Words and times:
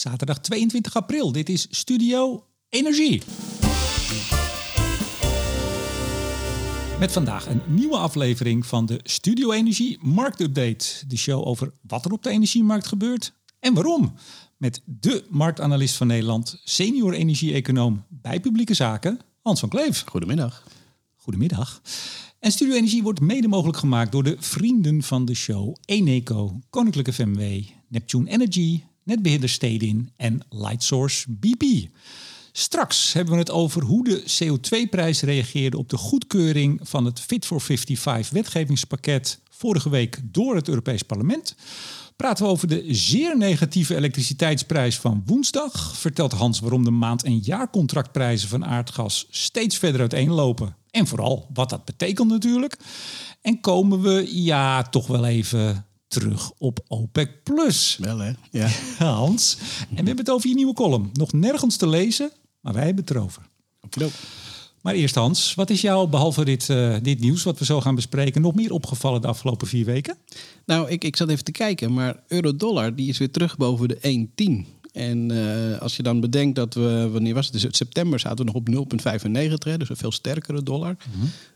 Zaterdag 0.00 0.40
22 0.40 0.96
april. 0.96 1.32
Dit 1.32 1.48
is 1.48 1.66
Studio 1.70 2.44
Energie. 2.68 3.22
Met 6.98 7.12
vandaag 7.12 7.46
een 7.46 7.60
nieuwe 7.66 7.96
aflevering 7.96 8.66
van 8.66 8.86
de 8.86 9.00
Studio 9.02 9.52
Energie 9.52 9.98
Marktupdate. 10.00 10.86
De 11.06 11.16
show 11.16 11.46
over 11.46 11.72
wat 11.80 12.04
er 12.04 12.12
op 12.12 12.22
de 12.22 12.30
energiemarkt 12.30 12.86
gebeurt 12.86 13.32
en 13.58 13.74
waarom. 13.74 14.12
Met 14.56 14.82
de 14.84 15.24
marktanalist 15.28 15.96
van 15.96 16.06
Nederland, 16.06 16.60
senior 16.64 17.12
energie-econoom 17.12 18.04
bij 18.08 18.40
publieke 18.40 18.74
zaken, 18.74 19.20
Hans 19.42 19.60
van 19.60 19.68
Kleef. 19.68 20.04
Goedemiddag. 20.06 20.64
Goedemiddag. 21.16 21.82
En 22.38 22.52
Studio 22.52 22.74
Energie 22.74 23.02
wordt 23.02 23.20
mede 23.20 23.48
mogelijk 23.48 23.78
gemaakt 23.78 24.12
door 24.12 24.22
de 24.22 24.36
vrienden 24.38 25.02
van 25.02 25.24
de 25.24 25.34
show 25.34 25.76
Eneco, 25.84 26.58
Koninklijke 26.70 27.12
FMW, 27.12 27.62
Neptune 27.88 28.30
Energy, 28.30 28.82
Netbeheerder 29.02 29.48
Stedin 29.48 30.10
en 30.16 30.40
Lightsource 30.48 31.26
BP. 31.28 31.88
Straks 32.52 33.12
hebben 33.12 33.32
we 33.32 33.40
het 33.40 33.50
over 33.50 33.82
hoe 33.82 34.04
de 34.04 34.22
CO2-prijs 34.22 35.20
reageerde 35.20 35.78
op 35.78 35.88
de 35.88 35.96
goedkeuring 35.96 36.80
van 36.82 37.04
het 37.04 37.20
Fit 37.20 37.46
for 37.46 37.60
55 37.60 38.30
wetgevingspakket 38.30 39.40
vorige 39.50 39.90
week 39.90 40.20
door 40.22 40.54
het 40.54 40.68
Europees 40.68 41.02
Parlement. 41.02 41.54
Praten 42.16 42.44
we 42.44 42.50
over 42.50 42.68
de 42.68 42.84
zeer 42.88 43.36
negatieve 43.36 43.96
elektriciteitsprijs 43.96 44.98
van 44.98 45.22
woensdag. 45.26 45.96
Vertelt 45.96 46.32
Hans 46.32 46.60
waarom 46.60 46.84
de 46.84 46.90
maand- 46.90 47.24
en 47.24 47.38
jaarcontractprijzen 47.38 48.48
van 48.48 48.64
aardgas 48.64 49.26
steeds 49.30 49.78
verder 49.78 50.00
uiteenlopen. 50.00 50.76
En 50.90 51.06
vooral 51.06 51.48
wat 51.52 51.70
dat 51.70 51.84
betekent 51.84 52.28
natuurlijk. 52.28 52.76
En 53.42 53.60
komen 53.60 54.00
we 54.00 54.42
ja 54.42 54.82
toch 54.82 55.06
wel 55.06 55.24
even 55.24 55.86
terug 56.10 56.52
op 56.58 56.80
OPEC 56.88 57.42
Plus. 57.42 57.96
Wel 58.00 58.18
hè? 58.18 58.32
Ja. 58.50 58.68
Hans. 58.98 59.56
En 59.80 59.86
we 59.88 59.94
hebben 59.94 60.16
het 60.16 60.30
over 60.30 60.48
je 60.48 60.54
nieuwe 60.54 60.74
column. 60.74 61.10
Nog 61.12 61.32
nergens 61.32 61.76
te 61.76 61.88
lezen, 61.88 62.32
maar 62.60 62.72
wij 62.72 62.84
hebben 62.84 63.04
het 63.04 63.14
erover. 63.14 63.42
Maar 64.82 64.94
eerst 64.94 65.14
Hans, 65.14 65.54
wat 65.54 65.70
is 65.70 65.80
jou, 65.80 66.08
behalve 66.08 66.44
dit, 66.44 66.68
eh, 66.70 66.96
dit 67.02 67.20
nieuws 67.20 67.42
wat 67.42 67.58
we 67.58 67.64
zo 67.64 67.80
gaan 67.80 67.94
bespreken, 67.94 68.40
nog 68.40 68.54
meer 68.54 68.72
opgevallen 68.72 69.20
de 69.20 69.26
afgelopen 69.26 69.66
vier 69.66 69.84
weken? 69.84 70.16
Nou, 70.66 70.90
ik, 70.90 71.04
ik 71.04 71.16
zat 71.16 71.28
even 71.28 71.44
te 71.44 71.52
kijken, 71.52 71.92
maar 71.92 72.22
euro-dollar 72.28 72.94
die 72.94 73.08
is 73.08 73.18
weer 73.18 73.30
terug 73.30 73.56
boven 73.56 73.88
de 73.88 73.98
1,10. 74.00 74.79
En 74.92 75.30
eh, 75.30 75.80
als 75.80 75.96
je 75.96 76.02
dan 76.02 76.20
bedenkt 76.20 76.56
dat 76.56 76.74
we, 76.74 77.08
wanneer 77.12 77.34
was 77.34 77.44
het? 77.44 77.54
Dus 77.54 77.64
in 77.64 77.72
september 77.72 78.20
zaten 78.20 78.38
we 78.38 78.44
nog 78.44 78.54
op 78.54 78.68
0,95, 78.68 79.32
hè, 79.58 79.78
dus 79.78 79.88
een 79.88 79.96
veel 79.96 80.12
sterkere 80.12 80.62
dollar. 80.62 80.96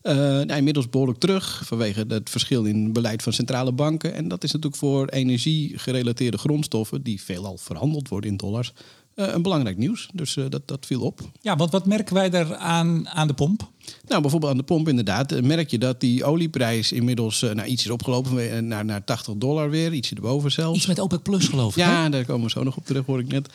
Eh, 0.02 0.14
nou, 0.16 0.54
inmiddels 0.54 0.90
behoorlijk 0.90 1.18
terug 1.18 1.62
vanwege 1.64 2.04
het 2.08 2.30
verschil 2.30 2.64
in 2.64 2.92
beleid 2.92 3.22
van 3.22 3.32
centrale 3.32 3.72
banken. 3.72 4.14
En 4.14 4.28
dat 4.28 4.44
is 4.44 4.52
natuurlijk 4.52 4.80
voor 4.80 5.08
energie-gerelateerde 5.08 6.38
grondstoffen, 6.38 7.02
die 7.02 7.22
veelal 7.22 7.56
verhandeld 7.56 8.08
worden 8.08 8.30
in 8.30 8.36
dollars, 8.36 8.72
eh, 9.14 9.32
een 9.32 9.42
belangrijk 9.42 9.76
nieuws. 9.76 10.08
Dus 10.12 10.36
dat, 10.48 10.68
dat 10.68 10.86
viel 10.86 11.00
op. 11.00 11.20
Ja, 11.40 11.56
want 11.56 11.70
wat 11.70 11.86
merken 11.86 12.14
wij 12.14 12.30
daar 12.30 12.54
aan, 12.54 13.08
aan 13.08 13.26
de 13.26 13.34
pomp? 13.34 13.72
Nou, 14.08 14.20
bijvoorbeeld 14.22 14.52
aan 14.52 14.58
de 14.58 14.64
pomp 14.64 14.88
inderdaad. 14.88 15.32
eh, 15.32 15.42
Merk 15.42 15.70
je 15.70 15.78
dat 15.78 16.00
die 16.00 16.24
olieprijs 16.24 16.92
inmiddels 16.92 17.42
eh, 17.42 17.50
nou, 17.54 17.68
iets 17.68 17.84
is 17.84 17.90
opgelopen 17.90 18.52
eh, 18.52 18.58
naar, 18.62 18.84
naar 18.84 19.04
80 19.04 19.34
dollar 19.36 19.70
weer. 19.70 19.92
Ietsje 19.92 20.14
erboven 20.14 20.52
zelfs. 20.52 20.76
Iets 20.76 20.86
met 20.86 20.98
OPEC 21.00 21.22
Plus 21.22 21.48
geloof 21.48 21.76
ik. 21.76 21.82
hè? 21.84 21.90
Ja, 21.90 22.08
daar 22.08 22.24
komen 22.24 22.44
we 22.44 22.50
zo 22.50 22.62
nog 22.62 22.76
op 22.76 22.86
terug, 22.86 23.06
hoor 23.06 23.18
ik 23.18 23.28
net. 23.32 23.48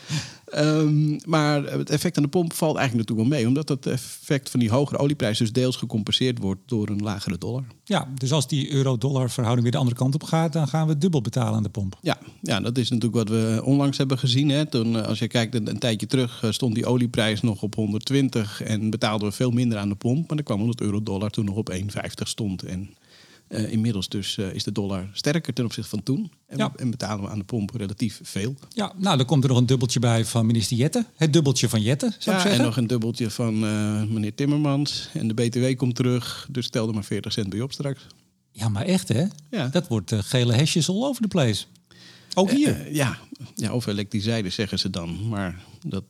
Ehm, 0.46 1.18
maar 1.26 1.64
het 1.64 1.90
effect 1.90 2.18
aan 2.18 2.24
de 2.24 2.30
pomp 2.30 2.54
valt 2.54 2.78
eigenlijk 2.78 3.08
natuurlijk 3.10 3.30
wel 3.30 3.40
mee. 3.40 3.48
Omdat 3.48 3.70
het 3.70 3.86
effect 3.86 4.50
van 4.50 4.60
die 4.60 4.70
hogere 4.70 4.98
olieprijs 5.00 5.38
dus 5.38 5.52
deels 5.52 5.76
gecompenseerd 5.76 6.38
wordt 6.40 6.62
door 6.66 6.90
een 6.90 7.02
lagere 7.02 7.38
dollar. 7.38 7.64
Ja, 7.84 8.08
dus 8.18 8.32
als 8.32 8.48
die 8.48 8.72
euro-dollar 8.72 9.30
verhouding 9.30 9.64
weer 9.64 9.72
de 9.72 9.78
andere 9.78 9.96
kant 9.98 10.14
op 10.14 10.24
gaat, 10.24 10.54
dan 10.54 10.68
gaan 10.68 10.88
we 10.88 10.98
dubbel 10.98 11.22
betalen 11.22 11.54
aan 11.54 11.64
de 11.64 11.70
pomp. 11.70 11.98
Ja, 12.02 12.18
ja, 12.42 12.60
dat 12.60 12.78
is 12.78 12.90
natuurlijk 12.90 13.30
wat 13.30 13.30
we 13.38 13.62
onlangs 13.64 13.98
hebben 13.98 14.18
gezien. 14.18 14.50
Hè. 14.50 14.66
Toen, 14.66 15.06
als 15.06 15.20
je 15.20 15.28
kijkt, 15.28 15.56
een, 15.56 15.70
een 15.70 15.80
tijdje 15.80 16.08
terug 16.08 16.44
stond 16.50 16.76
die 16.76 16.86
olieprijs 16.86 17.42
nog 17.42 17.62
op 17.62 17.76
120 17.76 18.62
en 18.64 18.90
betaalden 18.90 19.28
we 19.28 19.34
veel 19.36 19.52
minder 19.52 19.78
aan 19.78 19.90
de 19.90 19.96
pomp. 19.96 20.19
Maar 20.28 20.36
dan 20.38 20.46
kwam 20.46 20.62
omdat 20.62 20.82
euro-dollar 20.82 21.30
toen 21.30 21.46
nog 21.46 21.56
op 21.56 21.72
1,50 21.74 21.80
stond. 22.24 22.64
En 22.64 22.90
eh, 23.48 23.72
inmiddels 23.72 24.10
dus 24.10 24.38
eh, 24.38 24.54
is 24.54 24.64
de 24.64 24.72
dollar 24.72 25.10
sterker 25.14 25.54
ten 25.54 25.66
opzichte 25.66 25.90
van 25.90 26.04
toen. 26.04 26.32
En, 26.48 26.58
Ja. 26.58 26.72
en 26.76 26.90
betalen 26.92 27.24
we 27.24 27.30
aan 27.30 27.38
de 27.40 27.44
pomp 27.46 27.70
relatief 27.76 28.20
veel. 28.24 28.56
Ja, 28.70 28.94
nou 28.98 29.18
dan 29.18 29.26
komt 29.26 29.44
er 29.44 29.50
nog 29.50 29.58
een 29.58 29.66
dubbeltje 29.66 30.00
bij 30.00 30.26
van 30.26 30.46
minister 30.46 30.78
Jette. 30.78 31.06
Het 31.16 31.34
dubbeltje 31.34 31.70
van 31.70 31.82
Jette, 31.82 32.06
zou 32.06 32.20
ik 32.20 32.26
Ja, 32.26 32.34
en 32.36 32.42
zeggen. 32.42 32.66
nog 32.66 32.78
een 32.78 32.88
dubbeltje 32.88 33.30
van 33.30 33.54
eh, 33.66 34.04
meneer 34.04 34.36
Timmermans. 34.36 35.10
En 35.14 35.28
de 35.28 35.34
BTW 35.34 35.76
komt 35.78 35.96
terug, 35.96 36.48
dus 36.52 36.66
stel 36.66 36.88
er 36.88 36.94
maar 36.94 37.04
40 37.04 37.32
cent 37.32 37.50
bij 37.50 37.62
op 37.62 37.72
straks. 37.72 38.06
Ja, 38.52 38.70
maar 38.70 38.86
echt 38.86 39.08
hè? 39.08 39.26
Ja. 39.50 39.68
Dat 39.68 39.88
wordt 39.88 40.14
gele 40.16 40.54
hesjes 40.54 40.90
all 40.90 41.04
over 41.04 41.22
the 41.22 41.28
place. 41.28 41.66
Ook 42.34 42.52
hier. 42.52 42.94
Ja. 42.94 43.18
ja, 43.56 43.74
of 43.74 43.88
elektrische 43.88 44.44
zeggen 44.50 44.80
ze 44.80 44.90
dan. 44.90 45.28
Maar 45.28 45.64
dat, 45.88 46.04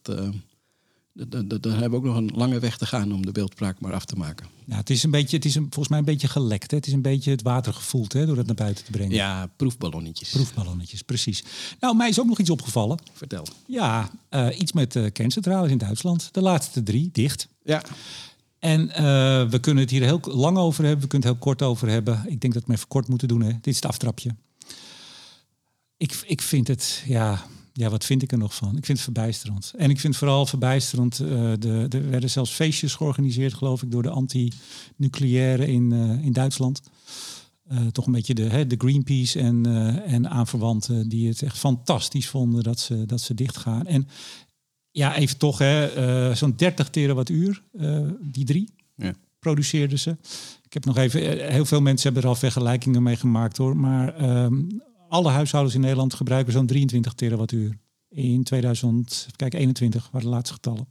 dan 1.14 1.72
hebben 1.72 1.90
we 1.90 1.96
ook 1.96 2.03
nog 2.03 2.16
een 2.16 2.31
lange 2.36 2.59
weg 2.59 2.78
te 2.78 2.86
gaan 2.86 3.14
om 3.14 3.25
de 3.25 3.31
beeldspraak 3.31 3.80
maar 3.80 3.94
af 3.94 4.06
te 4.06 4.16
maken. 4.16 4.47
Nou, 4.66 4.80
het 4.80 4.90
is, 4.90 5.03
een 5.03 5.12
beetje, 5.12 5.36
het 5.36 5.46
is 5.46 5.56
een, 5.56 5.64
volgens 5.64 5.88
mij 5.88 6.00
een 6.00 6.06
beetje 6.06 6.28
gelekt. 6.28 6.72
Hè? 6.72 6.78
Het 6.78 6.88
is 6.88 6.94
een 6.94 7.02
beetje 7.02 7.31
het 7.31 7.42
water 7.42 7.74
gevoeld 7.74 8.14
hè, 8.14 8.25
door 8.25 8.36
dat 8.36 8.46
naar 8.46 8.56
buiten 8.56 8.86
te 8.86 8.92
brengen. 8.92 9.16
Ja, 9.16 9.50
proefballonnetjes. 9.56 10.30
Proefballonnetjes, 10.30 11.02
precies. 11.02 11.44
Nou, 11.80 11.96
mij 11.96 12.09
is 12.09 12.19
ook 12.19 12.28
nog 12.28 12.40
iets 12.40 12.50
opgevallen. 12.50 12.98
Vertel. 13.14 13.46
Ja, 13.66 14.09
eh, 14.30 14.59
iets 14.59 14.72
met 14.72 14.96
eh 14.96 15.06
kerncentrales 15.14 15.72
in 15.72 15.78
Duitsland. 15.78 16.30
De 16.31 16.42
laatste 16.42 16.84
drie 16.84 17.09
dicht. 17.12 17.48
Ja, 17.64 17.81
En 18.59 18.90
eh, 18.90 19.03
we 19.50 19.59
kunnen 19.59 19.84
het 19.84 19.92
hier 19.92 20.03
heel 20.03 20.19
lang 20.24 20.58
over 20.58 20.84
hebben. 20.84 21.02
We 21.02 21.08
kunnen 21.08 21.28
het 21.28 21.38
heel 21.38 21.48
kort 21.48 21.62
over 21.62 21.90
hebben. 21.90 22.24
Ik 22.28 22.42
denk 22.42 22.53
dat 22.53 22.64
we 22.66 22.72
het 22.72 22.78
even 22.78 22.88
kort 22.88 23.08
moeten 23.08 23.28
doen. 23.28 23.42
Hè. 23.42 23.52
Dit 23.52 23.68
is 23.68 23.75
het 23.75 23.86
aftrapje. 23.86 24.36
Ik, 25.98 26.24
ik 26.25 26.42
vind 26.42 26.68
het, 26.68 27.03
ja, 27.06 27.46
ja, 27.80 27.90
wat 27.90 28.06
vind 28.06 28.22
ik 28.22 28.32
er 28.32 28.38
nog 28.38 28.56
van? 28.56 28.78
Ik 28.78 28.86
vind 28.86 28.98
het 28.98 29.02
verbijsterend. 29.02 29.74
En 29.78 29.90
ik 29.90 30.00
vind 30.00 30.16
vooral 30.18 30.46
verbijsterend, 30.46 31.20
eh, 31.20 31.28
de, 31.60 31.86
er 31.90 32.10
werden 32.10 32.30
zelfs 32.30 32.52
feestjes 32.52 32.94
georganiseerd, 32.94 33.54
geloof 33.54 33.84
ik, 33.84 33.92
door 33.92 34.04
de 34.04 34.10
anti-nucleaire 34.10 35.68
in, 35.68 35.92
eh, 35.92 36.26
in 36.26 36.34
Duitsland. 36.34 36.82
Eh, 37.68 37.88
toch 37.88 38.06
een 38.06 38.12
beetje 38.12 38.34
de, 38.34 38.44
hè, 38.44 38.68
de 38.68 38.76
Greenpeace 38.78 39.40
en, 39.40 39.66
en 40.06 40.30
aanverwanten 40.30 41.10
die 41.10 41.28
het 41.28 41.42
echt 41.42 41.58
fantastisch 41.58 42.28
vonden 42.28 42.64
dat 42.64 42.80
ze, 42.80 43.06
dat 43.06 43.22
ze 43.22 43.34
dicht 43.34 43.58
gaan. 43.58 43.88
En 43.88 44.08
ja, 44.92 45.16
even 45.16 45.38
toch, 45.38 45.58
hè, 45.58 46.36
zo'n 46.36 46.54
30 46.56 46.90
terawattuur, 46.90 47.64
die 48.22 48.46
drie 48.46 48.74
ja. 48.96 49.14
produceerden 49.40 50.00
ze. 50.00 50.10
Ik 50.64 50.74
heb 50.74 50.86
nog 50.86 50.98
even, 50.98 51.52
heel 51.52 51.66
veel 51.66 51.82
mensen 51.82 52.06
hebben 52.06 52.24
er 52.24 52.36
al 52.36 52.40
vergelijkingen 52.40 53.04
mee 53.04 53.16
gemaakt 53.16 53.58
hoor. 53.58 53.78
Maar 53.78 54.16
ehm, 54.16 54.62
alle 55.09 55.30
huishoudens 55.30 55.75
in 55.75 55.81
Nederland 55.81 56.14
gebruiken 56.14 56.53
zo'n 56.53 56.66
23 56.66 57.14
terawattuur. 57.14 57.78
In 58.09 58.44
2021 58.44 60.09
waren 60.12 60.28
de 60.28 60.34
laatste 60.34 60.53
getallen. 60.53 60.88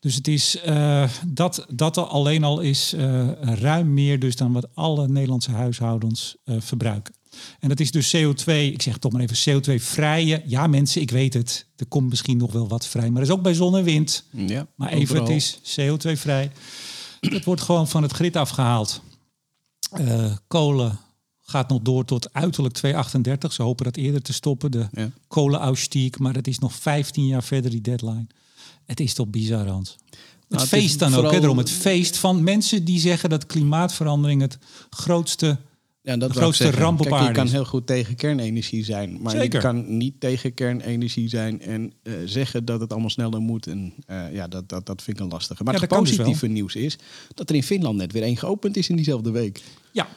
Dus 0.00 0.14
het 0.14 0.28
is 0.28 0.56
uh, 0.66 1.08
dat, 1.26 1.66
dat 1.70 1.96
alleen 1.96 2.44
al 2.44 2.60
is 2.60 2.94
uh, 2.94 3.28
ruim 3.40 3.94
meer 3.94 4.18
dus 4.18 4.36
dan 4.36 4.52
wat 4.52 4.68
alle 4.74 5.08
Nederlandse 5.08 5.50
huishoudens 5.50 6.36
uh, 6.44 6.56
verbruiken. 6.60 7.14
En 7.60 7.68
dat 7.68 7.80
is 7.80 7.90
dus 7.90 8.16
CO2, 8.16 8.44
ik 8.52 8.82
zeg 8.82 8.98
toch 8.98 9.12
maar 9.12 9.22
even 9.22 9.62
CO2-vrije. 9.62 10.42
Ja 10.46 10.66
mensen, 10.66 11.00
ik 11.00 11.10
weet 11.10 11.34
het, 11.34 11.66
er 11.76 11.86
komt 11.86 12.08
misschien 12.08 12.36
nog 12.36 12.52
wel 12.52 12.68
wat 12.68 12.86
vrij. 12.86 13.10
Maar 13.10 13.20
dat 13.20 13.30
is 13.30 13.36
ook 13.36 13.42
bij 13.42 13.54
zon 13.54 13.76
en 13.76 13.84
wind. 13.84 14.24
Ja, 14.30 14.66
maar 14.74 14.88
even, 14.88 15.20
overal. 15.20 15.34
het 15.34 15.60
is 15.64 15.80
CO2-vrij. 15.80 16.50
Dat 17.20 17.44
wordt 17.44 17.60
gewoon 17.60 17.88
van 17.88 18.02
het 18.02 18.12
grid 18.12 18.36
afgehaald. 18.36 19.02
Kolen 20.46 20.98
gaat 21.50 21.68
nog 21.68 21.82
door 21.82 22.04
tot 22.04 22.32
uiterlijk 22.32 22.74
2038. 22.74 23.52
Ze 23.52 23.62
hopen 23.62 23.84
dat 23.84 23.96
eerder 23.96 24.22
te 24.22 24.32
stoppen, 24.32 24.70
de 24.70 24.86
ja. 24.92 25.10
Maar 26.18 26.34
het 26.34 26.48
is 26.48 26.58
nog 26.58 26.74
15 26.74 27.26
jaar 27.26 27.42
verder, 27.42 27.70
die 27.70 27.80
deadline. 27.80 28.26
Het 28.86 29.00
is 29.00 29.14
toch 29.14 29.28
bizar, 29.28 29.66
Hans? 29.66 29.96
Het 30.10 30.18
nou, 30.48 30.66
feest 30.66 30.98
dan 30.98 31.14
ook, 31.14 31.30
hè, 31.30 31.38
erom. 31.38 31.58
Het 31.58 31.70
feest 31.70 32.16
van 32.16 32.42
mensen 32.42 32.84
die 32.84 33.00
zeggen 33.00 33.30
dat 33.30 33.46
klimaatverandering 33.46 34.40
het 34.40 34.58
grootste, 34.90 35.58
ja, 36.02 36.16
dat 36.16 36.32
grootste 36.32 36.70
ramp 36.70 37.00
op 37.00 37.06
Kijk, 37.06 37.16
aarde 37.16 37.28
Je 37.28 37.34
kan 37.34 37.46
is. 37.46 37.52
heel 37.52 37.64
goed 37.64 37.86
tegen 37.86 38.16
kernenergie 38.16 38.84
zijn, 38.84 39.18
maar 39.20 39.32
Zeker. 39.32 39.54
je 39.54 39.58
kan 39.58 39.96
niet 39.96 40.20
tegen 40.20 40.54
kernenergie 40.54 41.28
zijn 41.28 41.60
en 41.60 41.92
uh, 42.02 42.14
zeggen 42.24 42.64
dat 42.64 42.80
het 42.80 42.90
allemaal 42.90 43.10
sneller 43.10 43.40
moet. 43.40 43.66
En 43.66 43.94
uh, 44.10 44.32
ja, 44.32 44.48
dat, 44.48 44.68
dat, 44.68 44.86
dat 44.86 45.02
vind 45.02 45.18
ik 45.18 45.24
een 45.24 45.30
lastige. 45.30 45.64
Maar 45.64 45.74
Ja, 45.74 45.80
het 45.80 45.90
dus 45.90 45.98
positieve 45.98 46.46
nieuws 46.46 46.74
is 46.74 46.98
dat 47.34 47.48
er 47.48 47.56
in 47.56 47.62
Finland 47.62 47.96
net 47.96 48.12
weer 48.12 48.22
één 48.22 48.36
geopend 48.36 48.76
is 48.76 48.88
in 48.88 48.96
diezelfde 48.96 49.30
week. 49.30 49.62
Ja, 49.92 50.08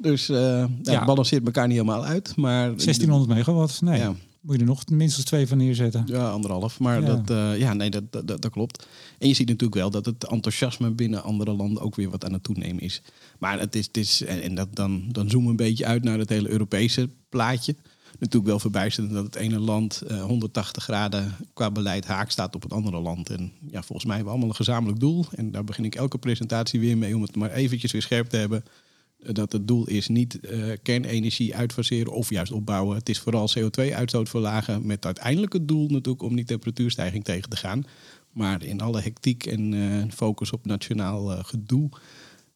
Dus 0.00 0.30
uh, 0.30 0.36
ja, 0.82 0.96
het 0.96 1.04
balanceert 1.04 1.46
elkaar 1.46 1.66
niet 1.66 1.76
helemaal 1.76 2.04
uit. 2.04 2.36
Maar 2.36 2.66
1600 2.66 3.30
megawatt. 3.30 3.80
Nee, 3.80 4.08
moet 4.40 4.54
je 4.54 4.60
er 4.60 4.66
nog 4.66 4.88
minstens 4.88 5.24
twee 5.24 5.46
van 5.46 5.58
neerzetten. 5.58 6.02
Ja, 6.06 6.30
anderhalf. 6.30 6.80
Maar 6.80 7.00
Ja. 7.00 7.06
dat, 7.06 7.30
eh, 7.30 7.58
ja, 7.58 7.72
nee, 7.72 7.90
dat, 7.90 8.12
dat, 8.12 8.28
dat, 8.28 8.42
dat 8.42 8.50
klopt. 8.50 8.86
En 9.18 9.28
je 9.28 9.34
ziet 9.34 9.48
natuurlijk 9.48 9.80
wel 9.80 9.90
dat 9.90 10.06
het 10.06 10.24
enthousiasme 10.24 10.90
binnen 10.90 11.22
andere 11.22 11.52
landen 11.52 11.82
ook 11.82 11.94
weer 11.94 12.10
wat 12.10 12.24
aan 12.24 12.32
het 12.32 12.42
toenemen 12.42 12.82
is. 12.82 13.02
Maar 13.38 13.58
het 13.58 13.74
is, 13.74 13.86
het 13.86 13.96
is 13.96 14.22
en 14.24 14.54
dat, 14.54 14.68
dan, 14.76 15.04
dan 15.12 15.30
zoomen 15.30 15.56
we 15.56 15.62
een 15.62 15.68
beetje 15.68 15.86
uit 15.86 16.02
naar 16.04 16.18
het 16.18 16.28
hele 16.28 16.50
Europese 16.50 17.08
plaatje. 17.28 17.74
Natuurlijk 18.18 18.50
wel 18.50 18.60
verbijsterend 18.60 19.14
dat 19.14 19.24
het 19.24 19.34
ene 19.34 19.58
land 19.58 20.00
eh, 20.00 20.22
180 20.22 20.82
graden 20.82 21.34
qua 21.52 21.70
beleid 21.70 22.06
haak 22.06 22.30
staat 22.30 22.54
op 22.54 22.62
het 22.62 22.72
andere 22.72 23.00
land. 23.00 23.30
En 23.30 23.52
ja, 23.70 23.82
volgens 23.82 24.04
mij 24.04 24.16
hebben 24.16 24.24
we 24.24 24.30
allemaal 24.30 24.48
een 24.48 24.64
gezamenlijk 24.64 25.00
doel. 25.00 25.24
En 25.34 25.50
daar 25.50 25.64
begin 25.64 25.84
ik 25.84 25.94
elke 25.94 26.18
presentatie 26.18 26.80
weer 26.80 26.98
mee 26.98 27.16
om 27.16 27.22
het 27.22 27.36
maar 27.36 27.52
eventjes 27.52 27.92
weer 27.92 28.02
scherp 28.02 28.28
te 28.28 28.36
hebben. 28.36 28.64
Dat 29.22 29.52
het 29.52 29.68
doel 29.68 29.86
is 29.86 30.08
niet 30.08 30.40
eh, 30.40 30.58
kernenergie 30.82 31.56
uitfaseren 31.56 32.12
of 32.12 32.30
juist 32.30 32.52
opbouwen. 32.52 32.96
Het 32.96 33.08
is 33.08 33.18
vooral 33.18 33.48
CO2-uitstoot 33.58 34.28
verlagen 34.28 34.86
met 34.86 35.04
uiteindelijk 35.04 35.52
het 35.52 35.68
doel 35.68 35.88
natuurlijk 35.88 36.22
om 36.22 36.36
die 36.36 36.44
temperatuurstijging 36.44 37.24
tegen 37.24 37.50
te 37.50 37.56
gaan. 37.56 37.84
Maar 38.32 38.62
in 38.62 38.80
alle 38.80 39.00
hectiek 39.00 39.46
en 39.46 39.74
eh, 39.74 40.12
focus 40.14 40.52
op 40.52 40.66
nationaal 40.66 41.32
eh, 41.32 41.44
gedoe 41.44 41.88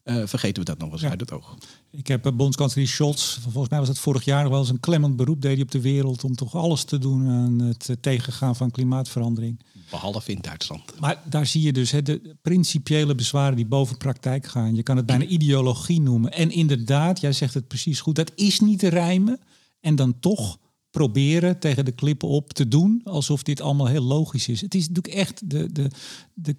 eh, 0.04 0.22
vergeten 0.26 0.64
we 0.64 0.70
dat 0.70 0.78
nog 0.78 0.92
eens 0.92 1.00
Ja. 1.00 1.08
uit 1.10 1.20
het 1.20 1.32
oog. 1.32 1.56
Ik 1.90 2.06
heb 2.06 2.32
bondskanselier 2.34 2.88
Scholz, 2.88 3.38
volgens 3.38 3.68
mij 3.68 3.78
was 3.78 3.88
het 3.88 3.98
vorig 3.98 4.24
jaar 4.24 4.42
nog 4.42 4.50
wel 4.50 4.60
eens 4.60 4.68
een 4.68 4.80
klemmend 4.80 5.16
beroep 5.16 5.42
deed 5.42 5.52
hij 5.52 5.62
op 5.62 5.70
de 5.70 5.80
wereld 5.80 6.24
om 6.24 6.34
toch 6.34 6.54
alles 6.54 6.84
te 6.84 6.98
doen 6.98 7.28
aan 7.28 7.58
het 7.58 7.88
eh, 7.88 7.96
tegengaan 8.00 8.56
van 8.56 8.70
klimaatverandering. 8.70 9.60
Behalve 9.90 10.30
in 10.32 10.38
Duitsland. 10.40 11.00
Maar 11.00 11.22
daar 11.28 11.46
zie 11.46 11.62
je 11.62 11.72
dus 11.72 11.90
hè, 11.90 12.02
de 12.02 12.36
principiële 12.42 13.14
bezwaren 13.14 13.56
die 13.56 13.66
boven 13.66 13.96
praktijk 13.96 14.46
gaan. 14.46 14.74
Je 14.74 14.82
kan 14.82 14.96
het 14.96 15.06
bijna 15.06 15.24
ideologie 15.24 16.00
noemen. 16.00 16.32
En 16.32 16.50
inderdaad, 16.50 17.20
jij 17.20 17.32
zegt 17.32 17.54
het 17.54 17.68
precies 17.68 18.00
goed, 18.00 18.14
dat 18.16 18.32
is 18.34 18.60
niet 18.60 18.78
te 18.78 18.88
rijmen. 18.88 19.40
En 19.80 19.96
dan 19.96 20.18
toch 20.20 20.58
proberen 20.90 21.58
tegen 21.58 21.84
de 21.84 21.92
klippen 21.92 22.28
op 22.28 22.52
te 22.52 22.68
doen 22.68 23.00
alsof 23.04 23.42
dit 23.42 23.60
allemaal 23.60 23.86
heel 23.86 24.02
logisch 24.02 24.48
is. 24.48 24.60
Het 24.60 24.74
is 24.74 24.88
natuurlijk 24.88 25.14
echt 25.14 25.50
de, 25.50 25.72
de, 25.72 25.90
de, 26.34 26.56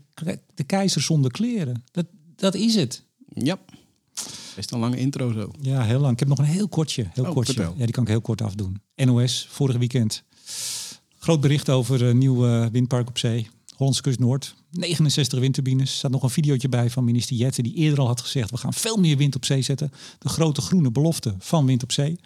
de 0.56 0.64
keizer 0.64 1.02
zonder 1.02 1.32
kleren. 1.32 1.84
Dat, 1.92 2.06
dat 2.36 2.56
is 2.56 2.76
het. 2.76 3.04
Ja, 3.34 3.60
best 4.56 4.72
een 4.72 4.80
lange 4.80 4.98
intro 4.98 5.32
zo. 5.32 5.52
Ja, 5.62 5.84
heel 5.84 6.00
lang. 6.00 6.14
Ik 6.14 6.20
heb 6.20 6.28
nog 6.28 6.38
een 6.38 6.46
heel 6.46 6.68
kortje. 6.68 7.06
Heel 7.14 7.26
Oh, 7.26 7.32
kortje. 7.32 7.54
vertel. 7.54 7.74
Ja, 7.78 7.84
die 7.84 7.94
kan 7.94 8.04
ik 8.04 8.10
heel 8.10 8.22
kort 8.22 8.42
afdoen. 8.42 8.82
NOS, 8.96 9.48
vorig 9.50 9.78
weekend. 9.78 10.24
Groot 11.26 11.42
bericht 11.42 11.70
over 11.70 12.02
een 12.02 12.18
nieuw 12.18 12.48
eh, 12.48 12.66
windpark 12.72 13.08
op 13.08 13.18
zee. 13.18 13.50
Hollandse 13.76 14.02
kust 14.02 14.20
Noord. 14.20 14.56
69 14.72 15.40
windturbines. 15.40 15.90
Er 15.90 15.96
staat 15.96 16.12
nog 16.12 16.24
een 16.24 16.30
videootje 16.30 16.70
bij 16.70 16.90
van 16.90 17.04
minister 17.04 17.36
Jette... 17.36 17.62
die 17.62 17.74
eerder 17.74 18.00
al 18.00 18.08
had 18.08 18.22
gezegd... 18.22 18.52
we 18.52 18.58
gaan 18.58 18.74
veel 18.74 18.98
meer 18.98 19.18
wind 19.18 19.36
op 19.36 19.46
zee 19.46 19.62
zetten. 19.62 19.92
De 20.20 20.30
grote 20.30 20.62
groene 20.62 20.92
belofte 20.92 21.36
van 21.40 21.66
wind 21.66 21.84
op 21.84 21.92
zee. 21.92 22.20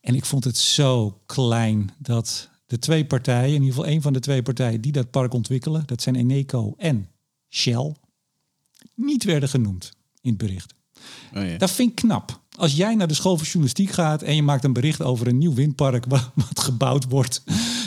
En 0.00 0.14
ik 0.14 0.24
vond 0.24 0.44
het 0.44 0.56
zo 0.56 1.20
klein 1.26 1.90
dat 1.98 2.48
de 2.66 2.78
twee 2.78 3.04
partijen... 3.04 3.54
in 3.54 3.62
ieder 3.62 3.68
geval 3.68 3.86
één 3.86 4.02
van 4.02 4.12
de 4.12 4.20
twee 4.20 4.42
partijen 4.42 4.80
die 4.80 4.92
dat 4.92 5.10
park 5.10 5.34
ontwikkelen... 5.34 5.82
dat 5.86 6.02
zijn 6.02 6.16
Eneco 6.16 6.74
en 6.76 7.08
Shell... 7.50 7.94
niet 8.94 9.24
werden 9.24 9.48
genoemd 9.48 9.92
in 10.20 10.30
het 10.30 10.38
bericht. 10.38 10.74
Oh, 11.34 11.48
ja. 11.48 11.56
Dat 11.58 11.70
vind 11.70 11.90
ik 11.90 11.94
knap. 11.94 12.41
Als 12.58 12.74
jij 12.74 12.94
naar 12.94 13.06
de 13.08 13.14
school 13.14 13.36
van 13.36 13.44
journalistiek 13.44 13.90
gaat 13.90 14.22
en 14.22 14.34
je 14.34 14.42
maakt 14.42 14.64
een 14.64 14.72
bericht 14.72 15.02
over 15.02 15.26
een 15.26 15.38
nieuw 15.38 15.54
windpark 15.54 16.04
wa- 16.08 16.32
wat 16.48 16.60
gebouwd 16.60 17.04
wordt, 17.08 17.42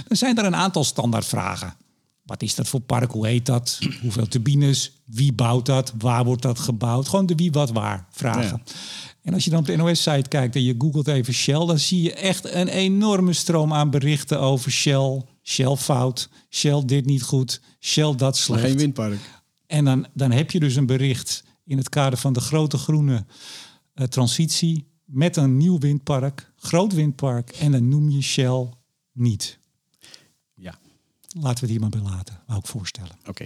dan 0.07 0.17
zijn 0.17 0.37
er 0.37 0.45
een 0.45 0.55
aantal 0.55 0.83
standaardvragen. 0.83 1.75
Wat 2.23 2.41
is 2.41 2.55
dat 2.55 2.67
voor 2.67 2.79
park? 2.79 3.11
Hoe 3.11 3.27
heet 3.27 3.45
dat? 3.45 3.79
Hoeveel 4.01 4.27
turbines? 4.27 4.91
Wie 5.05 5.33
bouwt 5.33 5.65
dat? 5.65 5.93
Waar 5.97 6.25
wordt 6.25 6.41
dat 6.41 6.59
gebouwd? 6.59 7.07
Gewoon 7.07 7.25
de 7.25 7.35
wie, 7.35 7.51
wat, 7.51 7.71
waar 7.71 8.05
vragen. 8.11 8.63
En 9.21 9.33
als 9.33 9.43
je 9.43 9.49
dan 9.49 9.59
op 9.59 9.65
de 9.65 9.75
NOS-site 9.75 10.29
kijkt 10.29 10.55
en 10.55 10.63
je 10.63 10.75
googelt 10.77 11.07
even 11.07 11.33
Shell, 11.33 11.65
dan 11.65 11.79
zie 11.79 12.01
je 12.01 12.13
echt 12.13 12.53
een 12.53 12.67
enorme 12.67 13.33
stroom 13.33 13.73
aan 13.73 13.89
berichten 13.89 14.39
over 14.39 14.71
Shell. 14.71 15.21
Shell 15.43 15.75
fout, 15.75 16.29
Shell 16.49 16.83
dit 16.85 17.05
niet 17.05 17.23
goed, 17.23 17.61
Shell 17.79 18.03
dat 18.11 18.19
Maar 18.19 18.33
slecht. 18.35 18.61
geen 18.61 18.77
windpark. 18.77 19.19
En 19.67 19.85
dan, 19.85 20.05
dan 20.13 20.31
heb 20.31 20.51
je 20.51 20.59
dus 20.59 20.75
een 20.75 20.85
bericht 20.85 21.43
in 21.65 21.77
het 21.77 21.89
kader 21.89 22.19
van 22.19 22.33
de 22.33 22.39
grote 22.39 22.77
groene 22.77 23.25
eh, 23.95 24.07
transitie 24.07 24.87
met 25.05 25.37
een 25.37 25.57
nieuw 25.57 25.77
windpark, 25.77 26.51
groot 26.55 26.93
windpark, 26.93 27.49
en 27.49 27.71
dan 27.71 27.89
noem 27.89 28.09
je 28.09 28.21
Shell 28.21 28.69
niet. 29.11 29.59
Ja, 30.53 30.77
Laten 31.39 31.53
we 31.53 31.59
het 31.59 31.69
hier 31.69 31.79
maar 31.79 31.89
bij 31.89 32.01
laten, 32.11 32.41
wou 32.47 32.59
ik 32.59 32.67
voorstellen. 32.67 33.17
oké. 33.25 33.45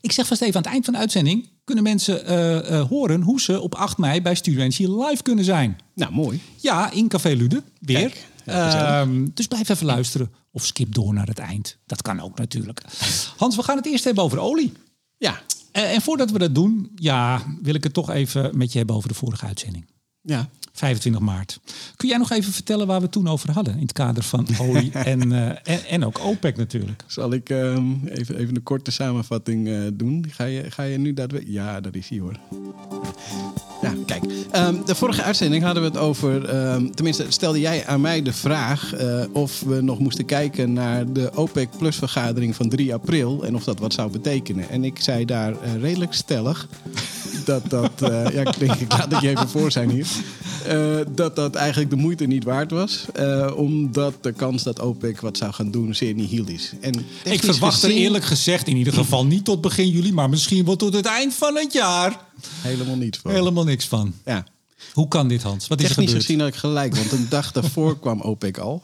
Ik 0.00 0.12
zeg 0.12 0.26
vast 0.26 0.40
even 0.42 0.54
aan 0.54 0.62
het 0.62 0.70
eind 0.70 0.84
van 0.84 0.94
de 0.94 1.00
uitzending 1.00 1.48
kunnen 1.64 1.84
mensen 1.84 2.24
eh, 2.26 2.78
eh, 2.78 2.88
horen 2.88 3.22
hoe 3.22 3.40
ze 3.40 3.60
op 3.60 3.74
8 3.74 3.98
mei 3.98 4.22
bij 4.22 4.34
Studio 4.34 4.60
Energy 4.60 4.86
live 4.86 5.22
kunnen 5.22 5.44
zijn. 5.44 5.78
Nou, 5.94 6.12
mooi. 6.12 6.42
Ja, 6.56 6.90
in 6.90 7.08
Café 7.08 7.28
Lude, 7.28 7.62
weer. 7.80 7.98
Kijk. 7.98 8.26
Ehm, 8.44 9.26
dus 9.34 9.46
blijf 9.46 9.68
even 9.68 9.86
luisteren 9.86 10.32
of 10.50 10.66
skip 10.66 10.94
door 10.94 11.14
naar 11.14 11.26
het 11.26 11.38
eind. 11.38 11.76
Dat 11.86 12.02
kan 12.02 12.20
ook 12.20 12.38
natuurlijk. 12.38 12.82
Hans, 13.36 13.56
we 13.56 13.62
gaan 13.62 13.76
het 13.76 13.86
eerst 13.86 14.04
hebben 14.04 14.24
over 14.24 14.38
olie. 14.38 14.72
Ja, 15.16 15.40
en 15.82 16.02
voordat 16.02 16.30
we 16.30 16.38
dat 16.38 16.54
doen, 16.54 16.90
ja, 16.94 17.42
wil 17.62 17.74
ik 17.74 17.84
het 17.84 17.92
toch 17.92 18.10
even 18.10 18.58
met 18.58 18.72
je 18.72 18.78
hebben 18.78 18.96
over 18.96 19.08
de 19.08 19.14
vorige 19.14 19.46
uitzending. 19.46 19.86
Ja. 20.26 20.48
25 20.76 21.20
maart. 21.22 21.60
Kun 21.96 22.08
jij 22.08 22.18
nog 22.18 22.30
even 22.30 22.52
vertellen 22.52 22.86
waar 22.86 22.96
we 22.96 23.02
het 23.02 23.12
toen 23.12 23.28
over 23.28 23.50
hadden? 23.50 23.74
In 23.74 23.82
het 23.82 23.92
kader 23.92 24.22
van 24.22 24.46
olie 24.60 24.92
en, 24.92 25.32
eh, 25.32 25.74
en, 25.74 25.84
en 25.88 26.04
ook 26.04 26.18
OPEC 26.24 26.56
natuurlijk. 26.56 27.04
Zal 27.06 27.32
ik 27.32 27.50
ehm, 27.50 28.06
even, 28.06 28.36
even 28.36 28.56
een 28.56 28.62
korte 28.62 28.90
samenvatting 28.90 29.68
eh, 29.68 29.80
doen? 29.92 30.26
Ga 30.30 30.44
je, 30.44 30.70
ga 30.70 30.82
je 30.82 30.98
nu 30.98 31.14
daadwerkelijk... 31.14 31.56
Ja, 31.56 31.80
dat 31.80 31.94
is 31.94 32.08
hij 32.08 32.18
hoor. 32.18 32.38
Ja, 33.82 33.94
kijk. 34.06 34.24
Ehm, 34.50 34.84
de 34.84 34.94
vorige 34.94 35.22
uitzending 35.22 35.62
hadden 35.62 35.82
we 35.82 35.88
het 35.88 35.98
over... 35.98 36.44
ehm, 36.44 36.90
tenminste, 36.90 37.24
stelde 37.28 37.60
jij 37.60 37.86
aan 37.86 38.00
mij 38.00 38.22
de 38.22 38.32
vraag... 38.32 38.94
eh, 38.94 39.24
of 39.32 39.60
we 39.60 39.80
nog 39.80 39.98
moesten 39.98 40.24
kijken 40.24 40.72
naar 40.72 41.12
de 41.12 41.30
OPEC 41.34 41.68
Plus 41.78 41.96
vergadering 41.96 42.56
van 42.56 42.68
3 42.68 42.94
april... 42.94 43.44
en 43.44 43.54
of 43.54 43.64
dat 43.64 43.78
wat 43.78 43.92
zou 43.92 44.10
betekenen. 44.10 44.68
En 44.68 44.84
ik 44.84 45.00
zei 45.00 45.24
daar 45.24 45.54
redelijk 45.80 46.12
stellig... 46.12 46.68
dat 47.46 47.70
dat... 47.70 48.02
eh, 48.02 48.34
ja, 48.34 48.40
ik 48.50 48.58
denk, 48.58 48.74
ik 48.74 48.92
laat 48.92 49.20
je 49.20 49.28
even 49.28 49.48
voor 49.48 49.72
zijn 49.72 49.90
hier. 49.90 50.06
eh, 50.66 50.98
dat 51.14 51.36
dat 51.36 51.54
eigenlijk 51.54 51.90
de 51.90 51.96
moeite 51.96 52.24
niet 52.24 52.44
waard 52.44 52.70
was. 52.70 53.04
eh, 53.14 53.52
omdat 53.56 54.14
de 54.22 54.32
kans 54.32 54.62
dat 54.62 54.80
OPEC 54.80 55.20
wat 55.20 55.36
zou 55.36 55.52
gaan 55.52 55.70
doen 55.70 55.94
zeer 55.94 56.14
nihil 56.14 56.46
is. 56.46 56.72
En 56.80 57.04
Ik 57.24 57.42
verwacht 57.44 57.82
er 57.82 57.90
eerlijk 57.90 58.24
gezegd 58.24 58.66
in 58.68 58.76
ieder 58.76 58.92
geval 58.92 59.26
niet 59.26 59.44
tot 59.44 59.60
begin 59.60 59.88
juli, 59.88 60.12
maar 60.12 60.28
misschien 60.28 60.64
wel 60.64 60.76
tot 60.76 60.94
het 60.94 61.06
eind 61.06 61.34
van 61.34 61.56
het 61.56 61.72
jaar. 61.72 62.20
helemaal 62.62 62.96
niet 62.96 63.18
van. 63.22 63.30
Helemaal 63.30 63.64
niks 63.64 63.84
van. 63.86 64.14
Ja. 64.24 64.44
Hoe 64.92 65.08
kan 65.08 65.28
dit, 65.28 65.42
Hans? 65.42 65.66
Wat 65.68 65.78
is 65.80 65.84
er 65.84 65.90
Technisch 65.90 66.06
gebeurd? 66.06 66.26
gezien 66.26 66.40
had 66.40 66.48
ik 66.48 66.54
gelijk, 66.54 66.96
want 66.96 67.12
een 67.12 67.26
dag 67.28 67.52
daarvoor 67.52 67.98
kwam 67.98 68.20
OPEC 68.20 68.58
al. 68.58 68.82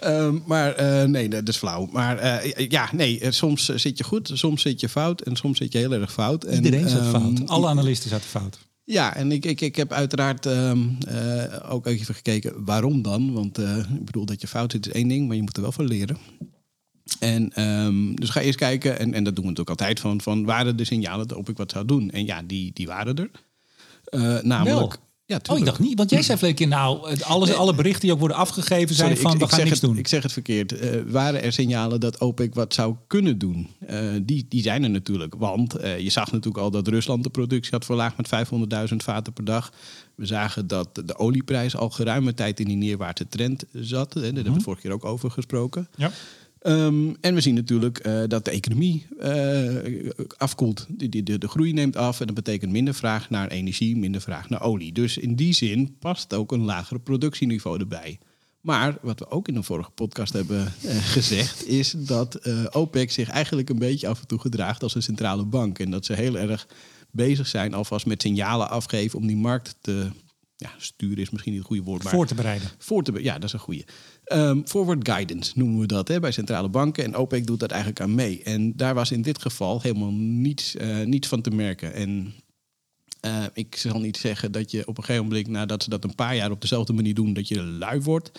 Ehm, 0.00 0.38
maar 0.46 0.74
eh, 0.74 1.08
nee, 1.08 1.28
dat 1.28 1.48
is 1.48 1.56
flauw. 1.56 1.88
Maar 1.92 2.18
eh, 2.18 2.68
ja, 2.68 2.88
nee, 2.92 3.20
eh, 3.20 3.30
soms 3.30 3.64
zit 3.64 3.98
je 3.98 4.04
goed, 4.04 4.30
soms 4.32 4.62
zit 4.62 4.80
je 4.80 4.88
fout 4.88 5.20
en 5.20 5.36
soms 5.36 5.58
zit 5.58 5.72
je 5.72 5.78
heel 5.78 5.92
erg 5.92 6.12
fout. 6.12 6.44
En, 6.44 6.54
Iedereen 6.54 6.88
zat 6.88 7.00
ehm, 7.00 7.10
fout. 7.10 7.48
Alle 7.48 7.68
analisten 7.68 8.10
zaten 8.10 8.28
fout. 8.28 8.58
Ja, 8.84 9.14
en 9.14 9.32
ik, 9.32 9.44
ik, 9.44 9.60
ik 9.60 9.76
heb 9.76 9.92
uiteraard 9.92 10.46
ehm, 10.46 10.78
eh, 11.08 11.72
ook 11.72 11.86
even 11.86 12.14
gekeken 12.14 12.64
waarom 12.64 13.02
dan. 13.02 13.32
Want 13.32 13.58
ik 13.58 14.04
bedoel, 14.04 14.24
dat 14.24 14.40
je 14.40 14.46
fout 14.46 14.72
zit 14.72 14.86
is 14.86 14.92
één 14.92 15.08
ding, 15.08 15.26
maar 15.26 15.36
je 15.36 15.42
moet 15.42 15.56
er 15.56 15.62
wel 15.62 15.72
van 15.72 15.86
leren. 15.86 16.18
En 17.18 17.52
dus 18.14 18.30
ga 18.30 18.40
eerst 18.40 18.58
kijken, 18.58 18.98
en, 18.98 19.14
en 19.14 19.24
dat 19.24 19.34
doen 19.34 19.44
we 19.44 19.50
natuurlijk 19.50 19.80
altijd, 19.80 20.00
van, 20.00 20.20
van 20.20 20.44
waren 20.44 20.76
de 20.76 20.84
signalen 20.84 21.28
dat 21.28 21.38
OPEC 21.38 21.56
wat 21.56 21.70
zou 21.70 21.84
doen? 21.84 22.10
En 22.10 22.26
ja, 22.26 22.42
die, 22.42 22.70
die 22.74 22.86
waren 22.86 23.16
er. 23.16 23.30
Eh, 24.04 24.42
namelijk... 24.42 24.98
Ja, 25.30 25.40
Oh, 25.50 25.58
ik 25.58 25.64
dacht 25.64 25.78
niet. 25.78 25.98
Want 25.98 26.10
jij 26.10 26.22
zei 26.22 26.38
verleden 26.38 26.68
nou, 26.68 27.10
het- 27.10 27.22
alles, 27.24 27.52
alle 27.54 27.74
berichten 27.74 28.00
die 28.00 28.12
ook 28.12 28.18
worden 28.18 28.36
afgegeven 28.36 28.94
zijn 28.94 29.08
Sorry, 29.08 29.22
van, 29.22 29.32
ik, 29.32 29.38
we 29.38 29.44
ik 29.44 29.50
gaan 29.50 29.58
niks 29.58 29.70
het, 29.70 29.80
doen. 29.80 29.98
Ik 29.98 30.08
zeg 30.08 30.22
het 30.22 30.32
verkeerd. 30.32 30.78
Eh, 30.78 31.00
waren 31.06 31.42
er 31.42 31.52
signalen 31.52 32.00
dat 32.00 32.18
OPEC 32.20 32.54
wat 32.54 32.74
zou 32.74 32.94
kunnen 33.06 33.38
doen? 33.38 33.68
Eh, 33.86 33.98
die, 34.22 34.46
die 34.48 34.62
zijn 34.62 34.82
er 34.82 34.90
natuurlijk. 34.90 35.34
Want 35.38 35.74
eh, 35.74 35.98
je 35.98 36.10
zag 36.10 36.26
natuurlijk 36.32 36.64
al 36.64 36.70
dat 36.70 36.88
Rusland 36.88 37.22
de 37.22 37.30
productie 37.30 37.70
had 37.72 37.84
verlaagd 37.84 38.16
met 38.16 38.28
500.000 38.90 38.96
vaten 38.96 39.32
per 39.32 39.44
dag. 39.44 39.72
We 40.14 40.26
zagen 40.26 40.66
dat 40.66 40.88
de 41.04 41.18
olieprijs 41.18 41.76
al 41.76 41.90
geruime 41.90 42.34
tijd 42.34 42.60
in 42.60 42.66
die 42.66 42.76
neerwaartse 42.76 43.28
trend 43.28 43.64
zat. 43.72 44.14
Hè, 44.14 44.20
Daar 44.20 44.32
hebben 44.32 44.44
we 44.44 44.52
het 44.52 44.62
vorige 44.62 44.82
keer 44.82 44.92
ook 44.92 45.04
over 45.04 45.30
gesproken. 45.30 45.88
Ja. 45.96 46.10
Ehm, 46.60 47.12
en 47.20 47.34
we 47.34 47.40
zien 47.40 47.54
natuurlijk 47.54 47.98
eh, 47.98 48.22
dat 48.26 48.44
de 48.44 48.50
economie 48.50 49.06
eh, 49.18 50.10
afkoelt. 50.36 50.86
De, 50.88 51.38
de 51.38 51.48
groei 51.48 51.72
neemt 51.72 51.96
af 51.96 52.20
en 52.20 52.26
dat 52.26 52.34
betekent 52.34 52.72
minder 52.72 52.94
vraag 52.94 53.30
naar 53.30 53.48
energie, 53.48 53.96
minder 53.96 54.20
vraag 54.20 54.48
naar 54.48 54.62
olie. 54.62 54.92
Dus 54.92 55.18
in 55.18 55.34
die 55.34 55.54
zin 55.54 55.96
past 55.98 56.34
ook 56.34 56.52
een 56.52 56.64
lagere 56.64 57.00
productieniveau 57.00 57.78
erbij. 57.78 58.18
Maar 58.60 58.98
wat 59.02 59.18
we 59.18 59.30
ook 59.30 59.48
in 59.48 59.56
een 59.56 59.64
vorige 59.64 59.90
podcast 59.90 60.32
hebben 60.32 60.72
eh, 60.82 60.96
gezegd, 60.96 61.66
is 61.66 61.94
dat 61.96 62.40
OPEC 62.74 63.10
zich 63.10 63.28
eigenlijk 63.28 63.68
een 63.68 63.78
beetje 63.78 64.08
af 64.08 64.20
en 64.20 64.26
toe 64.26 64.38
gedraagt 64.38 64.82
als 64.82 64.94
een 64.94 65.02
centrale 65.02 65.44
bank. 65.44 65.78
En 65.78 65.90
dat 65.90 66.04
ze 66.04 66.12
heel 66.12 66.38
erg 66.38 66.66
bezig 67.10 67.46
zijn 67.46 67.74
alvast 67.74 68.06
met 68.06 68.22
signalen 68.22 68.70
afgeven 68.70 69.18
om 69.18 69.26
die 69.26 69.36
markt 69.36 69.76
te 69.80 70.10
ja, 70.60 70.70
sturen, 70.78 71.18
is 71.18 71.30
misschien 71.30 71.52
niet 71.52 71.60
het 71.60 71.70
goede 71.70 71.84
woord. 71.84 72.02
Maar 72.02 72.12
Voor 72.12 72.26
te 72.26 72.34
bereiden. 72.34 72.68
voor 72.78 73.02
te 73.02 73.22
ja, 73.22 73.34
dat 73.34 73.44
is 73.44 73.52
een 73.52 73.58
goede. 73.58 73.84
Ehm, 74.24 74.60
forward 74.64 75.08
guidance 75.08 75.52
noemen 75.54 75.80
we 75.80 75.86
dat 75.86 76.08
hè, 76.08 76.20
bij 76.20 76.30
centrale 76.30 76.68
banken. 76.68 77.04
En 77.04 77.16
OPEC 77.16 77.46
doet 77.46 77.60
dat 77.60 77.70
eigenlijk 77.70 78.00
aan 78.00 78.14
mee. 78.14 78.42
En 78.42 78.76
daar 78.76 78.94
was 78.94 79.10
in 79.10 79.22
dit 79.22 79.42
geval 79.42 79.80
helemaal 79.80 80.12
niets, 80.12 80.76
eh, 80.76 81.00
niets 81.00 81.28
van 81.28 81.40
te 81.40 81.50
merken. 81.50 81.94
En 81.94 82.34
eh, 83.20 83.44
ik 83.52 83.76
zal 83.76 84.00
niet 84.00 84.16
zeggen 84.16 84.52
dat 84.52 84.70
je 84.70 84.86
op 84.86 84.98
een 84.98 85.04
gegeven 85.04 85.26
moment, 85.28 85.48
nadat 85.48 85.82
ze 85.82 85.90
dat 85.90 86.04
een 86.04 86.14
paar 86.14 86.36
jaar 86.36 86.50
op 86.50 86.60
dezelfde 86.60 86.92
manier 86.92 87.14
doen, 87.14 87.32
dat 87.32 87.48
je 87.48 87.62
lui 87.62 88.00
wordt. 88.00 88.30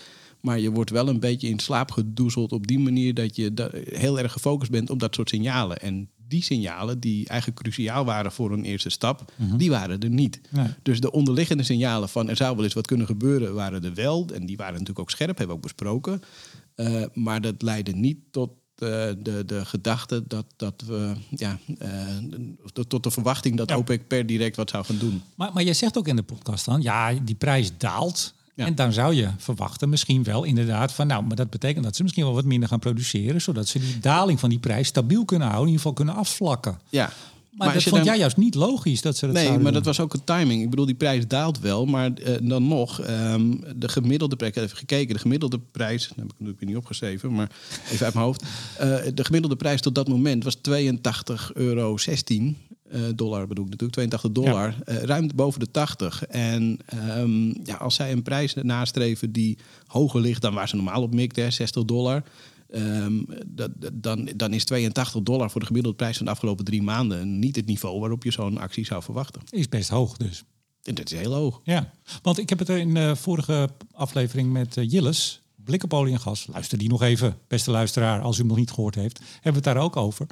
Maar 0.41 0.59
je 0.59 0.71
wordt 0.71 0.89
wel 0.89 1.07
een 1.07 1.19
beetje 1.19 1.47
in 1.47 1.59
slaap 1.59 1.91
gedoezeld 1.91 2.51
op 2.51 2.67
die 2.67 2.79
manier 2.79 3.13
dat 3.13 3.35
je 3.35 3.51
heel 3.89 4.19
erg 4.19 4.31
gefocust 4.31 4.71
bent 4.71 4.89
op 4.89 4.99
dat 4.99 5.15
soort 5.15 5.29
signalen. 5.29 5.79
En 5.79 6.09
die 6.31 6.43
signalen, 6.43 6.99
die 6.99 7.27
eigenlijk 7.27 7.61
cruciaal 7.61 8.05
waren 8.05 8.31
voor 8.31 8.51
een 8.51 8.63
eerste 8.63 8.89
stap, 8.89 9.31
die 9.57 9.69
waren 9.69 9.99
er 9.99 10.09
niet. 10.09 10.41
Nee. 10.49 10.67
Dus 10.81 10.99
de 10.99 11.11
onderliggende 11.11 11.63
signalen 11.63 12.09
van 12.09 12.29
er 12.29 12.35
zou 12.35 12.55
wel 12.55 12.63
eens 12.63 12.73
wat 12.73 12.87
kunnen 12.87 13.07
gebeuren, 13.07 13.53
waren 13.53 13.83
er 13.83 13.93
wel. 13.93 14.27
En 14.33 14.45
die 14.45 14.57
waren 14.57 14.73
natuurlijk 14.73 14.99
ook 14.99 15.09
scherp, 15.09 15.37
hebben 15.37 15.47
we 15.47 15.53
ook 15.53 15.61
besproken. 15.61 16.21
Eh, 16.75 17.03
maar 17.13 17.41
dat 17.41 17.61
leidde 17.61 17.91
niet 17.91 18.17
tot 18.31 18.49
de, 18.75 19.17
de, 19.19 19.45
de 19.45 19.65
gedachte 19.65 20.23
dat, 20.27 20.45
dat 20.55 20.83
we, 20.87 21.13
ja, 21.29 21.59
uh, 21.81 21.87
tot, 22.73 22.89
tot 22.89 23.03
de 23.03 23.11
verwachting 23.11 23.57
dat 23.57 23.69
Ja. 23.69 23.77
OPEC 23.77 24.07
per 24.07 24.25
direct 24.25 24.55
wat 24.55 24.69
zou 24.69 24.85
gaan 24.85 24.97
doen. 24.97 25.21
Maar, 25.35 25.53
maar 25.53 25.63
jij 25.63 25.73
zegt 25.73 25.97
ook 25.97 26.07
in 26.07 26.15
de 26.15 26.23
podcast 26.23 26.65
dan, 26.65 26.81
ja, 26.81 27.13
die 27.13 27.35
prijs 27.35 27.71
daalt. 27.77 28.33
Ja. 28.61 28.67
En 28.67 28.75
dan 28.75 28.93
zou 28.93 29.13
je 29.15 29.27
verwachten 29.37 29.89
misschien 29.89 30.23
wel 30.23 30.43
inderdaad 30.43 30.93
van, 30.93 31.07
nou, 31.07 31.23
maar 31.23 31.35
dat 31.35 31.49
betekent 31.49 31.83
dat 31.83 31.95
ze 31.95 32.01
misschien 32.01 32.23
wel 32.25 32.33
wat 32.33 32.45
minder 32.45 32.69
gaan 32.69 32.79
produceren, 32.79 33.41
zodat 33.41 33.67
ze 33.67 33.79
die 33.79 33.99
daling 33.99 34.39
van 34.39 34.49
die 34.49 34.59
prijs 34.59 34.87
stabiel 34.87 35.25
kunnen 35.25 35.47
houden, 35.47 35.67
in 35.73 35.77
ieder 35.77 35.89
geval 35.91 36.05
kunnen 36.05 36.23
afvlakken. 36.23 36.79
Ja. 36.89 37.11
Maar, 37.51 37.73
dat 37.73 37.83
vond 37.83 37.95
dan- 37.95 38.03
jij 38.05 38.17
juist 38.17 38.37
niet 38.37 38.55
logisch 38.55 39.01
dat 39.01 39.17
ze 39.17 39.25
dat 39.25 39.35
Nee, 39.35 39.49
maar 39.49 39.59
doen. 39.63 39.73
dat 39.73 39.85
was 39.85 39.99
ook 39.99 40.13
een 40.13 40.23
timing. 40.23 40.63
Ik 40.63 40.69
bedoel, 40.69 40.85
die 40.85 40.95
prijs 40.95 41.27
daalt 41.27 41.59
wel, 41.59 41.85
maar 41.85 42.13
eh, 42.13 42.35
dan 42.41 42.67
nog, 42.67 42.99
ehm, 43.01 43.51
de 43.75 43.89
gemiddelde 43.89 44.35
prijs, 44.35 44.49
ik 44.51 44.55
heb 44.57 44.65
even 44.65 44.77
gekeken, 44.77 45.13
de 45.13 45.19
gemiddelde 45.19 45.59
prijs, 45.71 46.07
dat 46.07 46.17
heb 46.17 46.25
ik 46.25 46.31
natuurlijk 46.37 46.65
niet 46.65 46.75
opgeschreven, 46.75 47.33
maar 47.33 47.49
even 47.91 48.05
uit 48.05 48.13
mijn 48.13 48.25
hoofd. 48.25 48.43
Eh, 48.77 48.87
de 49.13 49.25
gemiddelde 49.25 49.55
prijs 49.55 49.81
tot 49.81 49.95
dat 49.95 50.07
moment 50.07 50.43
was 50.43 50.55
82,16 50.55 51.51
euro. 51.53 51.97
Eh, 52.91 53.01
dollar 53.15 53.47
bedoel 53.47 53.65
ik 53.65 53.69
natuurlijk, 53.69 53.93
82 53.93 54.31
dollar, 54.31 54.75
eh, 54.85 54.95
ruim 54.95 55.29
boven 55.35 55.59
de 55.59 55.71
80. 55.71 56.25
En 56.25 56.79
ehm, 56.85 57.47
ja, 57.47 57.75
als 57.75 57.95
zij 57.95 58.11
een 58.11 58.23
prijs 58.23 58.53
nastreven 58.53 59.31
die 59.31 59.57
hoger 59.87 60.21
ligt 60.21 60.41
dan 60.41 60.53
waar 60.53 60.69
ze 60.69 60.75
normaal 60.75 61.01
op 61.01 61.13
mikt, 61.13 61.35
hè, 61.35 61.51
60 61.51 61.85
dollar, 61.85 62.23
ehm, 62.69 63.21
dat, 63.45 63.71
dan, 63.93 64.29
dan 64.35 64.53
is 64.53 64.65
82 64.65 65.23
dollar 65.23 65.51
voor 65.51 65.59
de 65.59 65.67
gemiddelde 65.67 65.97
prijs 65.97 66.17
van 66.17 66.25
de 66.25 66.31
afgelopen 66.31 66.65
drie 66.65 66.81
maanden 66.81 67.39
niet 67.39 67.55
het 67.55 67.65
niveau 67.65 67.99
waarop 67.99 68.23
je 68.23 68.31
zo'n 68.31 68.57
actie 68.57 68.85
zou 68.85 69.03
verwachten. 69.03 69.41
Is 69.49 69.69
best 69.69 69.89
hoog 69.89 70.17
dus. 70.17 70.43
En 70.83 70.95
dat 70.95 71.11
is 71.11 71.19
heel 71.19 71.33
hoog. 71.33 71.61
Ja, 71.63 71.91
want 72.21 72.37
ik 72.37 72.49
heb 72.49 72.59
het 72.59 72.69
in 72.69 72.93
de 72.93 73.15
vorige 73.15 73.69
aflevering 73.91 74.51
met 74.51 74.77
eh, 74.77 74.89
Jilles, 74.89 75.40
Blik 75.63 75.83
op 75.83 75.93
olie 75.93 76.13
en 76.13 76.19
gas. 76.19 76.47
Luister 76.51 76.77
die 76.77 76.89
nog 76.89 77.01
even, 77.01 77.37
beste 77.47 77.71
luisteraar, 77.71 78.21
als 78.21 78.35
u 78.35 78.39
hem 78.39 78.47
nog 78.47 78.57
niet 78.57 78.71
gehoord 78.71 78.95
heeft. 78.95 79.19
Hebben 79.41 79.61
we 79.63 79.69
het 79.69 79.75
daar 79.77 79.83
ook 79.85 79.95
over. 79.95 80.27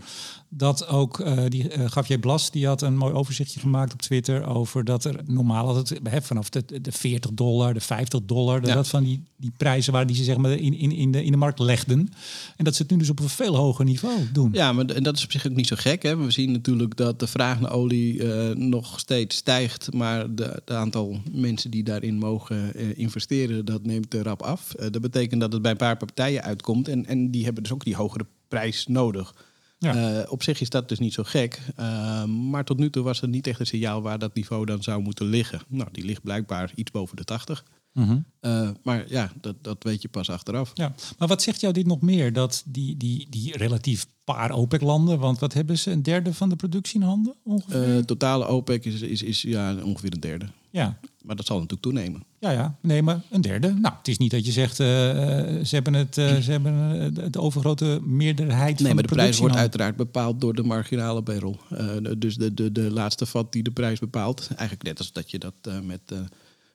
Dat 0.50 0.88
ook, 0.88 1.19
eh 1.19 1.43
die 1.48 1.69
Gavier 1.89 2.19
Blas, 2.19 2.51
die 2.51 2.67
had 2.67 2.81
een 2.81 2.98
mooi 2.98 3.13
overzichtje 3.13 3.59
gemaakt 3.59 3.93
op 3.93 4.01
Twitter 4.01 4.45
over 4.45 4.83
dat 4.83 5.03
er 5.05 5.21
normaal 5.25 5.67
altijd 5.67 6.00
hè, 6.03 6.21
vanaf 6.21 6.50
de, 6.50 6.81
de 6.81 6.91
40 6.91 7.31
dollar, 7.33 7.74
de 7.74 7.79
50 7.79 8.19
dollar, 8.25 8.59
dat 8.59 8.69
Ja. 8.69 8.75
dat 8.75 8.88
van 8.88 9.03
die, 9.03 9.24
die 9.38 9.51
prijzen 9.57 9.91
waren 9.93 10.07
die 10.07 10.15
ze 10.15 10.24
zeg 10.24 10.38
maar 10.38 10.51
in, 10.51 10.74
in, 10.74 10.91
in, 10.91 11.12
de, 11.12 11.24
in 11.24 11.31
de 11.31 11.38
markt 11.38 11.59
legden. 11.59 12.09
En 12.57 12.63
dat 12.65 12.75
ze 12.75 12.81
het 12.81 12.91
nu 12.91 12.98
dus 12.98 13.09
op 13.09 13.19
een 13.19 13.29
veel 13.29 13.55
hoger 13.55 13.86
niveau 13.86 14.31
doen. 14.33 14.50
Ja, 14.53 14.74
maar 14.74 14.86
en 14.86 15.03
dat 15.03 15.17
is 15.17 15.24
op 15.24 15.31
zich 15.31 15.48
ook 15.48 15.55
niet 15.55 15.67
zo 15.67 15.75
gek. 15.79 16.03
Hè? 16.03 16.17
We 16.17 16.31
zien 16.31 16.51
natuurlijk 16.51 16.95
dat 16.98 17.19
de 17.19 17.27
vraag 17.27 17.59
naar 17.59 17.71
olie 17.71 18.33
eh, 18.33 18.55
nog 18.55 19.00
steeds 19.00 19.36
stijgt. 19.36 19.93
Maar 19.93 20.25
het 20.36 20.71
aantal 20.71 21.21
mensen 21.31 21.71
die 21.71 21.83
daarin 21.83 22.17
mogen 22.17 22.75
investeren, 22.98 23.65
dat 23.65 23.83
neemt 23.86 24.13
eh, 24.13 24.21
rap 24.21 24.41
af. 24.41 24.67
Dat 24.71 24.91
betekent 24.91 25.17
dat 25.27 25.53
het 25.53 25.61
bij 25.61 25.71
een 25.71 25.77
paar 25.77 25.97
partijen 25.97 26.43
uitkomt. 26.43 26.88
En, 26.88 27.05
en 27.05 27.31
die 27.31 27.43
hebben 27.43 27.63
dus 27.63 27.71
ook 27.71 27.83
die 27.83 27.95
hogere 27.95 28.25
prijs 28.47 28.88
nodig. 28.88 29.33
Ja. 29.77 30.21
Eh, 30.21 30.31
op 30.31 30.43
zich 30.43 30.61
is 30.61 30.69
dat 30.69 30.89
dus 30.89 30.99
niet 30.99 31.13
zo 31.13 31.23
gek. 31.23 31.59
Eh, 31.75 32.23
maar 32.23 32.63
tot 32.63 32.77
nu 32.77 32.89
toe 32.89 33.03
was 33.03 33.21
er 33.21 33.27
niet 33.27 33.47
echt 33.47 33.59
een 33.59 33.65
signaal 33.65 34.01
waar 34.01 34.19
dat 34.19 34.33
niveau 34.33 34.65
dan 34.65 34.83
zou 34.83 35.01
moeten 35.01 35.25
liggen. 35.25 35.61
Nou, 35.67 35.89
die 35.91 36.05
ligt 36.05 36.23
blijkbaar 36.23 36.71
iets 36.75 36.91
boven 36.91 37.15
de 37.15 37.23
80. 37.23 37.63
Mhm. 37.99 38.17
Eh, 38.39 38.69
maar 38.83 39.05
ja, 39.07 39.31
dat, 39.41 39.55
dat 39.61 39.83
weet 39.83 40.01
je 40.01 40.07
pas 40.07 40.29
achteraf. 40.29 40.71
Ja, 40.73 40.93
maar 41.17 41.27
wat 41.27 41.41
zegt 41.41 41.61
jou 41.61 41.73
dit 41.73 41.85
nog 41.85 42.01
meer? 42.01 42.33
Dat 42.33 42.63
die, 42.65 42.97
die, 42.97 43.27
die 43.29 43.57
relatief 43.57 44.05
paar 44.23 44.51
OPEC-landen, 44.51 45.19
want 45.19 45.39
wat 45.39 45.53
hebben 45.53 45.77
ze? 45.77 45.91
Een 45.91 46.03
derde 46.03 46.33
van 46.33 46.49
de 46.49 46.55
productie 46.55 46.99
in 46.99 47.05
handen 47.05 47.35
ongeveer? 47.43 47.97
Eh, 47.97 48.03
totale 48.03 48.47
OPEC 48.47 48.85
is, 48.85 49.01
is, 49.01 49.23
is 49.23 49.41
ja, 49.41 49.75
ongeveer 49.83 50.13
een 50.13 50.19
derde. 50.19 50.45
ja. 50.69 50.99
Maar 51.23 51.35
dat 51.35 51.45
zal 51.45 51.55
natuurlijk 51.55 51.83
toenemen. 51.83 52.23
Ja, 52.39 52.51
ja, 52.51 52.75
nee, 52.81 53.01
maar 53.01 53.21
een 53.29 53.41
derde. 53.41 53.73
Nou, 53.73 53.93
het 53.97 54.07
is 54.07 54.17
niet 54.17 54.31
dat 54.31 54.45
je 54.45 54.51
zegt, 54.51 54.79
eh, 54.79 54.87
ze 54.87 55.69
hebben 55.69 55.93
het, 55.93 56.17
eh, 56.17 56.35
ze 56.35 56.51
hebben 56.51 57.31
de 57.31 57.39
overgrote 57.39 57.99
meerderheid 58.03 58.79
Nee, 58.79 58.85
van 58.87 58.95
maar 58.95 59.03
de 59.03 59.09
de 59.09 59.15
prijs 59.15 59.39
wordt 59.39 59.55
uiteraard 59.55 59.95
bepaald 59.95 60.41
door 60.41 60.53
de 60.53 60.63
marginale 60.63 61.21
barrel. 61.21 61.59
Eh, 61.69 61.85
dus 62.17 62.35
de, 62.35 62.53
de, 62.53 62.71
de 62.71 62.91
laatste 62.91 63.25
vat 63.25 63.51
die 63.51 63.63
de 63.63 63.71
prijs 63.71 63.99
bepaalt. 63.99 64.47
Eigenlijk 64.47 64.83
net 64.83 64.97
als 64.97 65.11
dat 65.11 65.31
je 65.31 65.39
dat 65.39 65.53
eh, 65.61 65.79
met 65.79 66.13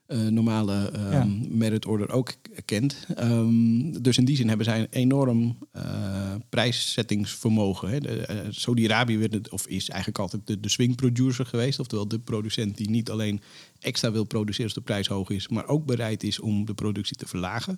eh, 0.05 0.19
normale 0.19 0.89
eh, 0.89 1.11
Ja. 1.11 1.27
merit 1.49 1.85
order 1.85 2.09
ook 2.11 2.33
kent. 2.65 3.05
Ehm, 3.15 3.91
dus 4.01 4.17
in 4.17 4.25
die 4.25 4.35
zin 4.35 4.47
hebben 4.47 4.65
zij 4.65 4.79
een 4.79 4.87
enorm 4.89 5.57
eh, 5.71 6.35
prijszettingsvermogen. 6.49 7.89
hè. 7.89 7.99
De, 7.99 8.25
eh, 8.25 8.37
Saudi-Arabië 8.49 9.17
werd 9.17 9.33
het- 9.33 9.49
of 9.49 9.67
is 9.67 9.89
eigenlijk 9.89 10.19
altijd 10.19 10.47
de, 10.47 10.59
de 10.59 10.69
swing 10.69 10.95
producer 10.95 11.45
geweest. 11.45 11.79
Oftewel 11.79 12.07
de 12.07 12.19
producent 12.19 12.77
die 12.77 12.89
niet 12.89 13.09
alleen 13.09 13.41
extra 13.79 14.11
wil 14.11 14.23
produceren 14.23 14.63
als 14.65 14.73
de 14.73 14.81
prijs 14.81 15.07
hoog 15.07 15.29
is, 15.29 15.47
maar 15.47 15.67
ook 15.67 15.85
bereid 15.85 16.23
is 16.23 16.39
om 16.39 16.65
de 16.65 16.73
productie 16.73 17.15
te 17.17 17.27
verlagen. 17.27 17.77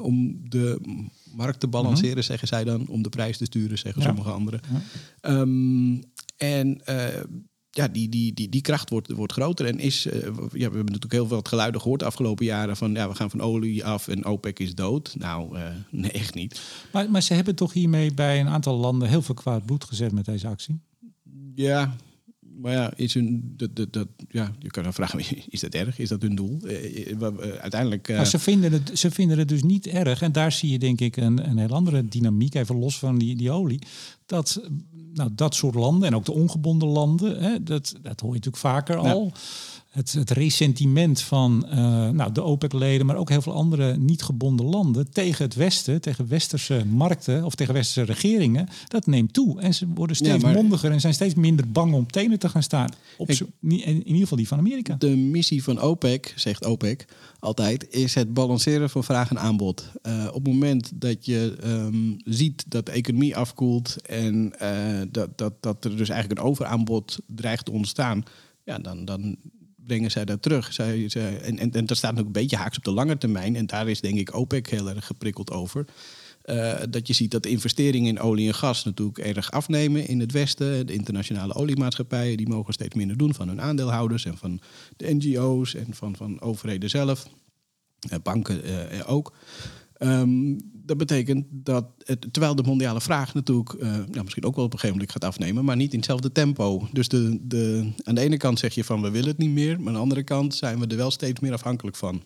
Om 0.00 0.40
de 0.48 0.80
markt 1.36 1.60
te 1.60 1.68
balanceren, 1.68 2.24
zeggen 2.24 2.48
zij 2.48 2.64
dan. 2.64 2.88
Om 2.88 3.02
de 3.02 3.08
prijs 3.08 3.36
te 3.36 3.44
sturen, 3.44 3.78
zeggen 3.78 4.02
Ja. 4.02 4.06
sommige 4.08 4.30
anderen. 4.30 4.60
Ehm, 5.20 6.02
en 6.36 6.80
ja, 7.70 7.88
die, 7.88 8.08
die, 8.08 8.34
die, 8.34 8.48
die 8.48 8.60
kracht 8.60 8.90
wordt, 8.90 9.10
wordt 9.10 9.32
groter. 9.32 9.66
En 9.66 9.78
is, 9.78 10.06
eh, 10.06 10.20
ja, 10.22 10.30
we 10.50 10.60
hebben 10.60 10.84
natuurlijk 10.84 11.12
heel 11.12 11.26
veel 11.26 11.40
geluiden 11.42 11.80
gehoord 11.80 12.00
de 12.00 12.06
afgelopen 12.06 12.44
jaren 12.44 12.76
van 12.76 12.92
ja, 12.92 13.08
we 13.08 13.14
gaan 13.14 13.30
van 13.30 13.40
olie 13.40 13.84
af 13.84 14.08
en 14.08 14.24
OPEC 14.24 14.58
is 14.58 14.74
dood. 14.74 15.14
Nou, 15.18 15.56
eh, 15.56 15.64
nee, 15.90 16.10
echt 16.10 16.34
niet. 16.34 16.60
Maar, 16.92 17.10
maar 17.10 17.22
ze 17.22 17.34
hebben 17.34 17.54
toch 17.54 17.72
hiermee 17.72 18.14
bij 18.14 18.40
een 18.40 18.48
aantal 18.48 18.76
landen 18.76 19.08
heel 19.08 19.22
veel 19.22 19.34
kwaad 19.34 19.66
bloed 19.66 19.84
gezet 19.84 20.12
met 20.12 20.24
deze 20.24 20.48
actie? 20.48 20.80
Ja, 21.54 21.96
maar 22.60 22.72
ja, 22.72 22.92
is 22.96 23.14
hun, 23.14 23.54
dat, 23.56 23.76
dat, 23.76 23.92
dat, 23.92 24.08
ja, 24.28 24.52
je 24.58 24.70
kan 24.70 24.82
dan 24.82 24.92
vragen, 24.92 25.20
is 25.48 25.60
dat 25.60 25.74
erg? 25.74 25.98
Is 25.98 26.08
dat 26.08 26.22
hun 26.22 26.34
doel? 26.34 26.58
Eh, 26.60 27.16
uiteindelijk... 27.60 28.08
Maar 28.08 28.26
ze 28.26 28.38
vinden, 28.38 28.72
het, 28.72 28.90
ze 28.98 29.10
vinden 29.10 29.38
het 29.38 29.48
dus 29.48 29.62
niet 29.62 29.86
erg. 29.86 30.22
En 30.22 30.32
daar 30.32 30.52
zie 30.52 30.70
je 30.70 30.78
denk 30.78 31.00
ik 31.00 31.16
een, 31.16 31.48
een 31.48 31.58
heel 31.58 31.74
andere 31.74 32.04
dynamiek, 32.04 32.54
even 32.54 32.76
los 32.76 32.98
van 32.98 33.18
die, 33.18 33.36
die 33.36 33.50
olie. 33.50 33.78
Dat, 34.26 34.60
nou, 35.14 35.30
dat 35.32 35.54
soort 35.54 35.74
landen 35.74 36.08
en 36.08 36.14
ook 36.14 36.24
de 36.24 36.32
ongebonden 36.32 36.88
landen, 36.88 37.42
hè, 37.42 37.62
dat, 37.62 37.94
dat 38.02 38.20
hoor 38.20 38.34
je 38.34 38.40
natuurlijk 38.40 38.56
vaker 38.56 39.02
Ja. 39.02 39.30
Het, 39.90 40.12
het 40.12 40.30
resentiment 40.30 41.20
van 41.20 41.66
eh, 41.68 42.08
nou, 42.08 42.32
de 42.32 42.42
OPEC-leden, 42.42 43.06
maar 43.06 43.16
ook 43.16 43.28
heel 43.28 43.42
veel 43.42 43.52
andere 43.52 43.96
niet 43.96 44.22
gebonden 44.22 44.66
landen 44.66 45.10
tegen 45.10 45.44
het 45.44 45.54
Westen, 45.54 46.00
tegen 46.00 46.28
westerse 46.28 46.84
markten 46.86 47.44
of 47.44 47.54
tegen 47.54 47.74
westerse 47.74 48.12
regeringen, 48.12 48.68
dat 48.88 49.06
neemt 49.06 49.32
toe. 49.32 49.60
En 49.60 49.74
ze 49.74 49.86
worden 49.94 50.16
steeds 50.16 50.30
Ja, 50.34 50.38
maar- 50.40 50.54
mondiger 50.54 50.90
en 50.90 51.00
zijn 51.00 51.14
steeds 51.14 51.34
minder 51.34 51.70
bang 51.70 51.94
om 51.94 52.10
tenen 52.10 52.38
te 52.38 52.48
gaan 52.48 52.62
staan. 52.62 52.88
Op 53.18 53.32
zo- 53.32 53.46
in, 53.60 53.70
in 53.84 54.06
ieder 54.06 54.20
geval 54.20 54.36
die 54.38 54.48
van 54.48 54.58
Amerika. 54.58 54.94
De 54.98 55.16
missie 55.16 55.62
van 55.62 55.80
OPEC, 55.80 56.32
zegt 56.36 56.64
OPEC 56.66 57.04
altijd, 57.38 57.86
is 57.94 58.14
het 58.14 58.34
balanceren 58.34 58.90
van 58.90 59.04
vraag 59.04 59.30
en 59.30 59.38
aanbod. 59.38 59.90
Eh, 60.02 60.26
op 60.28 60.44
het 60.44 60.52
moment 60.52 60.90
dat 60.94 61.26
je 61.26 61.56
ehm, 61.62 62.12
ziet 62.24 62.64
dat 62.68 62.86
de 62.86 62.92
economie 62.92 63.36
afkoelt 63.36 63.96
en 64.06 64.52
eh, 64.58 65.00
dat, 65.10 65.38
dat, 65.38 65.52
dat 65.60 65.84
er 65.84 65.96
dus 65.96 66.08
eigenlijk 66.08 66.40
een 66.40 66.46
overaanbod 66.46 67.18
dreigt 67.26 67.64
te 67.64 67.70
ontstaan, 67.72 68.22
ja, 68.64 68.78
dan, 68.78 69.04
dan 69.04 69.36
brengen 69.90 70.10
zij 70.10 70.24
dat 70.24 70.42
terug. 70.42 70.72
Zij, 70.72 71.08
en, 71.42 71.58
en, 71.58 71.72
en 71.72 71.86
dat 71.86 71.96
staat 71.96 72.18
ook 72.18 72.26
een 72.26 72.32
beetje 72.32 72.56
haaks 72.56 72.76
op 72.76 72.84
de 72.84 72.90
lange 72.90 73.18
termijn. 73.18 73.56
En 73.56 73.66
daar 73.66 73.88
is 73.88 74.00
denk 74.00 74.18
ik 74.18 74.34
OPEC 74.34 74.70
heel 74.70 74.88
erg 74.88 75.06
geprikkeld 75.06 75.50
over. 75.50 75.84
Eh, 76.42 76.74
dat 76.90 77.06
je 77.06 77.12
ziet 77.12 77.30
dat 77.30 77.42
de 77.42 77.48
investeringen 77.48 78.08
in 78.08 78.20
olie 78.20 78.46
en 78.46 78.54
gas 78.54 78.84
natuurlijk 78.84 79.18
erg 79.18 79.50
afnemen 79.50 80.08
in 80.08 80.20
het 80.20 80.32
Westen. 80.32 80.86
De 80.86 80.92
internationale 80.92 81.54
oliemaatschappijen 81.54 82.36
die 82.36 82.48
mogen 82.48 82.72
steeds 82.72 82.94
minder 82.94 83.16
doen 83.16 83.34
van 83.34 83.48
hun 83.48 83.60
aandeelhouders 83.60 84.24
en 84.24 84.36
van 84.36 84.60
de 84.96 85.14
NGO's 85.14 85.74
en 85.74 85.94
van, 85.94 86.16
van 86.16 86.40
overheden 86.40 86.90
zelf. 86.90 87.26
Eh, 88.08 88.18
banken 88.22 88.62
eh, 88.62 89.10
ook. 89.10 89.32
Ehm, 90.00 90.58
dat 90.72 90.96
betekent 90.96 91.46
dat, 91.50 91.84
het, 92.04 92.26
terwijl 92.32 92.54
de 92.54 92.62
mondiale 92.62 93.00
vraag 93.00 93.34
natuurlijk 93.34 93.72
eh, 93.72 93.88
nou, 93.92 94.22
misschien 94.22 94.44
ook 94.44 94.56
wel 94.56 94.64
op 94.64 94.72
een 94.72 94.78
gegeven 94.78 94.96
moment 95.00 95.12
gaat 95.12 95.24
afnemen, 95.30 95.64
maar 95.64 95.76
niet 95.76 95.90
in 95.92 95.96
hetzelfde 95.98 96.32
tempo. 96.32 96.88
Dus 96.92 97.08
de, 97.08 97.38
de, 97.42 97.90
aan 98.04 98.14
de 98.14 98.20
ene 98.20 98.36
kant 98.36 98.58
zeg 98.58 98.74
je 98.74 98.84
van 98.84 99.02
we 99.02 99.10
willen 99.10 99.28
het 99.28 99.38
niet 99.38 99.50
meer, 99.50 99.78
maar 99.78 99.86
aan 99.88 99.94
de 99.94 99.98
andere 100.00 100.22
kant 100.22 100.54
zijn 100.54 100.78
we 100.78 100.86
er 100.86 100.96
wel 100.96 101.10
steeds 101.10 101.40
meer 101.40 101.52
afhankelijk 101.52 101.96
van. 101.96 102.22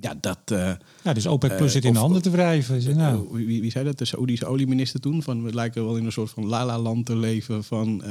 Ja, 0.00 0.14
dat. 0.20 0.38
eh, 0.44 0.72
Ja, 1.04 1.12
dus 1.12 1.26
OPEC 1.26 1.50
Plus 1.56 1.66
Eh, 1.66 1.72
zit 1.72 1.84
in 1.84 1.92
de 1.92 1.98
handen 1.98 2.22
te 2.22 2.30
wrijven. 2.30 2.82
Ze- 2.82 2.94
Nou, 2.94 3.28
wie, 3.32 3.70
zei 3.70 3.84
dat? 3.84 3.98
De 3.98 4.04
Saoedische 4.04 4.46
olieminister 4.46 5.00
toen. 5.00 5.22
Van, 5.22 5.42
we 5.42 5.54
lijken 5.54 5.84
wel 5.84 5.96
in 5.96 6.04
een 6.04 6.12
soort 6.12 6.30
van 6.30 6.46
la-la-land 6.46 7.06
te 7.06 7.16
leven. 7.16 7.64
Van, 7.64 8.02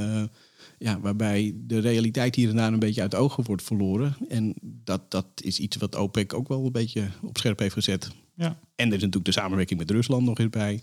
ja, 0.80 1.00
waarbij 1.00 1.54
de 1.58 1.80
realiteit 1.80 2.36
hier 2.36 2.50
en 2.50 2.56
daar 2.56 2.74
een 2.74 2.80
beetje 2.80 3.02
uit 3.02 3.16
ogen 3.16 3.44
wordt 3.44 3.63
verloren. 3.63 4.16
En 4.28 4.54
dat, 4.62 5.12
dat 5.12 5.25
is 5.42 5.60
iets 5.60 5.78
wat 5.78 5.96
OPEC 5.96 6.34
ook 6.34 6.48
wel 6.48 6.66
een 6.66 6.72
beetje 6.72 7.08
op 7.22 7.38
scherp 7.38 7.60
heeft 7.60 7.74
gezet. 7.74 8.10
Ja. 8.36 8.58
En 8.75 8.88
er 8.88 8.94
is 8.94 9.02
natuurlijk 9.02 9.25
de 9.25 9.32
samenwerking 9.32 9.80
met 9.80 9.92
Rusland 9.92 10.25
nog 10.25 10.38
eens 10.38 10.50
bij. 10.50 10.82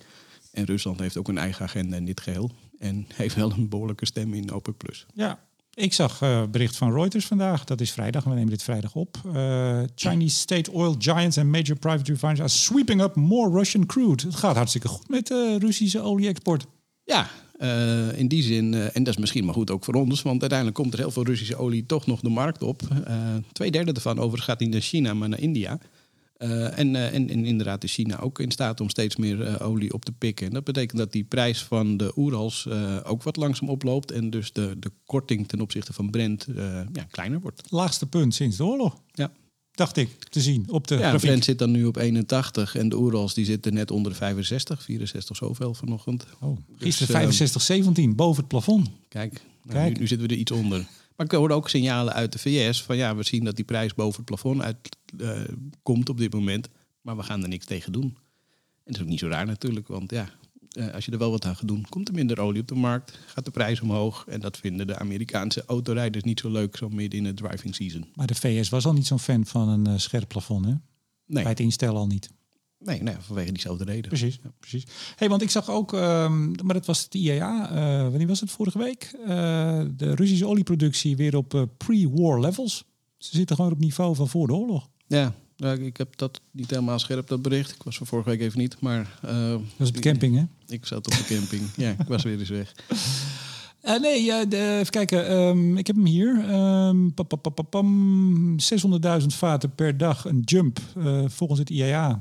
En 0.53 0.65
Rusland 0.65 1.01
heeft 1.01 1.17
ook 1.17 1.29
een 1.29 1.39
eigen 1.39 1.65
agenda 1.65 1.97
in 1.97 2.05
dit 2.05 2.21
geheel. 2.21 2.51
En 2.79 3.07
heeft 3.15 3.35
wel 3.35 3.53
een 3.53 3.69
behoorlijke 3.69 4.07
stem 4.07 4.35
in 4.35 4.53
OPEC+. 4.53 4.77
Plus. 4.77 5.07
Ja, 5.15 5.41
ik 5.75 5.93
zag 5.93 6.23
eh, 6.23 6.43
bericht 6.51 6.77
van 6.77 6.93
Reuters 6.93 7.27
vandaag. 7.27 7.65
Dat 7.65 7.81
is 7.81 7.93
vrijdag, 7.93 8.25
we 8.25 8.31
nemen 8.31 8.51
dit 8.51 8.63
vrijdag 8.63 8.95
op. 8.95 9.17
Eh, 9.35 9.81
Chinese 9.95 10.37
state 10.37 10.73
oil 10.73 10.95
giants 10.99 11.39
and 11.39 11.49
major 11.49 11.77
private 11.77 12.13
refiners 12.13 12.41
are 12.41 12.49
sweeping 12.49 13.03
up 13.03 13.15
more 13.15 13.51
Russian 13.51 13.87
crude. 13.87 14.27
Het 14.27 14.35
gaat 14.35 14.57
hartstikke 14.57 14.89
goed 14.89 15.09
met 15.09 15.27
de 15.27 15.57
Russische 15.59 16.01
olie-export. 16.01 16.67
Ja, 17.05 17.31
eh, 17.59 18.19
in 18.19 18.29
die 18.29 18.43
zin, 18.43 18.75
en 18.75 19.03
dat 19.03 19.15
is 19.15 19.21
misschien 19.21 19.45
maar 19.45 19.55
goed 19.55 19.71
ook 19.71 19.85
voor 19.85 19.95
ons, 19.95 20.23
want 20.23 20.41
uiteindelijk 20.41 20.79
komt 20.79 20.93
er 20.93 20.99
heel 20.99 21.11
veel 21.11 21.25
Russische 21.25 21.57
olie 21.57 21.87
toch 21.87 22.07
nog 22.07 22.21
de 22.21 22.29
markt 22.29 22.63
op. 22.63 22.83
Eh 23.05 23.15
twee 23.53 23.71
derde 23.71 23.93
ervan 23.93 24.19
overigens 24.19 24.45
gaat 24.45 24.61
niet 24.61 24.71
naar 24.71 24.81
China, 24.81 25.15
maar 25.15 25.29
naar 25.29 25.41
India. 25.41 25.79
Eh, 26.41 26.79
en, 26.79 26.97
eh, 26.97 27.15
en, 27.15 27.31
en 27.31 27.45
inderdaad 27.45 27.85
is 27.85 27.95
China 27.95 28.19
ook 28.21 28.39
in 28.41 28.51
staat 28.51 28.81
om 28.81 28.89
steeds 28.89 29.17
meer 29.17 29.43
eh, 29.43 29.67
olie 29.67 29.93
op 29.93 30.05
te 30.05 30.13
pikken. 30.13 30.47
En 30.47 30.53
dat 30.53 30.65
betekent 30.65 30.99
dat 30.99 31.13
die 31.13 31.25
prijs 31.25 31.63
van 31.63 31.97
de 31.97 32.13
Oerals 32.17 32.69
ook 33.05 33.23
wat 33.23 33.37
langzaam 33.37 33.69
oploopt. 33.69 34.11
En 34.11 34.31
dus 34.31 34.53
de, 34.53 34.77
de 34.79 34.93
korting 35.05 35.49
ten 35.49 35.61
opzichte 35.61 35.93
van 35.93 36.11
Brent 36.11 36.47
ja, 36.93 37.07
kleiner 37.11 37.41
wordt. 37.41 37.63
Laagste 37.71 38.07
punt 38.07 38.35
sinds 38.35 38.57
de 38.57 38.65
oorlog, 38.65 38.97
Ja. 39.13 39.33
dacht 39.71 39.97
ik, 39.97 40.25
te 40.25 40.41
zien 40.41 40.65
op 40.71 40.87
de 40.87 40.95
Ja, 40.95 41.01
grafiek. 41.01 41.21
Brent 41.21 41.45
zit 41.45 41.59
dan 41.59 41.71
nu 41.71 41.85
op 41.85 41.97
81 41.97 42.77
en 42.77 42.89
de 42.89 42.97
Oerals 42.97 43.35
die 43.35 43.45
zitten 43.45 43.75
net 43.75 43.91
onder 43.91 44.13
de 44.13 44.19
65, 44.19 44.83
64 44.83 45.37
zoveel 45.37 45.75
vanochtend. 45.75 46.27
Oh, 46.41 46.57
Dus, 46.69 46.77
gisteren 46.79 47.15
eh, 47.15 47.21
65, 47.21 47.63
17, 47.63 48.17
boven 48.17 48.39
het 48.41 48.49
plafond. 48.49 48.91
Kijk, 49.09 49.33
nou, 49.63 49.79
Kijk. 49.79 49.93
Nu, 49.95 50.01
nu 50.01 50.07
zitten 50.07 50.29
we 50.29 50.35
er 50.35 50.41
iets 50.41 50.53
onder. 50.53 50.87
Maar 51.21 51.29
ik 51.29 51.39
hoorde 51.39 51.55
ook 51.55 51.69
signalen 51.69 52.13
uit 52.13 52.33
de 52.33 52.39
VS 52.39 52.83
van 52.83 52.97
ja, 52.97 53.17
we 53.17 53.23
zien 53.23 53.45
dat 53.45 53.57
die 53.57 53.65
prijs 53.65 53.95
boven 53.95 54.17
het 54.17 54.25
plafond 54.25 54.63
uit, 54.63 54.97
eh, 55.19 55.41
komt 55.83 56.09
op 56.09 56.19
dit 56.19 56.33
moment. 56.33 56.69
Maar 57.01 57.17
we 57.17 57.23
gaan 57.23 57.43
er 57.43 57.49
niks 57.49 57.65
tegen 57.65 57.93
doen. 57.93 58.03
En 58.03 58.13
dat 58.85 58.95
is 58.95 59.01
ook 59.01 59.09
niet 59.09 59.19
zo 59.19 59.29
raar 59.29 59.47
natuurlijk, 59.47 59.89
want 59.89 60.11
ja, 60.11 60.29
eh, 60.71 60.95
als 60.95 61.05
je 61.05 61.13
er 61.13 61.19
wel 61.19 61.31
wat 61.31 61.45
aan 61.45 61.57
gaat 61.57 61.69
doen, 61.69 61.87
komt 61.89 62.09
er 62.09 62.15
minder 62.15 62.41
olie 62.41 62.61
op 62.61 62.69
de 62.69 62.75
markt, 62.75 63.19
gaat 63.27 63.45
de 63.45 63.51
prijs 63.51 63.81
omhoog. 63.81 64.25
En 64.29 64.41
dat 64.41 64.57
vinden 64.57 64.87
de 64.87 64.99
Amerikaanse 64.99 65.65
autorijders 65.67 66.25
niet 66.25 66.41
zo 66.41 66.51
leuk, 66.51 66.77
zo 66.77 66.89
midden 66.89 67.19
in 67.19 67.25
het 67.25 67.37
driving 67.37 67.75
season. 67.75 68.07
Maar 68.15 68.27
de 68.27 68.35
VS 68.35 68.69
was 68.69 68.87
al 68.87 68.93
niet 68.93 69.07
zo'n 69.07 69.19
fan 69.19 69.47
van 69.47 69.69
een 69.69 69.87
eh, 69.87 69.97
scherp 69.97 70.29
plafond, 70.29 70.65
hè? 70.65 70.71
Nee, 70.71 71.43
Bij 71.43 71.53
het 71.53 71.61
instellen 71.61 71.97
al 71.97 72.07
niet. 72.07 72.31
Nee, 72.85 73.03
nee 73.03 73.15
vanwege 73.21 73.53
diezelfde 73.53 73.85
reden. 73.85 74.09
Precies, 74.09 74.39
precies. 74.61 74.85
Hey, 75.17 75.29
want 75.29 75.43
ik 75.43 75.51
zag 75.51 75.71
ook, 75.71 75.93
ehm, 75.93 76.51
maar 76.65 76.75
dat 76.75 76.87
was 76.87 77.03
het 77.03 77.15
IEA, 77.15 77.71
eh, 77.71 78.03
wanneer 78.09 78.27
was 78.27 78.41
het 78.41 78.51
vorige 78.51 78.79
week? 78.79 79.11
Eh, 79.27 79.29
de 79.97 80.15
Russische 80.15 80.47
olieproductie 80.47 81.17
weer 81.17 81.37
op 81.37 81.55
eh, 81.55 81.63
pre-war 81.77 82.41
levels. 82.41 82.85
Ze 83.19 83.37
zitten 83.37 83.57
gewoon 83.57 83.73
op 83.73 83.79
niveau 83.79 84.15
van 84.15 84.29
voor 84.29 84.47
de 84.47 84.53
oorlog. 84.55 84.89
Ja, 85.07 85.35
ik 85.81 85.97
heb 85.97 86.17
dat 86.17 86.41
niet 86.51 86.71
helemaal 86.71 86.99
scherp, 86.99 87.29
dat 87.29 87.43
bericht. 87.43 87.71
Ik 87.75 87.83
was 87.83 87.97
van 87.97 88.07
vorige 88.07 88.29
week 88.29 88.41
even 88.41 88.59
niet, 88.59 88.81
maar... 88.81 89.19
Dat 89.23 89.61
is 89.79 89.89
op 89.89 89.95
de 89.95 90.01
camping, 90.01 90.37
hè? 90.37 90.45
Ik 90.75 90.87
zat 90.87 91.07
op 91.07 91.13
de 91.13 91.25
camping. 91.25 91.63
ja, 91.77 91.91
ik 91.91 92.07
was 92.09 92.23
weer 92.23 92.39
eens 92.39 92.49
weg. 92.49 92.73
Nee, 94.01 94.47
de- 94.49 94.77
even 94.79 94.91
kijken. 94.93 95.27
ehm, 95.29 95.77
ik 95.77 95.87
heb 95.87 95.97
hem 95.97 96.05
hier. 96.07 96.45
Ehm, 96.49 97.11
pa- 97.15 97.63
pam. 97.71 98.57
600.000 99.21 99.35
vaten 99.35 99.75
per 99.75 99.97
dag. 99.97 100.25
Een 100.25 100.41
jump 100.45 100.79
volgens 101.27 101.59
het 101.59 101.71
IAA. 101.71 102.19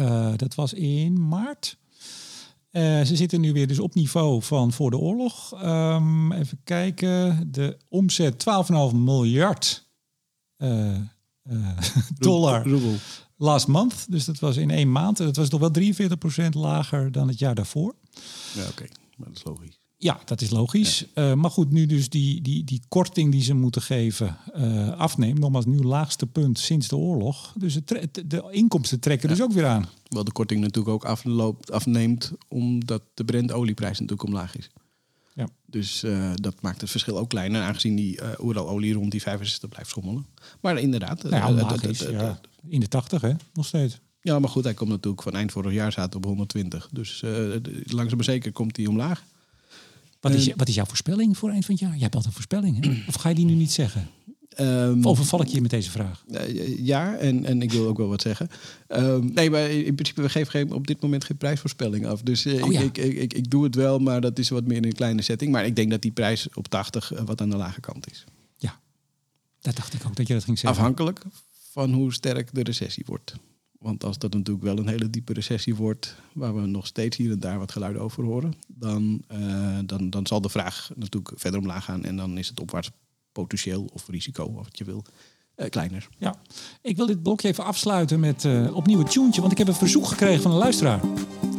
Eh, 0.00 0.32
dat 0.36 0.54
was 0.54 0.72
in 0.72 1.28
maart. 1.28 1.76
Eh, 2.70 3.02
ze 3.02 3.16
zitten 3.16 3.40
nu 3.40 3.52
weer 3.52 3.66
dus 3.66 3.78
op 3.78 3.94
niveau 3.94 4.42
van 4.42 4.72
voor 4.72 4.90
de 4.90 4.96
oorlog. 4.96 5.54
Ehm, 5.54 6.32
even 6.32 6.60
kijken. 6.64 7.48
De 7.52 7.76
omzet 7.88 8.38
12,5 8.38 8.92
miljard 8.92 9.88
eh, 10.56 10.98
dollar 12.18 12.68
Roebel. 12.68 12.94
last 13.36 13.66
month. 13.66 14.06
Dus 14.10 14.24
dat 14.24 14.38
was 14.38 14.56
in 14.56 14.70
één 14.70 14.92
maand. 14.92 15.16
Dat 15.16 15.36
was 15.36 15.48
toch 15.48 15.60
wel 15.60 15.70
43% 15.70 16.54
lager 16.54 17.12
dan 17.12 17.28
het 17.28 17.38
jaar 17.38 17.54
daarvoor. 17.54 17.94
Ja, 18.54 18.68
oké. 18.68 18.84
Maar 19.16 19.28
dat 19.28 19.36
is 19.36 19.44
logisch. 19.44 19.80
Ja, 20.02 20.20
dat 20.24 20.40
is 20.40 20.50
logisch. 20.50 21.04
Eh, 21.14 21.34
maar 21.34 21.50
goed, 21.50 21.70
nu 21.70 21.86
dus 21.86 22.08
die, 22.08 22.42
die, 22.42 22.64
die 22.64 22.82
korting 22.88 23.32
die 23.32 23.42
ze 23.42 23.54
moeten 23.54 23.82
geven 23.82 24.36
eh, 24.52 24.88
afneemt. 24.98 25.38
Nogmaals, 25.38 25.66
nu 25.66 25.82
laagste 25.82 26.26
punt 26.26 26.58
sinds 26.58 26.88
de 26.88 26.96
oorlog. 26.96 27.52
Dus 27.58 27.74
het 27.74 27.88
de- 28.26 28.48
inkomsten 28.50 29.00
trekken 29.00 29.28
dus 29.28 29.42
ook 29.42 29.52
weer 29.52 29.66
aan. 29.66 29.86
Wel 30.08 30.24
de 30.24 30.32
korting 30.32 30.60
natuurlijk 30.60 30.94
ook 30.94 31.04
afloopt, 31.04 31.70
afneemt 31.70 32.32
omdat 32.48 33.02
de 33.14 33.24
Brent-olieprijs 33.24 33.98
natuurlijk 33.98 34.28
omlaag 34.28 34.56
is. 34.56 34.70
Ja. 35.34 35.48
Dus 35.66 36.02
eh, 36.02 36.30
dat 36.34 36.54
maakt 36.60 36.80
het 36.80 36.90
verschil 36.90 37.18
ook 37.18 37.28
kleiner, 37.28 37.62
aangezien 37.62 37.96
die 37.96 38.20
eh 38.20 38.66
olie 38.66 38.92
rond 38.94 39.10
die 39.10 39.22
65 39.22 39.68
blijft 39.68 39.90
schommelen. 39.90 40.26
Maar 40.60 40.78
inderdaad. 40.78 41.22
Nou 41.22 41.56
ja, 41.56 41.76
is, 41.88 42.06
in 42.68 42.80
de 42.80 42.88
80 42.88 43.20
hè, 43.20 43.32
nog 43.52 43.66
steeds. 43.66 44.00
ja, 44.20 44.38
maar 44.38 44.50
goed, 44.50 44.64
hij 44.64 44.74
komt 44.74 44.90
natuurlijk 44.90 45.22
van 45.22 45.32
eind 45.32 45.52
vorig 45.52 45.72
jaar 45.72 45.92
zaten 45.92 46.16
op 46.16 46.24
120. 46.24 46.88
Dus 46.92 47.20
langzaam 47.84 48.16
maar 48.16 48.24
zeker 48.24 48.52
komt 48.52 48.76
hij 48.76 48.86
omlaag. 48.86 49.24
Wat 50.20 50.32
is, 50.32 50.40
Eh, 50.40 50.46
je- 50.46 50.54
wat 50.56 50.68
is 50.68 50.74
jouw 50.74 50.84
voorspelling 50.84 51.38
voor 51.38 51.50
eind 51.50 51.64
van 51.64 51.74
het 51.74 51.82
jaar? 51.82 51.92
Jij 51.92 52.00
hebt 52.02 52.14
altijd 52.14 52.34
een 52.34 52.42
voorspelling, 52.42 52.84
hè? 52.84 53.02
Of 53.08 53.14
ga 53.14 53.28
je 53.28 53.34
die 53.34 53.44
nu 53.44 53.54
niet 53.54 53.72
zeggen? 53.72 54.08
Ehm, 54.50 54.98
Of 54.98 55.04
overval 55.06 55.40
ik 55.42 55.48
je 55.48 55.60
met 55.60 55.70
deze 55.70 55.90
vraag? 55.90 56.24
Eh, 56.30 56.78
ja, 56.86 57.16
en, 57.16 57.44
en 57.44 57.62
ik 57.62 57.72
wil 57.72 57.86
ook 57.86 57.96
wel 57.98 58.08
wat 58.08 58.22
zeggen. 58.22 58.48
Ehm, 58.86 59.24
nee, 59.32 59.50
maar 59.50 59.70
in 59.70 59.94
principe, 59.94 60.22
we 60.22 60.28
geven 60.28 60.50
geen, 60.50 60.72
op 60.72 60.86
dit 60.86 61.00
moment 61.00 61.24
geen 61.24 61.36
prijsvoorspelling 61.36 62.06
af. 62.06 62.22
Dus 62.22 62.44
eh, 62.44 62.64
Oh 62.64 62.72
ja. 62.72 62.80
ik, 62.80 62.98
ik, 62.98 63.14
ik, 63.16 63.32
ik 63.34 63.50
doe 63.50 63.64
het 63.64 63.74
wel, 63.74 63.98
maar 63.98 64.20
dat 64.20 64.38
is 64.38 64.48
wat 64.48 64.64
meer 64.66 64.76
in 64.76 64.84
een 64.84 64.92
kleine 64.92 65.22
setting. 65.22 65.52
Maar 65.52 65.66
ik 65.66 65.76
denk 65.76 65.90
dat 65.90 66.02
die 66.02 66.10
prijs 66.10 66.48
op 66.54 66.68
80 66.68 67.12
eh, 67.12 67.22
wat 67.24 67.40
aan 67.40 67.50
de 67.50 67.56
lage 67.56 67.80
kant 67.80 68.10
is. 68.10 68.24
Ja, 68.56 68.80
dat 69.60 69.76
dacht 69.76 69.94
ik 69.94 70.00
ook 70.06 70.16
dat 70.16 70.26
je 70.26 70.34
dat 70.34 70.44
ging 70.44 70.58
zeggen. 70.58 70.78
Afhankelijk 70.80 71.22
van 71.72 71.92
hoe 71.92 72.12
sterk 72.12 72.54
de 72.54 72.62
recessie 72.62 73.04
wordt. 73.06 73.34
Want 73.80 74.04
als 74.04 74.18
dat 74.18 74.32
natuurlijk 74.32 74.64
wel 74.64 74.78
een 74.78 74.88
hele 74.88 75.10
diepe 75.10 75.32
recessie 75.32 75.74
wordt, 75.74 76.16
waar 76.32 76.54
we 76.54 76.66
nog 76.66 76.86
steeds 76.86 77.16
hier 77.16 77.30
en 77.30 77.40
daar 77.40 77.58
wat 77.58 77.72
geluiden 77.72 78.02
over 78.02 78.24
horen, 78.24 78.52
dan, 78.66 79.22
eh, 79.26 79.78
dan, 79.84 80.10
dan 80.10 80.26
zal 80.26 80.40
de 80.40 80.48
vraag 80.48 80.90
natuurlijk 80.94 81.32
verder 81.34 81.60
omlaag 81.60 81.84
gaan. 81.84 82.04
En 82.04 82.16
dan 82.16 82.38
is 82.38 82.48
het 82.48 82.60
opwaarts 82.60 82.90
potentieel 83.32 83.88
of 83.92 84.08
risico, 84.08 84.44
of 84.44 84.64
wat 84.64 84.78
je 84.78 84.84
wil, 84.84 85.04
eh, 85.54 85.68
kleiner. 85.68 86.08
Ja, 86.18 86.34
ik 86.82 86.96
wil 86.96 87.06
dit 87.06 87.22
blokje 87.22 87.48
even 87.48 87.64
afsluiten 87.64 88.20
met 88.20 88.44
eh, 88.44 88.76
opnieuw 88.76 89.00
een 89.00 89.06
tuentje. 89.08 89.40
Want 89.40 89.52
ik 89.52 89.58
heb 89.58 89.68
een 89.68 89.74
verzoek 89.74 90.06
gekregen 90.06 90.42
van 90.42 90.50
een 90.50 90.58
luisteraar. 90.58 91.00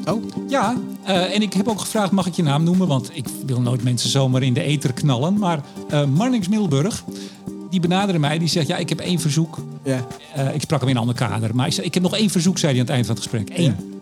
Oh, 0.06 0.24
Ja, 0.48 0.82
en 1.06 1.42
ik 1.42 1.54
heb 1.54 1.68
ook 1.68 1.80
gevraagd, 1.80 2.12
mag 2.12 2.28
ik 2.28 2.34
je 2.34 2.44
naam 2.44 2.64
noemen? 2.64 2.88
Want 2.88 3.16
ik 3.16 3.28
wil 3.46 3.62
nooit 3.62 3.84
mensen 3.84 4.10
zomaar 4.10 4.44
in 4.44 4.54
de 4.54 4.62
eter 4.62 4.94
knallen. 4.94 5.38
Maar 5.38 5.66
Marnix 6.08 6.48
Milburg, 6.48 7.04
die 7.72 7.80
benaderde 7.80 8.20
mij. 8.20 8.38
Die 8.38 8.48
zegt, 8.48 8.68
ja, 8.68 8.78
ik 8.78 8.90
heb 8.90 9.00
één 9.00 9.20
verzoek. 9.20 9.58
ja. 9.84 10.08
Eh, 10.34 10.56
ik 10.56 10.62
sprak 10.62 10.80
hem 10.80 10.90
in 10.90 10.96
een 10.96 11.02
ander 11.02 11.16
kader. 11.16 11.56
Maar 11.56 11.68
ik, 11.68 11.74
zei, 11.74 11.88
ik 11.88 11.94
heb 11.94 12.04
nog 12.04 12.16
één 12.16 12.30
verzoek, 12.30 12.58
zei 12.58 12.72
hij 12.72 12.82
aan 12.82 12.88
het 12.88 12.96
eind 12.96 13.06
van 13.06 13.16
het 13.16 13.24
gesprek. 13.24 13.58
Eén. 13.58 14.02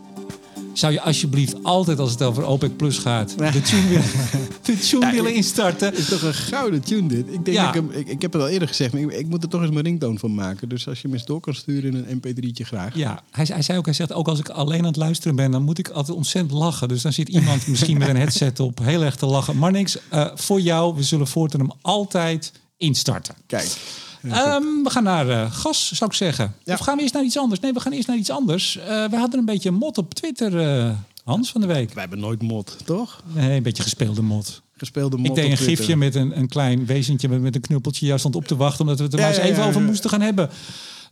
Zou 0.73 0.93
je 0.93 1.01
alsjeblieft 1.01 1.63
altijd, 1.63 1.99
als 1.99 2.11
het 2.11 2.21
over 2.21 2.45
OPEC 2.45 2.77
Plus 2.77 2.97
gaat, 2.97 3.37
de 3.37 3.61
tune 3.61 3.87
willen, 3.87 4.03
de 4.63 4.77
tune 4.77 5.11
willen 5.11 5.33
instarten? 5.33 5.89
Het 5.89 5.97
is 5.97 6.07
toch 6.07 6.21
een 6.21 6.33
gouden 6.33 6.81
tune 6.81 7.07
dit. 7.07 7.33
Ik, 7.33 7.45
denk 7.45 7.57
dat 7.57 7.67
ik, 7.67 7.73
hem, 7.73 7.91
ik, 7.91 8.07
ik 8.07 8.21
heb 8.21 8.33
het 8.33 8.41
al 8.41 8.47
eerder 8.47 8.67
gezegd, 8.67 8.93
maar 8.93 9.01
ik, 9.01 9.11
ik 9.11 9.27
moet 9.27 9.43
er 9.43 9.49
toch 9.49 9.61
eens 9.61 9.71
mijn 9.71 9.85
ringtoon 9.85 10.19
van 10.19 10.33
maken. 10.33 10.69
Dus 10.69 10.87
als 10.87 11.01
je 11.01 11.07
hem 11.07 11.15
eens 11.15 11.25
door 11.25 11.39
kan 11.39 11.53
sturen 11.53 11.95
in 11.95 12.05
een 12.07 12.21
mp3'tje 12.21 12.65
graag. 12.65 12.95
Ja, 12.95 13.23
hij, 13.31 13.45
hij 13.49 13.61
zei 13.61 13.77
ook, 13.77 13.85
hij 13.85 13.93
zegt 13.93 14.13
ook 14.13 14.27
als 14.27 14.39
ik 14.39 14.49
alleen 14.49 14.79
aan 14.79 14.85
het 14.85 14.95
luisteren 14.95 15.35
ben, 15.35 15.51
dan 15.51 15.63
moet 15.63 15.77
ik 15.77 15.89
altijd 15.89 16.17
ontzettend 16.17 16.59
lachen. 16.59 16.87
Dus 16.87 17.01
dan 17.01 17.13
zit 17.13 17.29
iemand 17.29 17.67
misschien 17.67 17.97
met 17.97 18.07
een 18.07 18.17
headset 18.17 18.59
op 18.59 18.79
heel 18.83 19.03
erg 19.03 19.15
te 19.15 19.25
lachen. 19.25 19.57
Maar 19.57 19.71
niks, 19.71 19.97
eh, 20.09 20.27
voor 20.35 20.61
jou, 20.61 20.95
we 20.95 21.03
zullen 21.03 21.27
voortaan 21.27 21.59
hem 21.59 21.71
altijd 21.81 22.51
instarten. 22.79 23.35
Kijk. 23.45 23.77
Ehm, 24.23 24.63
we 24.83 24.89
gaan 24.89 25.03
naar 25.03 25.29
eh, 25.29 25.51
gas, 25.51 25.91
zou 25.91 26.09
ik 26.09 26.15
zeggen. 26.15 26.53
Ja. 26.63 26.73
Of 26.73 26.79
gaan 26.79 26.95
we 26.95 27.01
eerst 27.01 27.13
naar 27.13 27.23
iets 27.23 27.37
anders? 27.37 27.59
Nee, 27.59 27.73
we 27.73 27.79
gaan 27.79 27.91
eerst 27.91 28.07
naar 28.07 28.17
iets 28.17 28.29
anders. 28.29 28.77
Eh, 28.77 29.05
we 29.05 29.15
hadden 29.17 29.39
een 29.39 29.45
beetje 29.45 29.71
mot 29.71 29.97
op 29.97 30.13
Twitter, 30.13 30.59
eh, 30.59 30.91
Hans, 31.23 31.51
van 31.51 31.61
de 31.61 31.67
week. 31.67 31.93
Wij 31.93 32.01
hebben 32.01 32.19
nooit 32.19 32.41
mod, 32.41 32.77
toch? 32.85 33.23
Nee, 33.33 33.57
een 33.57 33.63
beetje 33.63 33.83
gespeelde 33.83 34.21
mot. 34.21 34.61
Gespeelde 34.73 35.17
mod 35.17 35.25
Ik 35.27 35.35
deed 35.35 35.45
op 35.45 35.51
een 35.51 35.57
Twitter. 35.57 35.77
gifje 35.77 35.95
met 35.95 36.15
een, 36.15 36.37
een 36.37 36.47
klein 36.47 36.85
wezentje 36.85 37.29
met, 37.29 37.41
met 37.41 37.55
een 37.55 37.61
knuppeltje. 37.61 38.05
Juist 38.05 38.19
stond 38.19 38.35
op 38.35 38.45
te 38.45 38.55
wachten, 38.55 38.81
omdat 38.81 38.97
we 38.97 39.03
het 39.03 39.13
er 39.13 39.19
Ja, 39.19 39.25
maar 39.25 39.35
eens 39.35 39.43
ja, 39.43 39.51
even 39.51 39.63
ja, 39.63 39.69
over 39.69 39.81
moesten 39.81 40.09
gaan 40.09 40.21
hebben. 40.21 40.49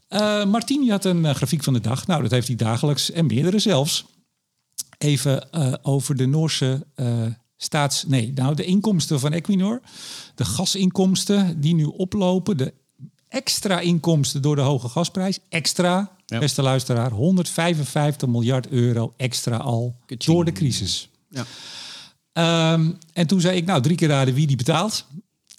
Eh 0.07 0.45
Martien 0.45 0.89
had 0.89 1.05
een 1.05 1.35
grafiek 1.35 1.63
van 1.63 1.73
de 1.73 1.81
dag. 1.81 2.07
Nou, 2.07 2.21
dat 2.21 2.31
heeft 2.31 2.47
hij 2.47 2.55
dagelijks 2.55 3.11
en 3.11 3.25
meerdere 3.25 3.59
zelfs. 3.59 4.05
Even 4.97 5.51
eh, 5.51 5.73
over 5.81 6.15
de 6.15 6.25
Noorse 6.25 6.85
eh, 6.95 7.07
staats... 7.57 8.03
Nee, 8.07 8.31
nou 8.35 8.55
de 8.55 8.63
inkomsten 8.63 9.19
van 9.19 9.33
Equinor. 9.33 9.81
De 10.35 10.45
gasinkomsten 10.45 11.61
die 11.61 11.73
nu 11.75 11.83
oplopen. 11.83 12.57
De 12.57 12.73
extra 13.29 13.79
inkomsten 13.79 14.41
door 14.41 14.55
de 14.55 14.61
hoge 14.61 14.89
gasprijs. 14.89 15.39
Extra, 15.49 16.11
Ja. 16.25 16.39
beste 16.39 16.61
luisteraar. 16.61 17.11
155 17.11 18.27
miljard 18.29 18.67
euro 18.67 19.13
extra 19.17 19.57
al 19.57 19.95
Kaching. 20.05 20.23
door 20.23 20.45
de 20.45 20.51
crisis. 20.51 21.09
Ja. 21.29 21.45
Ehm, 22.33 22.91
en 23.13 23.27
toen 23.27 23.41
zei 23.41 23.57
ik, 23.57 23.65
nou, 23.65 23.81
drie 23.81 23.95
keer 23.97 24.07
raden 24.07 24.33
wie 24.33 24.47
die 24.47 24.55
betaalt. 24.55 25.05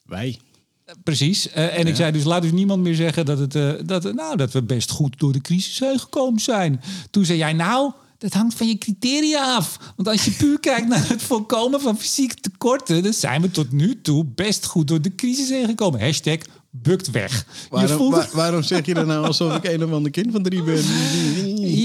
Wij. 0.05 0.39
Precies. 1.05 1.51
Eh, 1.51 1.79
en 1.79 1.87
ik 1.87 1.97
zei 1.97 2.13
dus, 2.13 2.25
laat 2.25 2.43
dus 2.43 2.53
niemand 2.53 2.83
meer 2.83 2.95
zeggen 2.95 3.25
dat, 3.27 3.39
het, 3.39 3.55
eh, 3.55 3.73
dat, 3.85 4.13
nou, 4.15 4.37
dat 4.37 4.53
we 4.53 4.63
best 4.63 4.91
goed 4.91 5.19
door 5.19 5.33
de 5.33 5.41
crisis 5.41 5.79
heen 5.79 5.99
gekomen 5.99 6.41
zijn. 6.41 6.81
Toen 7.11 7.25
zei 7.25 7.39
jij, 7.39 7.53
nou, 7.53 7.93
dat 8.19 8.33
hangt 8.33 8.55
van 8.55 8.69
je 8.69 8.79
criteria 8.79 9.55
af. 9.57 9.79
Want 9.97 10.09
als 10.09 10.25
je 10.25 10.31
puur 10.31 10.61
kijkt 10.71 10.89
naar 10.89 11.09
het 11.09 11.23
voorkomen 11.23 11.81
van 11.81 11.99
fysieke 11.99 12.35
tekorten... 12.35 13.03
dan 13.03 13.13
zijn 13.13 13.43
we 13.43 13.51
tot 13.51 13.73
nu 13.73 14.01
toe 14.01 14.25
best 14.35 14.67
goed 14.67 14.89
door 14.89 15.01
de 15.03 15.15
crisis 15.15 15.49
heen 15.49 15.67
gekomen. 15.67 16.01
Hashtag 16.01 16.39
bukt 16.71 17.11
weg. 17.11 17.33
Je 17.37 17.45
Waarom, 17.71 17.97
voelt- 17.97 18.31
waarom 18.33 18.63
zeg 18.63 18.87
je 18.87 18.95
dat 18.95 19.07
nou 19.07 19.27
alsof 19.27 19.57
ik 19.57 19.65
een 19.65 19.85
of 19.85 19.93
ander 19.93 20.11
kind 20.11 20.33
van 20.33 20.43
drie 20.43 20.63
ben? 20.63 20.85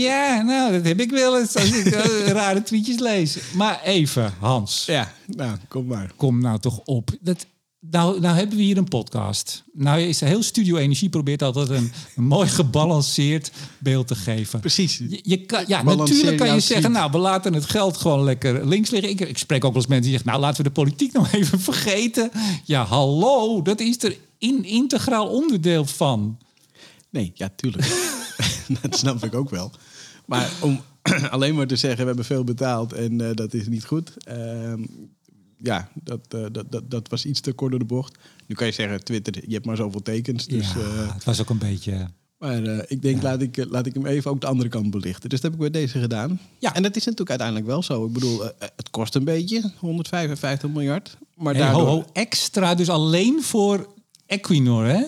Ja, 0.03 0.41
nou, 0.41 0.71
dat 0.71 0.85
heb 0.85 0.99
ik 0.99 1.09
wel 1.11 1.39
eens 1.39 1.55
als 1.55 1.71
ik 1.71 1.85
eh, 1.85 2.27
rare 2.31 2.63
tweetjes 2.63 2.99
lees. 2.99 3.37
Maar 3.53 3.81
even, 3.83 4.33
Hans. 4.39 4.85
Ja, 4.85 5.13
nou, 5.27 5.57
kom 5.67 5.85
maar. 5.85 6.11
kom 6.15 6.41
nou 6.41 6.59
toch 6.59 6.79
op. 6.85 7.09
Dat, 7.21 7.45
nou, 7.91 8.19
nou 8.19 8.35
hebben 8.35 8.57
we 8.57 8.63
hier 8.63 8.77
een 8.77 8.87
podcast. 8.87 9.63
Nou 9.73 10.01
is 10.01 10.19
heel 10.19 10.43
Studio 10.43 10.77
Energie 10.77 11.09
probeert 11.09 11.41
altijd 11.41 11.69
een, 11.69 11.91
een 12.15 12.23
mooi 12.23 12.47
gebalanceerd 12.47 13.51
beeld 13.77 14.07
te 14.07 14.15
geven. 14.15 14.59
Precies. 14.59 14.97
Je, 14.97 15.19
je 15.23 15.45
kan, 15.45 15.63
ja, 15.67 15.83
Balanceer 15.83 16.15
natuurlijk 16.15 16.43
kan 16.43 16.53
je 16.53 16.59
zeggen, 16.59 16.91
nou, 16.91 17.11
we 17.11 17.17
laten 17.17 17.53
het 17.53 17.65
geld 17.65 17.97
gewoon 17.97 18.23
lekker 18.23 18.67
links 18.67 18.89
liggen. 18.89 19.09
Ik, 19.09 19.19
ik 19.19 19.37
spreek 19.37 19.63
ook 19.65 19.73
wel 19.73 19.81
eens 19.81 19.91
mensen 19.91 20.09
die 20.09 20.17
zeggen, 20.17 20.29
nou, 20.29 20.41
laten 20.41 20.63
we 20.63 20.69
de 20.69 20.75
politiek 20.75 21.13
nou 21.13 21.27
even 21.31 21.59
vergeten. 21.59 22.31
Ja, 22.63 22.83
hallo, 22.83 23.61
dat 23.61 23.79
is 23.79 24.03
er 24.03 24.17
in 24.37 24.63
integraal 24.63 25.27
onderdeel 25.27 25.85
van. 25.85 26.37
Nee, 27.09 27.31
ja, 27.33 27.49
tuurlijk. 27.55 27.87
dat 28.81 28.97
snap 28.97 29.23
ik 29.23 29.35
ook 29.35 29.49
wel. 29.49 29.71
Maar 30.25 30.51
om 30.61 30.81
alleen 31.29 31.55
maar 31.55 31.67
te 31.67 31.75
zeggen, 31.75 31.99
we 31.99 32.05
hebben 32.05 32.25
veel 32.25 32.43
betaald 32.43 32.93
en 32.93 33.21
uh, 33.21 33.29
dat 33.33 33.53
is 33.53 33.67
niet 33.67 33.85
goed. 33.85 34.13
Uh, 34.27 34.73
ja, 35.63 35.89
dat, 35.93 36.19
uh, 36.35 36.45
dat, 36.51 36.71
dat, 36.71 36.91
dat 36.91 37.09
was 37.09 37.25
iets 37.25 37.39
te 37.39 37.53
kort 37.53 37.71
door 37.71 37.79
de 37.79 37.85
bocht. 37.85 38.17
Nu 38.47 38.55
kan 38.55 38.67
je 38.67 38.73
zeggen, 38.73 39.03
Twitter, 39.03 39.33
je 39.47 39.53
hebt 39.53 39.65
maar 39.65 39.75
zoveel 39.75 40.01
tekens. 40.01 40.45
Dus, 40.47 40.73
ja, 40.73 41.13
het 41.13 41.23
was 41.23 41.41
ook 41.41 41.49
een 41.49 41.57
beetje... 41.57 42.07
Maar 42.37 42.61
uh, 42.61 42.79
ik 42.87 43.01
denk, 43.01 43.21
ja. 43.21 43.23
laat, 43.23 43.41
ik, 43.41 43.65
laat 43.69 43.85
ik 43.85 43.93
hem 43.93 44.05
even 44.05 44.31
ook 44.31 44.41
de 44.41 44.47
andere 44.47 44.69
kant 44.69 44.91
belichten. 44.91 45.29
Dus 45.29 45.41
dat 45.41 45.51
heb 45.51 45.61
ik 45.61 45.71
bij 45.71 45.81
deze 45.81 45.99
gedaan. 45.99 46.39
Ja. 46.59 46.75
En 46.75 46.83
dat 46.83 46.95
is 46.95 47.03
natuurlijk 47.03 47.29
uiteindelijk 47.29 47.67
wel 47.67 47.83
zo. 47.83 48.05
Ik 48.05 48.13
bedoel, 48.13 48.43
uh, 48.43 48.49
het 48.59 48.89
kost 48.89 49.15
een 49.15 49.23
beetje, 49.23 49.71
155 49.77 50.69
miljard. 50.69 51.17
Maar 51.35 51.53
hey, 51.53 51.63
daardoor... 51.63 51.81
ho, 51.81 51.95
ho, 51.95 52.05
extra, 52.13 52.75
dus 52.75 52.89
alleen 52.89 53.43
voor 53.43 53.93
Equinor, 54.25 54.85
hè? 54.85 55.03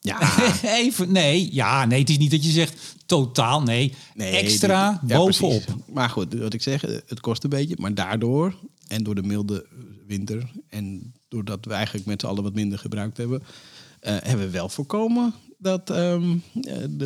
Ja. 0.00 0.18
even, 0.82 1.12
nee, 1.12 1.48
ja, 1.52 1.84
nee, 1.84 2.00
het 2.00 2.10
is 2.10 2.18
niet 2.18 2.30
dat 2.30 2.44
je 2.44 2.50
zegt 2.50 2.80
totaal, 3.06 3.62
nee. 3.62 3.94
nee 4.14 4.36
extra 4.36 4.90
die, 4.90 5.10
ja, 5.10 5.16
bovenop. 5.16 5.50
Precies. 5.50 5.82
Maar 5.92 6.10
goed, 6.10 6.34
wat 6.34 6.54
ik 6.54 6.62
zeg, 6.62 6.80
het 6.80 7.20
kost 7.20 7.44
een 7.44 7.50
beetje. 7.50 7.74
Maar 7.78 7.94
daardoor, 7.94 8.54
en 8.88 9.02
door 9.02 9.14
de 9.14 9.22
milde 9.22 9.66
winter... 10.06 10.50
en 10.68 11.12
doordat 11.28 11.64
we 11.64 11.72
eigenlijk 11.72 12.06
met 12.06 12.20
z'n 12.20 12.26
allen 12.26 12.42
wat 12.42 12.54
minder 12.54 12.78
gebruikt 12.78 13.16
hebben... 13.16 13.42
Uh, 13.42 14.16
hebben 14.20 14.46
we 14.46 14.50
wel 14.50 14.68
voorkomen 14.68 15.34
dat, 15.58 15.90
um, 15.90 16.42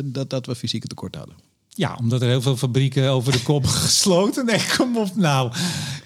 dat, 0.05 0.29
dat 0.29 0.45
we 0.45 0.55
fysieke 0.55 0.87
tekort 0.87 1.15
hadden. 1.15 1.35
Ja, 1.67 1.95
omdat 1.99 2.21
er 2.21 2.27
heel 2.27 2.41
veel 2.41 2.57
fabrieken 2.57 3.09
over 3.09 3.31
de 3.31 3.41
kop 3.41 3.65
gesloten. 3.85 4.45
Nee, 4.45 4.65
kom 4.77 4.97
op 4.97 5.15
nou. 5.15 5.51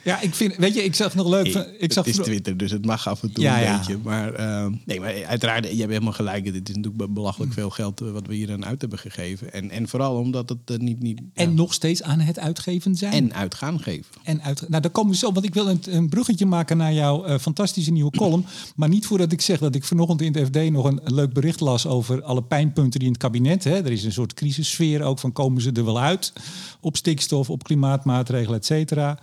Ja, 0.03 0.21
ik 0.21 0.35
vind, 0.35 0.55
weet 0.55 0.73
je, 0.73 0.83
ik 0.83 0.95
zag 0.95 1.15
nog 1.15 1.27
leuk. 1.27 1.45
Ik, 1.45 1.75
ik 1.77 1.93
zag 1.93 2.05
het 2.05 2.17
is 2.17 2.25
Twitter, 2.25 2.57
dus 2.57 2.71
het 2.71 2.85
mag 2.85 3.07
af 3.07 3.23
en 3.23 3.33
toe 3.33 3.43
ja, 3.43 3.57
een 3.57 3.63
ja. 3.63 3.77
beetje. 3.77 3.97
Maar 4.03 4.39
uh, 4.39 4.65
nee, 4.85 4.99
maar 4.99 5.25
uiteraard, 5.25 5.63
je 5.63 5.77
hebt 5.77 5.91
helemaal 5.91 6.13
gelijk. 6.13 6.43
Dit 6.43 6.69
is 6.69 6.75
natuurlijk 6.75 7.13
belachelijk 7.13 7.53
veel 7.53 7.69
geld 7.69 7.99
wat 7.99 8.27
we 8.27 8.35
hier 8.35 8.51
aan 8.51 8.65
uit 8.65 8.81
hebben 8.81 8.99
gegeven. 8.99 9.53
En, 9.53 9.69
en 9.69 9.87
vooral 9.87 10.17
omdat 10.17 10.49
het 10.49 10.71
uh, 10.71 10.77
niet, 10.77 10.99
niet. 10.99 11.21
En 11.33 11.49
ja. 11.49 11.55
nog 11.55 11.73
steeds 11.73 12.03
aan 12.03 12.19
het 12.19 12.39
uitgeven 12.39 12.95
zijn. 12.95 13.13
En 13.13 13.33
uitgaan 13.33 13.79
geven. 13.79 14.15
En 14.23 14.41
uit. 14.41 14.69
Nou, 14.69 14.81
daar 14.81 14.91
komen 14.91 15.11
we 15.11 15.17
zo, 15.17 15.31
want 15.31 15.45
ik 15.45 15.53
wil 15.53 15.69
een, 15.69 15.81
een 15.89 16.09
bruggetje 16.09 16.45
maken 16.45 16.77
naar 16.77 16.93
jouw 16.93 17.27
uh, 17.27 17.37
fantastische 17.37 17.91
nieuwe 17.91 18.11
column. 18.21 18.45
Maar 18.75 18.89
niet 18.89 19.05
voordat 19.05 19.31
ik 19.31 19.41
zeg 19.41 19.59
dat 19.59 19.75
ik 19.75 19.83
vanochtend 19.83 20.21
in 20.21 20.33
het 20.33 20.47
FD 20.47 20.71
nog 20.71 20.85
een, 20.85 20.99
een 21.03 21.13
leuk 21.13 21.33
bericht 21.33 21.59
las 21.59 21.87
over 21.87 22.23
alle 22.23 22.43
pijnpunten 22.43 22.99
die 22.99 23.07
in 23.07 23.13
het 23.13 23.23
kabinet. 23.23 23.63
Hè, 23.63 23.75
er 23.75 23.91
is 23.91 24.03
een 24.03 24.11
soort 24.11 24.33
crisissfeer 24.33 25.01
ook 25.01 25.19
van 25.19 25.31
komen 25.31 25.61
ze 25.61 25.71
er 25.71 25.85
wel 25.85 25.99
uit 25.99 26.33
op 26.79 26.97
stikstof, 26.97 27.49
op 27.49 27.63
klimaatmaatregelen, 27.63 28.57
et 28.59 28.65
cetera. 28.65 29.19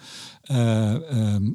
Uh, 0.51 0.95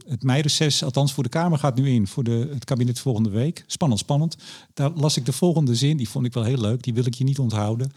het 0.07 0.23
meireces, 0.23 0.83
althans 0.83 1.13
voor 1.13 1.23
de 1.23 1.29
Kamer, 1.29 1.59
gaat 1.59 1.75
nu 1.75 1.89
in 1.89 2.07
voor 2.07 2.23
de, 2.23 2.49
het 2.53 2.65
kabinet 2.65 2.99
volgende 2.99 3.29
week. 3.29 3.63
Spannend, 3.67 3.99
spannend. 3.99 4.37
Daar 4.73 4.91
las 4.91 5.17
ik 5.17 5.25
de 5.25 5.31
volgende 5.31 5.75
zin, 5.75 5.97
die 5.97 6.09
vond 6.09 6.25
ik 6.25 6.33
wel 6.33 6.43
heel 6.43 6.61
leuk, 6.61 6.83
die 6.83 6.93
wil 6.93 7.05
ik 7.05 7.13
je 7.13 7.23
niet 7.23 7.39
onthouden. 7.39 7.91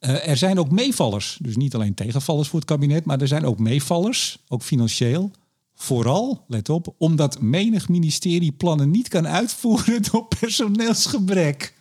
Uh, 0.00 0.28
er 0.28 0.36
zijn 0.36 0.58
ook 0.58 0.70
meevallers, 0.70 1.38
dus 1.42 1.56
niet 1.56 1.74
alleen 1.74 1.94
tegenvallers 1.94 2.48
voor 2.48 2.58
het 2.58 2.68
kabinet, 2.68 3.04
maar 3.04 3.20
er 3.20 3.28
zijn 3.28 3.44
ook 3.44 3.58
meevallers, 3.58 4.38
ook 4.48 4.62
financieel. 4.62 5.30
Vooral, 5.74 6.44
let 6.46 6.68
op, 6.68 6.94
omdat 6.98 7.40
menig 7.40 7.88
ministerie 7.88 8.52
plannen 8.52 8.90
niet 8.90 9.08
kan 9.08 9.28
uitvoeren 9.28 10.02
door 10.02 10.26
personeelsgebrek. 10.40 11.74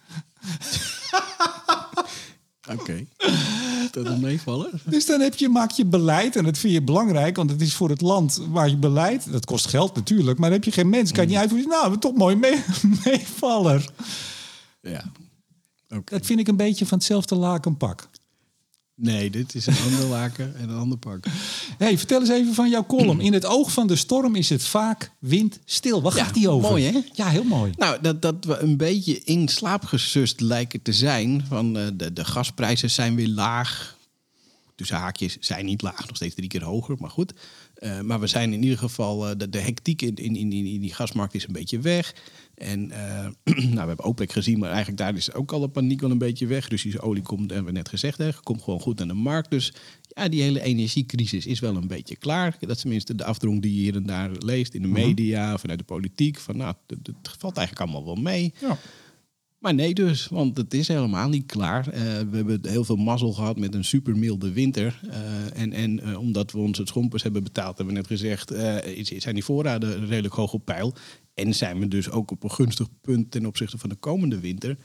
Oké. 2.72 2.82
Okay. 2.82 3.08
Dat 3.92 4.20
meevallen. 4.20 4.82
Dus 4.86 5.06
dan 5.06 5.20
heb 5.20 5.36
je, 5.36 5.50
maak 5.50 5.72
je 5.72 5.86
beleid 5.86 6.36
en 6.36 6.44
dat 6.44 6.58
vind 6.58 6.74
je 6.74 6.82
belangrijk, 6.82 7.36
want 7.36 7.50
het 7.50 7.62
is 7.62 7.74
voor 7.74 7.90
het 7.90 8.02
land 8.02 8.42
waar 8.50 8.70
je 8.70 8.78
beleid. 8.78 9.32
Dat 9.32 9.46
kost 9.46 9.68
geld 9.68 9.96
natuurlijk, 9.96 10.38
maar 10.38 10.50
dan 10.50 10.58
heb 10.58 10.68
je 10.68 10.72
geen 10.72 10.90
mensen, 10.90 11.16
kan 11.16 11.24
je 11.24 11.30
niet 11.30 11.40
uitvoeren. 11.40 11.70
Nou, 11.70 11.98
toch 11.98 12.14
mooi 12.14 12.36
mee, 12.36 12.64
meevaller. 13.06 13.90
Ja. 14.82 15.04
Okay. 15.88 16.18
Dat 16.18 16.26
vind 16.26 16.40
ik 16.40 16.48
een 16.48 16.56
beetje 16.56 16.86
van 16.86 16.98
hetzelfde 16.98 17.36
lakenpak. 17.36 18.10
Nee, 19.00 19.30
dit 19.30 19.56
is 19.56 19.66
een 19.66 19.78
ander 19.86 20.06
laken 20.06 20.56
en 20.56 20.70
een 20.70 20.78
ander 20.78 20.98
pak. 20.98 21.26
Hey, 21.78 21.98
vertel 21.98 22.20
eens 22.20 22.30
even 22.30 22.54
van 22.54 22.70
jouw 22.70 22.86
column. 22.86 23.20
In 23.20 23.34
het 23.34 23.46
oog 23.46 23.72
van 23.72 23.88
de 23.88 23.96
storm 23.96 24.36
is 24.36 24.50
het 24.50 24.64
vaak 24.64 25.12
windstil. 25.20 26.02
Wat 26.02 26.16
ja, 26.16 26.24
gaat 26.24 26.34
die 26.34 26.50
over? 26.50 26.70
Mooi, 26.70 26.84
hè? 26.84 27.00
Ja, 27.14 27.28
heel 27.28 27.44
mooi. 27.44 27.72
Nou, 27.76 28.02
dat, 28.02 28.22
dat 28.22 28.46
we 28.46 28.58
een 28.58 28.78
beetje 28.78 29.24
in 29.24 29.48
slaap 29.48 29.86
gesust 29.86 30.42
lijken 30.42 30.82
te 30.82 30.94
zijn. 30.94 31.46
Van, 31.48 31.78
uh, 31.78 31.88
de, 31.94 32.14
de 32.14 32.26
gasprijzen 32.26 32.90
zijn 32.90 33.16
weer 33.16 33.28
laag. 33.28 33.96
Tussen 34.76 34.98
haakjes 34.98 35.38
zijn 35.40 35.66
niet 35.66 35.82
laag, 35.82 36.08
nog 36.08 36.16
steeds 36.16 36.36
drie 36.36 36.48
keer 36.48 36.64
hoger, 36.64 36.96
maar 37.00 37.10
goed. 37.10 37.34
Uh, 37.80 38.02
maar 38.02 38.20
we 38.20 38.28
zijn 38.28 38.54
in 38.54 38.64
ieder 38.64 38.78
geval, 38.78 39.30
uh, 39.30 39.36
de, 39.38 39.50
de 39.50 39.60
hectiek 39.60 40.02
in, 40.02 40.16
in, 40.16 40.36
in, 40.36 40.52
in 40.52 40.82
die 40.82 40.94
gasmarkt 40.94 41.34
is 41.34 41.48
een 41.48 41.54
beetje 41.54 41.80
weg. 41.80 42.14
En 42.58 42.90
uh, 42.90 43.28
nou, 43.74 43.82
we 43.82 43.88
hebben 43.88 44.06
OPEC 44.06 44.32
gezien, 44.32 44.60
maar 44.60 44.70
eigenlijk 44.70 44.98
daar 44.98 45.16
is 45.16 45.34
ook 45.34 45.52
al 45.52 45.60
de 45.60 45.68
paniek 45.68 46.02
wel 46.02 46.12
een 46.12 46.18
beetje 46.18 46.48
weg. 46.48 46.68
Russische 46.68 47.02
olie 47.02 47.24
komt, 47.24 47.50
hebben 47.50 47.72
we 47.72 47.78
net 47.78 47.90
gezegd, 47.90 48.18
hè, 48.18 48.30
komt 48.44 48.62
gewoon 48.62 48.80
goed 48.80 48.98
naar 48.98 49.08
de 49.08 49.14
markt. 49.14 49.50
Dus 49.50 49.74
ja, 50.02 50.28
die 50.28 50.42
hele 50.42 50.62
energiecrisis 50.62 51.46
is 51.46 51.60
wel 51.60 51.76
een 51.76 51.88
beetje 51.88 52.16
klaar. 52.16 52.58
Dat 52.60 52.70
is 52.70 52.82
tenminste 52.82 53.16
de 53.16 53.26
afdronk 53.26 53.62
die 53.62 53.74
je 53.74 53.82
hier 53.82 53.96
en 53.96 54.06
daar 54.06 54.32
leest 54.32 54.74
in 54.74 54.82
de 54.82 54.88
media, 54.88 55.58
vanuit 55.58 55.80
de 55.80 55.86
politiek. 55.86 56.40
Van 56.40 56.58
nou, 56.58 56.74
het, 56.88 57.12
valt 57.40 57.58
eigenlijk 57.58 57.90
allemaal 57.90 58.06
wel 58.06 58.24
mee. 58.24 58.54
Ja. 58.60 58.78
Maar 59.60 59.74
nee 59.74 59.94
dus, 59.94 60.28
want 60.28 60.58
het 60.58 60.74
is 60.74 60.88
helemaal 60.88 61.30
niet 61.30 61.46
klaar. 61.46 61.88
Uh, 61.88 61.94
we 62.30 62.36
hebben 62.36 62.60
heel 62.68 62.84
veel 62.84 62.96
mazzel 62.96 63.34
gehad 63.34 63.60
met 63.60 63.74
een 63.74 63.86
super 63.86 64.18
milde 64.18 64.52
winter. 64.52 65.00
Uh, 65.06 65.62
en 65.62 65.74
en 65.74 66.00
uh, 66.04 66.20
omdat 66.20 66.52
we 66.52 66.58
onze 66.58 66.86
schompers 66.86 67.24
hebben 67.24 67.44
betaald, 67.44 67.78
hebben 67.78 67.96
we 67.96 68.00
net 68.00 68.10
gezegd, 68.10 68.54
zijn 69.22 69.36
die 69.36 69.44
voorraden 69.44 70.08
redelijk 70.08 70.34
hoog 70.34 70.54
op 70.54 70.66
peil. 70.66 70.94
En 71.38 71.56
zijn 71.56 71.80
we 71.80 71.88
dus 71.88 72.10
ook 72.10 72.32
op 72.32 72.44
een 72.44 72.52
gunstig 72.52 72.88
punt 73.02 73.32
ten 73.32 73.46
opzichte 73.46 73.78
van 73.78 73.90
de 73.90 73.96
komende 73.96 74.40
winter. 74.40 74.78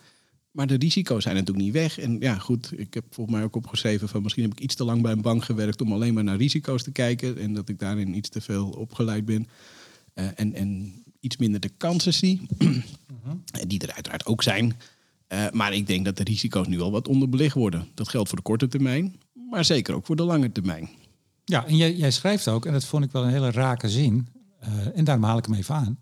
Maar 0.50 0.66
de 0.66 0.74
risico's 0.74 1.22
zijn 1.22 1.34
natuurlijk 1.36 1.64
niet 1.64 1.74
weg. 1.74 1.98
En 1.98 2.16
ja, 2.20 2.38
goed, 2.38 2.72
ik 2.76 2.94
heb 2.94 3.04
volgens 3.10 3.36
mij 3.36 3.44
ook 3.44 3.56
opgeschreven 3.56 4.08
van 4.08 4.22
misschien 4.22 4.42
heb 4.42 4.52
ik 4.52 4.60
iets 4.60 4.74
te 4.74 4.84
lang 4.84 5.02
bij 5.02 5.12
een 5.12 5.22
bank 5.22 5.44
gewerkt 5.44 5.80
om 5.80 5.92
alleen 5.92 6.14
maar 6.14 6.24
naar 6.24 6.36
risico's 6.36 6.82
te 6.82 6.90
kijken. 6.90 7.38
En 7.38 7.54
dat 7.54 7.68
ik 7.68 7.78
daarin 7.78 8.16
iets 8.16 8.28
te 8.28 8.40
veel 8.40 8.68
opgeleid 8.68 9.24
ben. 9.24 9.48
en, 10.14 10.54
en 10.54 10.94
iets 11.20 11.36
minder 11.36 11.60
de 11.60 11.70
kansen 11.76 12.14
zie. 12.14 12.40
Die 13.66 13.80
er 13.80 13.92
uiteraard 13.92 14.26
ook 14.26 14.42
zijn. 14.42 14.76
Uh, 15.32 15.50
maar 15.50 15.72
ik 15.72 15.86
denk 15.86 16.04
dat 16.04 16.16
de 16.16 16.24
risico's 16.24 16.66
nu 16.66 16.80
al 16.80 16.90
wat 16.90 17.08
onderbelicht 17.08 17.54
worden. 17.54 17.88
Dat 17.94 18.08
geldt 18.08 18.28
voor 18.28 18.38
de 18.38 18.44
korte 18.44 18.68
termijn, 18.68 19.20
maar 19.50 19.64
zeker 19.64 19.94
ook 19.94 20.06
voor 20.06 20.16
de 20.16 20.22
lange 20.22 20.52
termijn. 20.52 20.88
Ja, 21.44 21.66
en 21.66 21.76
jij, 21.76 21.94
jij 21.94 22.10
schrijft 22.10 22.48
ook, 22.48 22.66
en 22.66 22.72
dat 22.72 22.84
vond 22.84 23.04
ik 23.04 23.12
wel 23.12 23.24
een 23.24 23.30
hele 23.30 23.50
rake 23.50 23.88
zin, 23.88 24.28
uh, 24.62 24.68
en 24.98 25.04
daarom 25.04 25.24
haal 25.24 25.38
ik 25.38 25.44
hem 25.44 25.54
even 25.54 25.74
aan, 25.74 25.98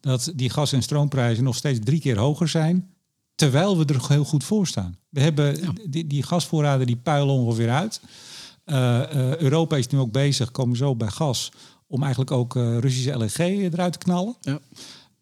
dat 0.00 0.32
die 0.34 0.50
gas- 0.50 0.72
en 0.72 0.82
stroomprijzen 0.82 1.44
nog 1.44 1.56
steeds 1.56 1.78
drie 1.82 2.00
keer 2.00 2.18
hoger 2.18 2.48
zijn, 2.48 2.90
terwijl 3.34 3.78
we 3.78 3.84
er 3.84 4.08
heel 4.08 4.24
goed 4.24 4.44
voor 4.44 4.66
staan. 4.66 4.96
We 5.08 5.20
hebben 5.20 5.60
ja. 5.60 5.72
die, 5.88 6.06
die 6.06 6.22
gasvoorraden 6.22 6.86
die 6.86 6.96
puilen 6.96 7.34
ongeveer 7.34 7.70
uit. 7.70 8.00
Uh, 8.66 9.36
Europa 9.36 9.76
is 9.76 9.86
nu 9.86 9.98
ook 9.98 10.12
bezig, 10.12 10.50
komen 10.50 10.76
zo 10.76 10.96
bij 10.96 11.08
gas, 11.08 11.52
om 11.86 12.00
eigenlijk 12.02 12.30
ook 12.30 12.54
uh, 12.54 12.78
Russische 12.78 13.12
LNG 13.12 13.38
eruit 13.38 13.92
te 13.92 13.98
knallen. 13.98 14.36
Ja. 14.40 14.60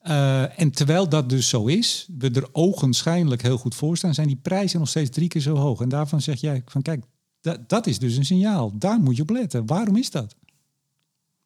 Uh, 0.06 0.60
en 0.60 0.70
terwijl 0.70 1.08
dat 1.08 1.28
dus 1.28 1.48
zo 1.48 1.66
is, 1.66 2.08
we 2.18 2.30
er 2.30 2.48
ogenschijnlijk 2.52 3.42
heel 3.42 3.58
goed 3.58 3.74
voor 3.74 3.96
staan, 3.96 4.14
zijn 4.14 4.26
die 4.26 4.40
prijzen 4.42 4.78
nog 4.78 4.88
steeds 4.88 5.10
drie 5.10 5.28
keer 5.28 5.40
zo 5.40 5.56
hoog. 5.56 5.80
En 5.80 5.88
daarvan 5.88 6.20
zeg 6.20 6.40
jij 6.40 6.62
van 6.66 6.82
kijk, 6.82 7.04
dat, 7.40 7.68
dat 7.68 7.86
is 7.86 7.98
dus 7.98 8.16
een 8.16 8.24
signaal. 8.24 8.72
Daar 8.78 8.98
moet 8.98 9.16
je 9.16 9.22
op 9.22 9.30
letten. 9.30 9.66
Waarom 9.66 9.96
is 9.96 10.10
dat? 10.10 10.34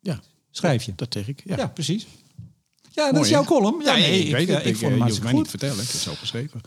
Ja. 0.00 0.20
Schrijf 0.50 0.82
je. 0.82 0.92
Dat 0.96 1.12
zeg 1.12 1.28
ik. 1.28 1.42
Ja, 1.44 1.56
ja 1.56 1.66
precies. 1.66 2.06
Ja, 2.92 3.04
dat 3.04 3.12
Mooi, 3.12 3.24
is 3.24 3.30
jouw 3.30 3.44
column. 3.44 3.80
Ja, 3.84 3.96
Ja, 3.96 4.06
nee, 4.06 4.24
ik, 4.24 4.32
weet 4.32 4.48
uh, 4.48 4.54
het. 4.54 4.64
ik 4.64 4.70
Ik, 4.70 4.76
vond 4.76 4.92
eh, 4.92 4.98
je 4.98 5.04
hoeft 5.04 5.22
mij 5.22 5.32
niet 5.32 5.40
goed. 5.40 5.44
te 5.44 5.58
vertellen. 5.58 5.82
Ik 5.82 5.82
heb 5.82 5.92
het 5.92 6.00
zo 6.00 6.14
geschreven. 6.14 6.60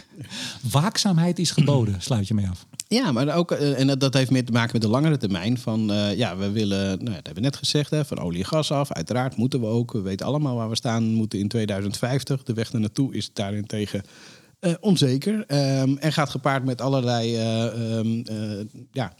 Waakzaamheid 0.78 1.38
is 1.38 1.50
geboden, 1.50 2.02
sluit 2.02 2.28
je 2.28 2.34
mee 2.34 2.48
af. 2.48 2.66
Ja, 2.88 3.12
maar 3.12 3.34
ook, 3.34 3.52
uh, 3.52 3.80
en 3.80 3.86
dat, 3.86 4.00
dat 4.00 4.14
heeft 4.14 4.30
meer 4.30 4.44
te 4.44 4.52
maken 4.52 4.72
met 4.72 4.82
de 4.82 4.88
langere 4.88 5.16
termijn. 5.16 5.58
Van 5.58 5.90
uh, 5.90 6.16
ja, 6.16 6.36
we 6.36 6.50
willen, 6.50 6.86
nou, 6.86 6.98
dat 6.98 7.14
hebben 7.14 7.34
we 7.34 7.40
net 7.40 7.56
gezegd, 7.56 7.90
hè, 7.90 8.04
van 8.04 8.18
olie 8.18 8.38
en 8.38 8.46
gas 8.46 8.70
af. 8.70 8.92
Uiteraard 8.92 9.36
moeten 9.36 9.60
we 9.60 9.66
ook. 9.66 9.92
We 9.92 10.00
weten 10.00 10.26
allemaal 10.26 10.56
waar 10.56 10.68
we 10.68 10.76
staan. 10.76 11.04
Moeten 11.04 11.38
in 11.38 11.48
2050. 11.48 12.42
De 12.42 12.54
weg 12.54 12.72
er 12.72 12.80
naartoe 12.80 13.14
is 13.14 13.32
daarentegen 13.32 14.02
uh, 14.60 14.74
onzeker. 14.80 15.34
Um, 15.34 15.98
en 15.98 16.12
gaat 16.12 16.30
gepaard 16.30 16.64
met 16.64 16.80
allerlei 16.80 17.36
um, 17.98 18.22
ja, 18.92 19.14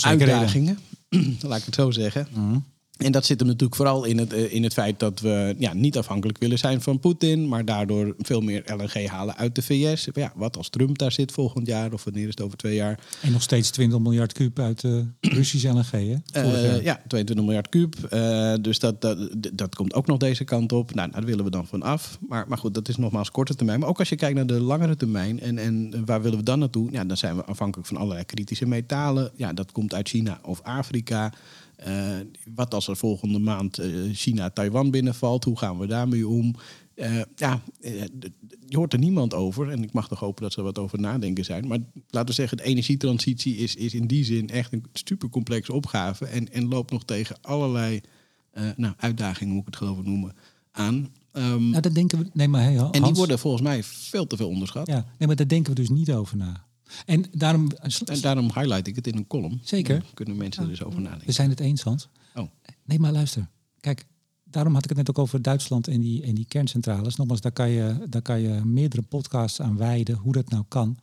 uitdagingen. 0.00 0.78
Laat 1.40 1.58
ik 1.58 1.64
het 1.64 1.74
zo 1.74 1.90
zeggen. 1.90 2.28
Mm. 2.32 2.64
En 2.96 3.12
dat 3.12 3.26
zit 3.26 3.38
hem 3.38 3.48
natuurlijk 3.48 3.76
vooral 3.76 4.04
in 4.04 4.18
het, 4.18 4.32
in 4.32 4.62
het 4.62 4.72
feit 4.72 4.98
dat 4.98 5.20
we 5.20 5.54
ja, 5.58 5.74
niet 5.74 5.98
afhankelijk 5.98 6.38
willen 6.38 6.58
zijn 6.58 6.80
van 6.82 7.00
Poetin, 7.00 7.48
maar 7.48 7.64
daardoor 7.64 8.14
veel 8.18 8.40
meer 8.40 8.62
LNG 8.66 9.06
halen 9.06 9.36
uit 9.36 9.54
de 9.54 9.62
VS. 9.62 10.08
Ja, 10.12 10.32
wat 10.34 10.56
als 10.56 10.68
Trump 10.68 10.98
daar 10.98 11.12
zit 11.12 11.32
volgend 11.32 11.66
jaar, 11.66 11.92
of 11.92 12.04
wanneer 12.04 12.22
is 12.22 12.30
het 12.30 12.40
over 12.40 12.56
twee 12.56 12.74
jaar? 12.74 13.00
En 13.22 13.32
nog 13.32 13.42
steeds 13.42 13.70
20 13.70 13.98
miljard 13.98 14.32
kuub 14.32 14.58
uit 14.58 14.82
uh, 14.86 15.02
Russische 15.20 15.68
LNG, 15.68 15.90
hè? 15.90 16.44
Uh, 16.44 16.82
ja, 16.82 17.02
22 17.06 17.44
miljard 17.44 17.68
kuub. 17.68 17.94
Uh, 18.12 18.54
dus 18.60 18.78
dat, 18.78 19.00
dat, 19.00 19.28
dat 19.52 19.74
komt 19.74 19.94
ook 19.94 20.06
nog 20.06 20.18
deze 20.18 20.44
kant 20.44 20.72
op. 20.72 20.94
Nou, 20.94 21.10
daar 21.10 21.24
willen 21.24 21.44
we 21.44 21.50
dan 21.50 21.66
van 21.66 21.82
af. 21.82 22.18
Maar, 22.28 22.44
maar 22.48 22.58
goed, 22.58 22.74
dat 22.74 22.88
is 22.88 22.96
nogmaals 22.96 23.30
korte 23.30 23.54
termijn. 23.54 23.80
Maar 23.80 23.88
ook 23.88 23.98
als 23.98 24.08
je 24.08 24.16
kijkt 24.16 24.36
naar 24.36 24.46
de 24.46 24.60
langere 24.60 24.96
termijn 24.96 25.40
en, 25.40 25.58
en 25.58 26.04
waar 26.04 26.22
willen 26.22 26.38
we 26.38 26.44
dan 26.44 26.58
naartoe? 26.58 26.90
Ja, 26.90 27.04
dan 27.04 27.16
zijn 27.16 27.36
we 27.36 27.44
afhankelijk 27.44 27.88
van 27.88 27.96
allerlei 27.96 28.24
kritische 28.24 28.66
metalen. 28.66 29.30
Ja, 29.34 29.52
dat 29.52 29.72
komt 29.72 29.94
uit 29.94 30.08
China 30.08 30.38
of 30.42 30.62
Afrika. 30.62 31.32
Uh, 31.88 32.16
wat 32.54 32.74
als 32.74 32.88
er 32.88 32.96
volgende 32.96 33.38
maand 33.38 33.80
uh, 33.80 34.14
China 34.14 34.50
Taiwan 34.50 34.90
binnenvalt? 34.90 35.44
Hoe 35.44 35.58
gaan 35.58 35.78
we 35.78 35.86
daarmee 35.86 36.28
om? 36.28 36.54
Eh, 36.96 37.20
ja, 37.34 37.62
eh, 37.80 37.92
je 38.66 38.76
hoort 38.76 38.92
er 38.92 38.98
niemand 38.98 39.34
over. 39.34 39.70
En 39.70 39.82
ik 39.82 39.92
mag 39.92 40.08
toch 40.08 40.18
hopen 40.18 40.42
dat 40.42 40.52
ze 40.52 40.58
er 40.58 40.64
wat 40.64 40.78
over 40.78 41.00
nadenken 41.00 41.44
zijn. 41.44 41.66
Maar 41.66 41.78
laten 42.08 42.28
we 42.28 42.34
zeggen, 42.34 42.56
de 42.56 42.62
energietransitie 42.62 43.56
is, 43.56 43.74
is 43.74 43.94
in 43.94 44.06
die 44.06 44.24
zin 44.24 44.50
echt 44.50 44.72
een 44.72 44.84
supercomplexe 44.92 45.72
opgave. 45.72 46.26
En, 46.26 46.52
en 46.52 46.68
loopt 46.68 46.90
nog 46.90 47.04
tegen 47.04 47.36
allerlei 47.40 48.00
eh, 48.50 48.64
nou, 48.76 48.94
uitdagingen, 48.96 49.52
moet 49.52 49.62
ik 49.62 49.66
het 49.66 49.76
geloof 49.76 49.98
ik 49.98 50.04
noemen, 50.04 50.32
aan. 50.72 51.08
Ehm, 51.32 51.70
Nou, 51.70 51.82
daar 51.82 51.92
denken 51.92 52.18
we. 52.18 52.30
Nee, 52.32 52.48
maar 52.48 52.62
hey, 52.62 52.74
Hans, 52.74 52.98
en 52.98 53.02
die 53.02 53.14
worden 53.14 53.38
volgens 53.38 53.62
mij 53.62 53.82
veel 53.82 54.26
te 54.26 54.36
veel 54.36 54.48
onderschat. 54.48 54.86
Ja, 54.86 55.06
nee, 55.18 55.26
maar 55.26 55.36
daar 55.36 55.48
denken 55.48 55.74
we 55.74 55.80
dus 55.80 55.88
niet 55.88 56.12
over 56.12 56.36
na. 56.36 56.65
En 57.06 57.24
daarom. 57.32 57.70
En 58.04 58.20
daarom 58.20 58.44
highlight 58.44 58.86
ik 58.86 58.96
het 58.96 59.06
in 59.06 59.16
een 59.16 59.26
column. 59.26 59.60
Zeker. 59.64 59.98
Dan 59.98 60.14
kunnen 60.14 60.36
mensen 60.36 60.62
er 60.62 60.68
dus 60.68 60.82
over 60.82 60.98
We 60.98 61.04
nadenken. 61.08 61.32
zijn 61.32 61.50
het 61.50 61.60
eens, 61.60 61.82
Hans. 61.82 62.08
Oh. 62.34 62.46
Nee, 62.84 62.98
maar 62.98 63.12
luister. 63.12 63.48
Kijk, 63.80 64.06
daarom 64.44 64.74
had 64.74 64.82
ik 64.82 64.88
het 64.88 64.98
net 64.98 65.10
ook 65.10 65.18
over 65.18 65.42
Duitsland 65.42 65.88
en 65.88 66.00
die, 66.00 66.22
en 66.22 66.34
die 66.34 66.46
kerncentrales. 66.48 67.16
Nogmaals, 67.16 67.40
daar 67.40 67.52
kan, 67.52 67.68
je, 67.70 68.06
daar 68.08 68.22
kan 68.22 68.40
je 68.40 68.60
meerdere 68.64 69.02
podcasts 69.02 69.60
aan 69.60 69.76
wijden, 69.76 70.16
hoe 70.16 70.32
dat 70.32 70.50
nou 70.50 70.64
kan. 70.68 70.98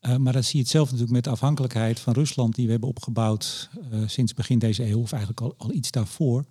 Eh, 0.00 0.16
maar 0.16 0.32
dan 0.32 0.44
zie 0.44 0.56
je 0.56 0.62
het 0.62 0.70
zelf 0.70 0.86
natuurlijk 0.86 1.12
met 1.12 1.24
de 1.24 1.30
afhankelijkheid 1.30 2.00
van 2.00 2.12
Rusland 2.12 2.54
die 2.54 2.64
we 2.64 2.70
hebben 2.70 2.88
opgebouwd 2.88 3.68
eh, 3.90 4.00
sinds 4.06 4.34
begin 4.34 4.58
deze 4.58 4.88
eeuw, 4.88 5.00
of 5.00 5.12
eigenlijk 5.12 5.40
al, 5.40 5.54
al 5.58 5.72
iets 5.72 5.90
daarvoor. 5.90 6.44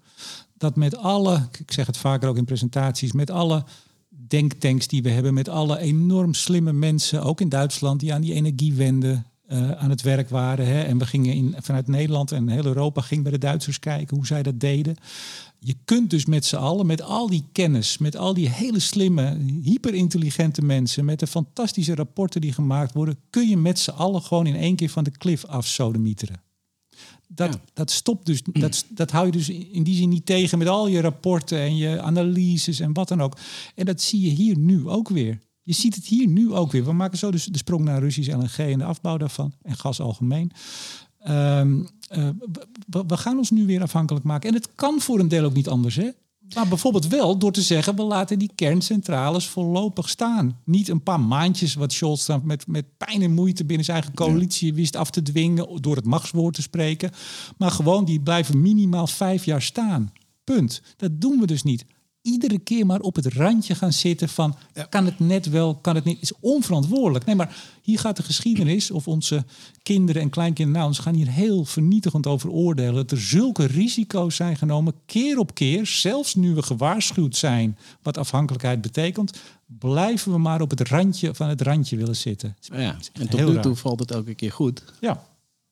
Dat 0.57 0.75
met 0.75 0.97
alle, 0.97 1.47
ik 1.59 1.71
zeg 1.71 1.85
het 1.85 1.97
vaker 1.97 2.29
ook 2.29 2.37
in 2.37 2.45
presentaties, 2.45 3.11
met 3.11 3.29
alle 3.29 3.63
denktanks 4.27 4.87
die 4.87 5.03
we 5.03 5.09
hebben, 5.09 5.33
met 5.33 5.49
alle 5.49 5.79
enorm 5.79 6.33
slimme 6.33 6.73
mensen, 6.73 7.23
ook 7.23 7.41
in 7.41 7.49
Duitsland, 7.49 7.99
die 7.99 8.13
aan 8.13 8.21
die 8.21 8.33
energiewende 8.33 9.23
eh, 9.47 9.71
aan 9.71 9.89
het 9.89 10.01
werk 10.01 10.29
waren. 10.29 10.67
Hè. 10.67 10.81
En 10.81 10.97
we 10.97 11.05
gingen 11.05 11.33
in, 11.33 11.55
vanuit 11.59 11.87
Nederland 11.87 12.31
en 12.31 12.47
heel 12.47 12.65
Europa 12.65 13.01
ging 13.01 13.23
bij 13.23 13.31
de 13.31 13.37
Duitsers 13.37 13.79
kijken 13.79 14.15
hoe 14.15 14.25
zij 14.25 14.43
dat 14.43 14.59
deden. 14.59 14.95
Je 15.59 15.75
kunt 15.85 16.09
dus 16.09 16.25
met 16.25 16.45
z'n 16.45 16.55
allen, 16.55 16.85
met 16.85 17.01
al 17.01 17.29
die 17.29 17.43
kennis, 17.51 17.97
met 17.97 18.17
al 18.17 18.33
die 18.33 18.49
hele 18.49 18.79
slimme, 18.79 19.37
hyperintelligente 19.61 20.61
mensen, 20.61 21.05
met 21.05 21.19
de 21.19 21.27
fantastische 21.27 21.95
rapporten 21.95 22.41
die 22.41 22.53
gemaakt 22.53 22.93
worden, 22.93 23.17
kun 23.29 23.49
je 23.49 23.57
met 23.57 23.79
z'n 23.79 23.89
allen 23.89 24.21
gewoon 24.21 24.47
in 24.47 24.55
één 24.55 24.75
keer 24.75 24.89
van 24.89 25.03
de 25.03 25.17
klif 25.17 25.45
afsodemieteren. 25.45 26.44
Dat, 27.27 27.53
Ja. 27.53 27.59
dat 27.73 27.91
stopt 27.91 28.25
dus, 28.25 28.41
dat, 28.51 28.85
dat 28.89 29.11
hou 29.11 29.25
je 29.25 29.31
dus 29.31 29.49
in 29.49 29.83
die 29.83 29.95
zin 29.95 30.09
niet 30.09 30.25
tegen 30.25 30.57
met 30.57 30.67
al 30.67 30.87
je 30.87 31.01
rapporten 31.01 31.59
en 31.59 31.75
je 31.77 32.01
analyses 32.01 32.79
en 32.79 32.93
wat 32.93 33.07
dan 33.07 33.21
ook. 33.21 33.37
En 33.75 33.85
dat 33.85 34.01
zie 34.01 34.21
je 34.21 34.29
hier 34.29 34.57
nu 34.57 34.87
ook 34.87 35.09
weer. 35.09 35.39
Je 35.61 35.73
ziet 35.73 35.95
het 35.95 36.05
hier 36.05 36.27
nu 36.27 36.53
ook 36.53 36.71
weer. 36.71 36.85
We 36.85 36.93
maken 36.93 37.17
zo 37.17 37.31
dus 37.31 37.45
de 37.45 37.57
sprong 37.57 37.83
naar 37.83 37.99
Russisch 37.99 38.33
LNG 38.33 38.71
en 38.71 38.77
de 38.77 38.85
afbouw 38.85 39.17
daarvan 39.17 39.53
en 39.61 39.75
gas 39.75 39.99
algemeen. 39.99 40.51
Ehm, 41.19 41.83
eh, 42.07 42.29
we, 42.87 43.03
we 43.07 43.17
gaan 43.17 43.37
ons 43.37 43.51
nu 43.51 43.65
weer 43.65 43.81
afhankelijk 43.81 44.25
maken. 44.25 44.49
En 44.49 44.55
het 44.55 44.69
kan 44.75 45.01
voor 45.01 45.19
een 45.19 45.27
deel 45.27 45.43
ook 45.43 45.53
niet 45.53 45.67
anders, 45.69 45.95
hè? 45.95 46.09
Maar 46.53 46.67
bijvoorbeeld 46.67 47.07
wel 47.07 47.37
door 47.37 47.51
te 47.51 47.61
zeggen, 47.61 47.95
we 47.95 48.03
laten 48.03 48.39
die 48.39 48.51
kerncentrales 48.55 49.47
voorlopig 49.47 50.09
staan. 50.09 50.59
Niet 50.65 50.89
een 50.89 51.03
paar 51.03 51.19
maandjes 51.19 51.73
wat 51.73 51.93
Scholz 51.93 52.25
dan 52.25 52.41
met, 52.43 52.67
met 52.67 52.85
pijn 52.97 53.21
en 53.21 53.33
moeite 53.33 53.65
binnen 53.65 53.85
zijn 53.85 53.97
eigen 53.97 54.15
coalitie 54.15 54.73
wist 54.73 54.95
af 54.95 55.09
te 55.09 55.21
dwingen 55.21 55.81
door 55.81 55.95
het 55.95 56.05
machtswoord 56.05 56.55
te 56.55 56.61
spreken. 56.61 57.11
Maar 57.57 57.71
gewoon, 57.71 58.05
die 58.05 58.21
blijven 58.21 58.61
minimaal 58.61 59.07
vijf 59.07 59.45
jaar 59.45 59.61
staan. 59.61 60.11
Punt. 60.43 60.81
Dat 60.97 61.21
doen 61.21 61.39
we 61.39 61.45
dus 61.45 61.63
niet. 61.63 61.85
Iedere 62.25 62.59
keer 62.59 62.85
maar 62.85 62.99
op 62.99 63.15
het 63.15 63.33
randje 63.33 63.75
gaan 63.75 63.93
zitten 63.93 64.29
van 64.29 64.55
kan 64.89 65.05
het 65.05 65.19
net 65.19 65.49
wel, 65.49 65.75
kan 65.75 65.95
het 65.95 66.03
niet. 66.03 66.21
is 66.21 66.31
onverantwoordelijk. 66.39 67.25
Nee, 67.25 67.35
maar 67.35 67.55
hier 67.81 67.99
gaat 67.99 68.17
de 68.17 68.23
geschiedenis 68.23 68.91
of 68.91 69.07
onze 69.07 69.43
kinderen 69.83 70.21
en 70.21 70.29
kleinkinderen 70.29 70.81
nou, 70.81 70.93
ze 70.93 71.01
gaan 71.01 71.13
hier 71.13 71.29
heel 71.29 71.65
vernietigend 71.65 72.27
over 72.27 72.49
oordelen. 72.49 72.93
Dat 72.93 73.11
er 73.11 73.21
zulke 73.21 73.65
risico's 73.65 74.35
zijn 74.35 74.57
genomen, 74.57 74.93
keer 75.05 75.37
op 75.37 75.53
keer, 75.53 75.85
zelfs 75.85 76.35
nu 76.35 76.53
we 76.53 76.61
gewaarschuwd 76.61 77.35
zijn 77.35 77.77
wat 78.01 78.17
afhankelijkheid 78.17 78.81
betekent, 78.81 79.39
blijven 79.65 80.31
we 80.31 80.37
maar 80.37 80.61
op 80.61 80.69
het 80.69 80.87
randje 80.87 81.35
van 81.35 81.49
het 81.49 81.61
randje 81.61 81.97
willen 81.97 82.15
zitten. 82.15 82.57
Ja, 82.59 82.97
en 83.13 83.29
tot 83.29 83.39
nu 83.39 83.53
raar. 83.53 83.61
toe 83.61 83.75
valt 83.75 83.99
het 83.99 84.11
elke 84.11 84.33
keer 84.33 84.51
goed. 84.51 84.83
Ja. 84.99 85.23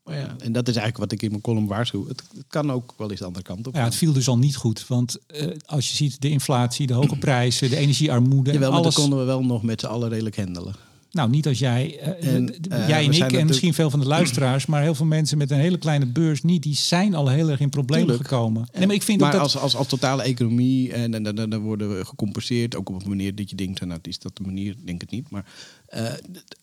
Maar 0.04 0.18
ja, 0.18 0.36
en 0.40 0.52
dat 0.52 0.68
is 0.68 0.76
eigenlijk 0.76 0.98
wat 0.98 1.12
ik 1.12 1.22
in 1.22 1.30
mijn 1.30 1.42
column 1.42 1.68
waarschuw. 1.68 2.08
Het, 2.08 2.24
het 2.36 2.46
kan 2.48 2.72
ook 2.72 2.94
wel 2.98 3.10
eens 3.10 3.20
de 3.20 3.26
andere 3.26 3.46
kant 3.46 3.68
op. 3.68 3.76
Ja, 3.76 3.84
het 3.84 3.96
viel 3.96 4.14
dus 4.14 4.28
al 4.28 4.38
niet 4.38 4.56
goed. 4.56 4.88
Want 4.88 5.18
eh, 5.28 5.48
als 5.66 5.90
je 5.90 5.96
ziet 5.96 6.22
de 6.22 6.30
inflatie, 6.30 6.88
de 6.88 6.94
hoge 6.94 7.18
prijzen, 7.18 7.70
de 7.70 7.78
energiearmoede. 7.78 8.50
en 8.50 8.54
Jawel, 8.54 8.72
maar 8.72 8.80
alles, 8.80 8.96
dat 8.96 9.04
konden 9.04 9.20
we 9.20 9.26
wel 9.26 9.44
nog 9.44 9.64
met 9.64 9.80
z'n 9.80 9.86
allen 9.86 10.10
redelijk 10.10 10.38
handelen. 10.38 10.76
Nou, 11.14 11.30
niet 11.30 11.48
als 11.48 11.60
jij, 11.60 12.00
eh, 12.00 12.34
En, 12.36 12.54
eh, 12.54 12.60
we 12.80 12.86
jij 12.88 13.06
en 13.06 13.12
ik 13.12 13.32
en 13.32 13.48
misschien 13.48 13.74
veel 13.74 13.90
van 13.90 14.00
de 14.00 14.06
luisteraars, 14.06 14.66
maar 14.66 14.82
heel 14.82 14.96
veel 14.96 15.06
mensen 15.06 15.38
met 15.38 15.52
een 15.52 15.58
hele 15.58 15.78
kleine 15.78 16.06
beurs 16.06 16.44
niet, 16.44 16.64
die 16.64 16.76
zijn 16.76 17.16
al 17.16 17.28
heel 17.30 17.50
erg 17.50 17.60
in 17.60 17.70
problemen 17.70 18.08
Tuurlijk. 18.08 18.28
gekomen. 18.28 18.68
Nee, 18.74 18.86
maar 18.86 18.96
ik 18.96 19.02
vind 19.04 19.20
maar 19.20 19.32
dat. 19.32 19.42
als, 19.42 19.58
als, 19.58 19.76
als 19.76 19.88
totale 19.88 20.24
economie, 20.24 20.94
en, 20.94 21.14
en, 21.14 21.24
dan 21.24 21.50
dan 21.50 21.58
worden 21.62 21.98
we 21.98 22.06
gecompenseerd. 22.06 22.76
Ook 22.76 22.90
op 22.90 23.04
een 23.04 23.10
manier 23.10 23.36
dat 23.36 23.50
je 23.50 23.56
denkt, 23.56 23.86
nou, 23.86 24.00
is 24.02 24.20
dat 24.20 24.38
de 24.38 24.44
manier? 24.44 24.76
Denk 24.86 25.02
het 25.02 25.12
niet. 25.12 25.30
Maar 25.30 25.46
eh, 25.86 26.14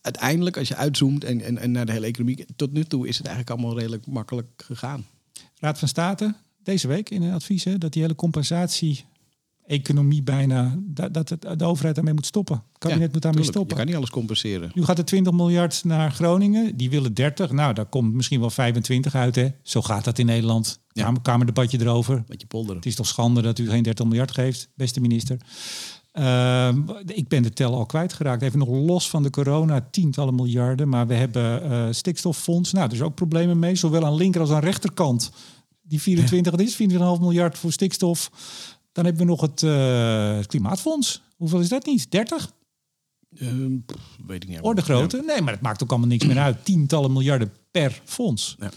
uiteindelijk, 0.01 0.57
als 0.57 0.69
je 0.69 0.77
uitzoomt 0.77 1.25
en, 1.25 1.41
en, 1.41 1.59
en 1.59 1.71
naar 1.71 1.87
de 1.87 1.93
hele 1.93 2.07
economie, 2.07 2.47
tot 2.57 2.73
nu 2.73 2.85
toe 2.85 3.09
is 3.09 3.17
het 3.17 3.27
eigenlijk 3.27 3.59
allemaal 3.59 3.79
redelijk 3.79 4.07
makkelijk 4.07 4.49
gegaan. 4.57 5.07
Raad 5.59 5.79
van 5.79 5.89
State 5.89 6.35
deze 6.63 6.89
week 6.89 7.11
in 7.11 7.23
een 7.23 7.33
advies 7.33 7.65
hè, 7.65 7.79
dat 7.79 7.93
die 7.93 8.03
hele 8.03 8.15
compensatie-economie 9.71 10.23
bijna, 10.23 10.75
dat, 10.79 11.15
dat 11.15 11.29
het, 11.29 11.59
de 11.59 11.65
overheid 11.65 11.95
daarmee 11.95 12.15
moet 12.15 12.27
stoppen. 12.27 12.55
Het 12.55 12.79
kabinet 12.79 13.07
Ja, 13.07 13.13
moet 13.13 13.23
daarmee 13.23 13.43
tuurlijk, 13.43 13.57
stoppen. 13.57 13.77
Je 13.77 13.83
kan 13.83 13.87
niet 13.87 13.97
alles 13.97 14.11
compenseren. 14.11 14.71
Nu 14.75 14.85
gaat 14.85 14.99
er 14.99 15.05
20 15.05 15.33
miljard 15.33 15.85
naar 15.85 16.13
Groningen. 16.13 16.77
Die 16.77 16.91
willen 16.91 17.15
30. 17.15 17.51
Nou, 17.51 17.75
daar 17.75 17.87
komt 17.87 18.15
misschien 18.15 18.41
wel 18.41 18.51
25 18.51 19.15
uit. 19.15 19.37
Hè? 19.37 19.49
Zo 19.63 19.83
gaat 19.83 20.05
dat 20.05 20.19
in 20.19 20.27
Nederland. 20.27 20.81
Ja. 20.93 21.05
Kamer, 21.05 21.21
kamerdebatje 21.21 21.81
erover. 21.81 22.25
Met 22.29 22.41
je 22.41 22.47
polderen. 22.47 22.77
Het 22.77 22.87
is 22.87 22.95
toch 22.95 23.07
schande 23.07 23.43
dat 23.43 23.59
u 23.59 23.69
geen 23.69 23.83
30 23.83 24.07
miljard 24.07 24.31
geeft, 24.31 24.69
beste 24.75 25.01
minister. 25.01 25.37
Ehm, 26.13 26.81
ik 27.07 27.29
ben 27.29 27.43
de 27.43 27.53
tel 27.53 27.75
al 27.75 27.87
kwijtgeraakt. 27.87 28.43
Even 28.43 28.59
nog 28.59 28.69
los 28.69 29.11
van 29.11 29.23
de 29.23 29.31
corona, 29.31 29.89
tientallen 29.91 30.35
miljarden. 30.35 30.89
Maar 30.89 31.07
we 31.07 31.15
hebben 31.15 31.63
eh, 31.63 31.87
stikstoffonds. 31.91 32.73
Nou, 32.73 32.93
is 32.93 33.01
ook 33.01 33.15
problemen 33.15 33.59
mee, 33.59 33.75
zowel 33.75 34.05
aan 34.05 34.15
linker 34.15 34.41
als 34.41 34.51
aan 34.51 34.61
rechterkant. 34.61 35.31
Die 35.83 36.01
24, 36.01 36.53
dat 36.53 36.61
is 36.61 36.75
24,5 36.75 37.21
miljard 37.21 37.59
voor 37.59 37.73
stikstof. 37.73 38.31
Dan 38.93 39.05
hebben 39.05 39.23
we 39.23 39.29
nog 39.29 39.41
het, 39.41 39.63
eh, 39.63 40.37
het 40.37 40.47
klimaatfonds. 40.47 41.23
Hoeveel 41.37 41.61
is 41.61 41.69
dat 41.69 41.87
niet? 41.87 42.11
30? 42.11 42.53
Ehm, 43.37 43.79
pff, 43.87 44.19
weet 44.27 44.43
ik 44.43 44.49
niet. 44.49 44.61
Orde 44.61 44.83
grootte? 44.83 45.23
Nee, 45.27 45.41
maar 45.41 45.53
het 45.53 45.63
maakt 45.63 45.83
ook 45.83 45.91
allemaal 45.91 46.09
niks 46.09 46.27
meer 46.27 46.39
uit. 46.39 46.65
Tientallen 46.65 47.13
miljarden 47.13 47.53
per 47.71 48.03
fonds. 48.05 48.57
Ja. 48.59 48.71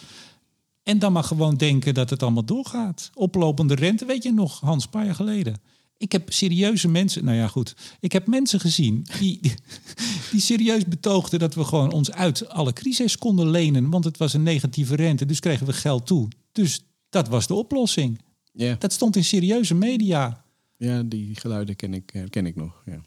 En 0.83 0.99
dan 0.99 1.11
maar 1.11 1.23
gewoon 1.23 1.55
denken 1.55 1.93
dat 1.93 2.09
het 2.09 2.23
allemaal 2.23 2.45
doorgaat. 2.45 3.09
Oplopende 3.13 3.75
rente, 3.75 4.05
weet 4.05 4.23
je 4.23 4.33
nog, 4.33 4.59
Hans, 4.59 4.83
een 4.83 4.89
paar 4.89 5.05
jaar 5.05 5.15
geleden. 5.15 5.61
Ik 5.97 6.11
heb 6.11 6.33
serieuze 6.33 6.87
mensen, 6.87 7.25
nou 7.25 7.37
ja 7.37 7.47
goed, 7.47 7.75
ik 7.99 8.11
heb 8.11 8.27
mensen 8.27 8.59
gezien 8.59 9.05
die, 9.19 9.39
die 10.31 10.41
serieus 10.41 10.85
betoogden 10.85 11.39
dat 11.39 11.55
we 11.55 11.63
gewoon 11.63 11.91
ons 11.91 12.11
uit 12.11 12.49
alle 12.49 12.73
crisis 12.73 13.17
konden 13.17 13.49
lenen. 13.49 13.89
Want 13.89 14.03
het 14.03 14.17
was 14.17 14.33
een 14.33 14.43
negatieve 14.43 14.95
rente, 14.95 15.25
dus 15.25 15.39
kregen 15.39 15.65
we 15.65 15.73
geld 15.73 16.05
toe. 16.05 16.27
Dus 16.51 16.81
dat 17.09 17.27
was 17.27 17.47
de 17.47 17.53
oplossing. 17.53 18.21
Ja. 18.53 18.75
Dat 18.79 18.93
stond 18.93 19.15
in 19.15 19.23
serieuze 19.23 19.75
media. 19.75 20.43
ja, 20.77 21.03
die 21.03 21.35
geluiden 21.35 21.75
ken 21.75 21.93
ik, 21.93 22.11
eh, 22.13 22.23
ken 22.29 22.45
ik 22.45 22.55
nog. 22.55 22.81
Ja. 22.85 23.01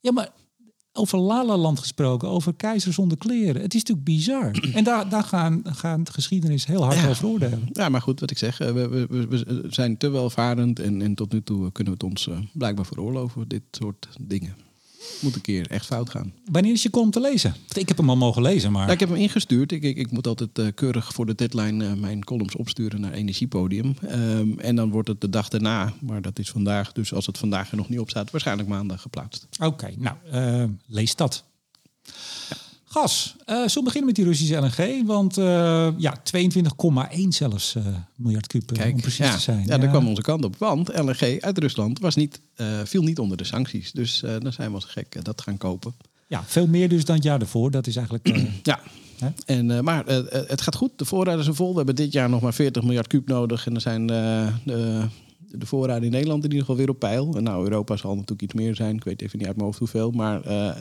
Ja, 0.00 0.12
maar 0.12 0.30
over 0.92 1.18
Lalaland 1.18 1.78
gesproken, 1.78 2.28
over 2.28 2.54
keizer 2.54 2.92
zonder 2.92 3.18
kleren. 3.18 3.62
Het 3.62 3.74
is 3.74 3.80
natuurlijk 3.84 4.06
bizar. 4.06 4.50
En 4.78 4.84
daar, 4.84 5.08
daar 5.08 5.22
gaan, 5.24 5.62
gaan 5.64 6.04
de 6.04 6.12
geschiedenis 6.12 6.66
heel 6.66 6.82
hard 6.84 6.96
Ja. 7.00 7.08
over 7.08 7.26
oordelen. 7.26 7.68
Ja, 7.72 7.88
maar 7.88 8.02
goed, 8.02 8.20
wat 8.20 8.30
ik 8.30 8.38
zeg, 8.38 8.60
eh, 8.60 8.72
we, 8.72 8.88
we, 8.88 9.26
we- 9.26 9.64
zijn 9.68 9.96
te 9.96 10.08
welvarend 10.08 10.78
en, 10.80 11.02
en 11.02 11.14
tot 11.14 11.32
nu 11.32 11.42
toe 11.42 11.72
kunnen 11.72 11.92
we 11.98 11.98
het 12.04 12.10
ons 12.10 12.28
eh, 12.28 12.38
blijkbaar 12.52 12.86
veroorloven, 12.86 13.48
dit 13.48 13.62
soort 13.70 14.08
dingen. 14.20 14.56
Moet 15.20 15.34
een 15.34 15.40
keer 15.40 15.70
echt 15.70 15.86
fout 15.86 16.10
gaan. 16.10 16.32
Wanneer 16.50 16.72
is 16.72 16.82
je 16.82 16.90
column 16.90 17.10
te 17.10 17.20
lezen? 17.20 17.50
Want 17.50 17.76
Ik 17.76 17.88
heb 17.88 17.96
hem 17.96 18.10
al 18.10 18.16
mogen 18.16 18.42
lezen, 18.42 18.72
maar... 18.72 18.86
Ja, 18.86 18.92
ik 18.92 19.00
heb 19.00 19.08
hem 19.08 19.18
ingestuurd. 19.18 19.72
Ik, 19.72 19.82
ik, 19.82 19.96
ik 19.96 20.10
moet 20.10 20.26
altijd 20.26 20.58
eh, 20.58 20.66
keurig 20.74 21.12
voor 21.12 21.26
de 21.26 21.34
deadline 21.34 21.86
eh, 21.86 21.92
mijn 21.92 22.24
columns 22.24 22.56
opsturen 22.56 23.00
naar 23.00 23.12
Energiepodium. 23.12 23.94
Ehm, 24.00 24.58
en 24.58 24.76
dan 24.76 24.90
wordt 24.90 25.08
het 25.08 25.20
de 25.20 25.30
dag 25.30 25.48
daarna, 25.48 25.92
maar 26.00 26.22
dat 26.22 26.38
is 26.38 26.50
vandaag. 26.50 26.92
Dus 26.92 27.12
als 27.14 27.26
het 27.26 27.38
vandaag 27.38 27.70
er 27.70 27.76
nog 27.76 27.88
niet 27.88 27.98
op 27.98 28.10
staat, 28.10 28.30
waarschijnlijk 28.30 28.68
maandag 28.68 29.02
geplaatst. 29.02 29.46
Oké, 29.58 29.92
nou, 29.96 30.16
eh, 30.30 30.64
lees 30.86 31.16
dat. 31.16 31.44
Gas. 33.00 33.36
Eh 33.44 33.54
zullen 33.56 33.74
we 33.74 33.82
beginnen 33.82 34.06
met 34.06 34.14
die 34.14 34.24
Russische 34.24 34.56
LNG? 34.56 35.06
Want 35.06 35.38
eh, 35.38 35.88
ja, 35.96 36.16
22,1 36.36 37.28
zelfs 37.28 37.74
eh, 37.74 37.82
miljard 38.14 38.46
kuub, 38.46 38.70
om 38.70 39.00
precies 39.00 39.16
ja, 39.16 39.34
te 39.34 39.40
zijn. 39.40 39.66
Ja, 39.66 39.78
daar 39.78 39.88
kwam 39.88 40.08
onze 40.08 40.22
kant 40.22 40.44
op. 40.44 40.56
Want 40.58 40.98
LNG 40.98 41.40
uit 41.40 41.58
Rusland 41.58 41.98
was 41.98 42.14
niet, 42.14 42.40
viel 42.84 43.02
niet 43.02 43.18
onder 43.18 43.36
de 43.36 43.44
sancties. 43.44 43.92
Dus 43.92 44.22
dan 44.38 44.52
zijn 44.52 44.68
we 44.68 44.74
als 44.74 44.84
gek 44.84 45.24
dat 45.24 45.40
gaan 45.40 45.56
kopen. 45.56 45.94
Ja, 46.26 46.44
veel 46.46 46.66
meer 46.66 46.88
dus 46.88 47.04
dan 47.04 47.14
het 47.14 47.24
jaar 47.24 47.40
ervoor. 47.40 47.70
Dat 47.70 47.86
is 47.86 47.96
eigenlijk... 47.96 48.28
Ja. 48.62 48.80
Hè? 49.18 49.28
En, 49.46 49.84
maar 49.84 50.06
het 50.06 50.60
gaat 50.60 50.76
goed. 50.76 50.90
De 50.96 51.04
voorraden 51.04 51.44
zijn 51.44 51.56
vol. 51.56 51.70
We 51.70 51.76
hebben 51.76 51.94
dit 51.94 52.12
jaar 52.12 52.28
nog 52.28 52.40
maar 52.40 52.54
40 52.54 52.82
miljard 52.82 53.06
kuub 53.06 53.28
nodig. 53.28 53.66
En 53.66 53.72
dan 53.72 53.80
zijn 53.80 54.06
de, 54.06 54.48
de 55.50 55.66
voorraden 55.66 56.04
in 56.04 56.10
Nederland 56.10 56.44
in 56.44 56.50
ieder 56.50 56.64
geval 56.66 56.76
weer 56.76 56.90
op 56.90 56.98
peil. 56.98 57.36
En 57.36 57.42
nou, 57.42 57.64
Europa 57.64 57.96
zal 57.96 58.14
natuurlijk 58.14 58.42
iets 58.42 58.54
meer 58.54 58.74
zijn. 58.74 58.96
Ik 58.96 59.04
weet 59.04 59.22
even 59.22 59.38
niet 59.38 59.46
uit 59.46 59.56
mijn 59.56 59.68
hoofd 59.68 59.78
hoeveel. 59.78 60.10
Maar 60.10 60.42
eh, 60.42 60.76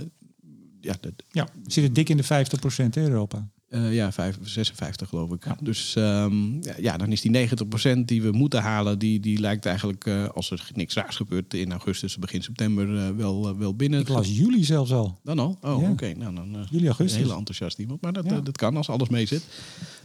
ja, 0.86 0.96
dat- 1.02 1.14
ja, 1.32 1.48
we 1.64 1.72
zitten 1.72 1.94
dik 1.94 2.10
in 2.10 2.18
de 2.18 2.24
50% 2.24 2.96
in 2.96 3.04
Europa. 3.04 3.48
Eh, 3.70 3.94
ja, 3.94 4.12
vijf- 4.12 4.38
56 4.42 5.10
geloof 5.10 5.32
ik. 5.32 5.46
Dus 5.60 5.96
ehm, 5.96 6.54
ja, 6.82 6.98
dan 6.98 7.12
is 7.12 7.22
die 7.22 7.32
90% 7.32 8.08
die 8.08 8.22
we 8.22 8.32
moeten 8.32 8.62
halen, 8.62 9.00
die, 9.00 9.20
die 9.20 9.40
lijkt 9.40 9.66
eigenlijk, 9.66 10.06
eh, 10.06 10.28
als 10.30 10.52
er 10.52 10.70
niks 10.74 10.94
raars 10.94 11.16
gebeurt, 11.16 11.54
in 11.54 11.72
augustus, 11.72 12.18
begin 12.18 12.44
september 12.44 12.98
eh, 12.98 13.10
wel, 13.10 13.58
wel 13.58 13.76
binnen. 13.76 14.00
Ik 14.00 14.08
las 14.08 14.36
juli 14.38 14.64
zelfs 14.64 14.92
al. 14.92 15.20
Dan 15.24 15.40
al? 15.40 15.58
Oh, 15.62 15.82
Ja. 15.82 15.90
oké. 15.90 16.14
Nou, 16.14 16.36
dan 16.36 16.68
Juli, 16.70 16.86
augustus. 16.88 17.18
een 17.18 17.24
hele 17.26 17.38
enthousiast 17.38 17.80
iemand. 17.80 18.02
Maar 18.02 18.14
dat, 18.14 18.26
Ja. 18.26 18.40
dat 18.40 18.58
kan 18.58 18.78
als 18.78 18.90
alles 18.90 19.10
mee 19.10 19.26
zit. 19.26 19.44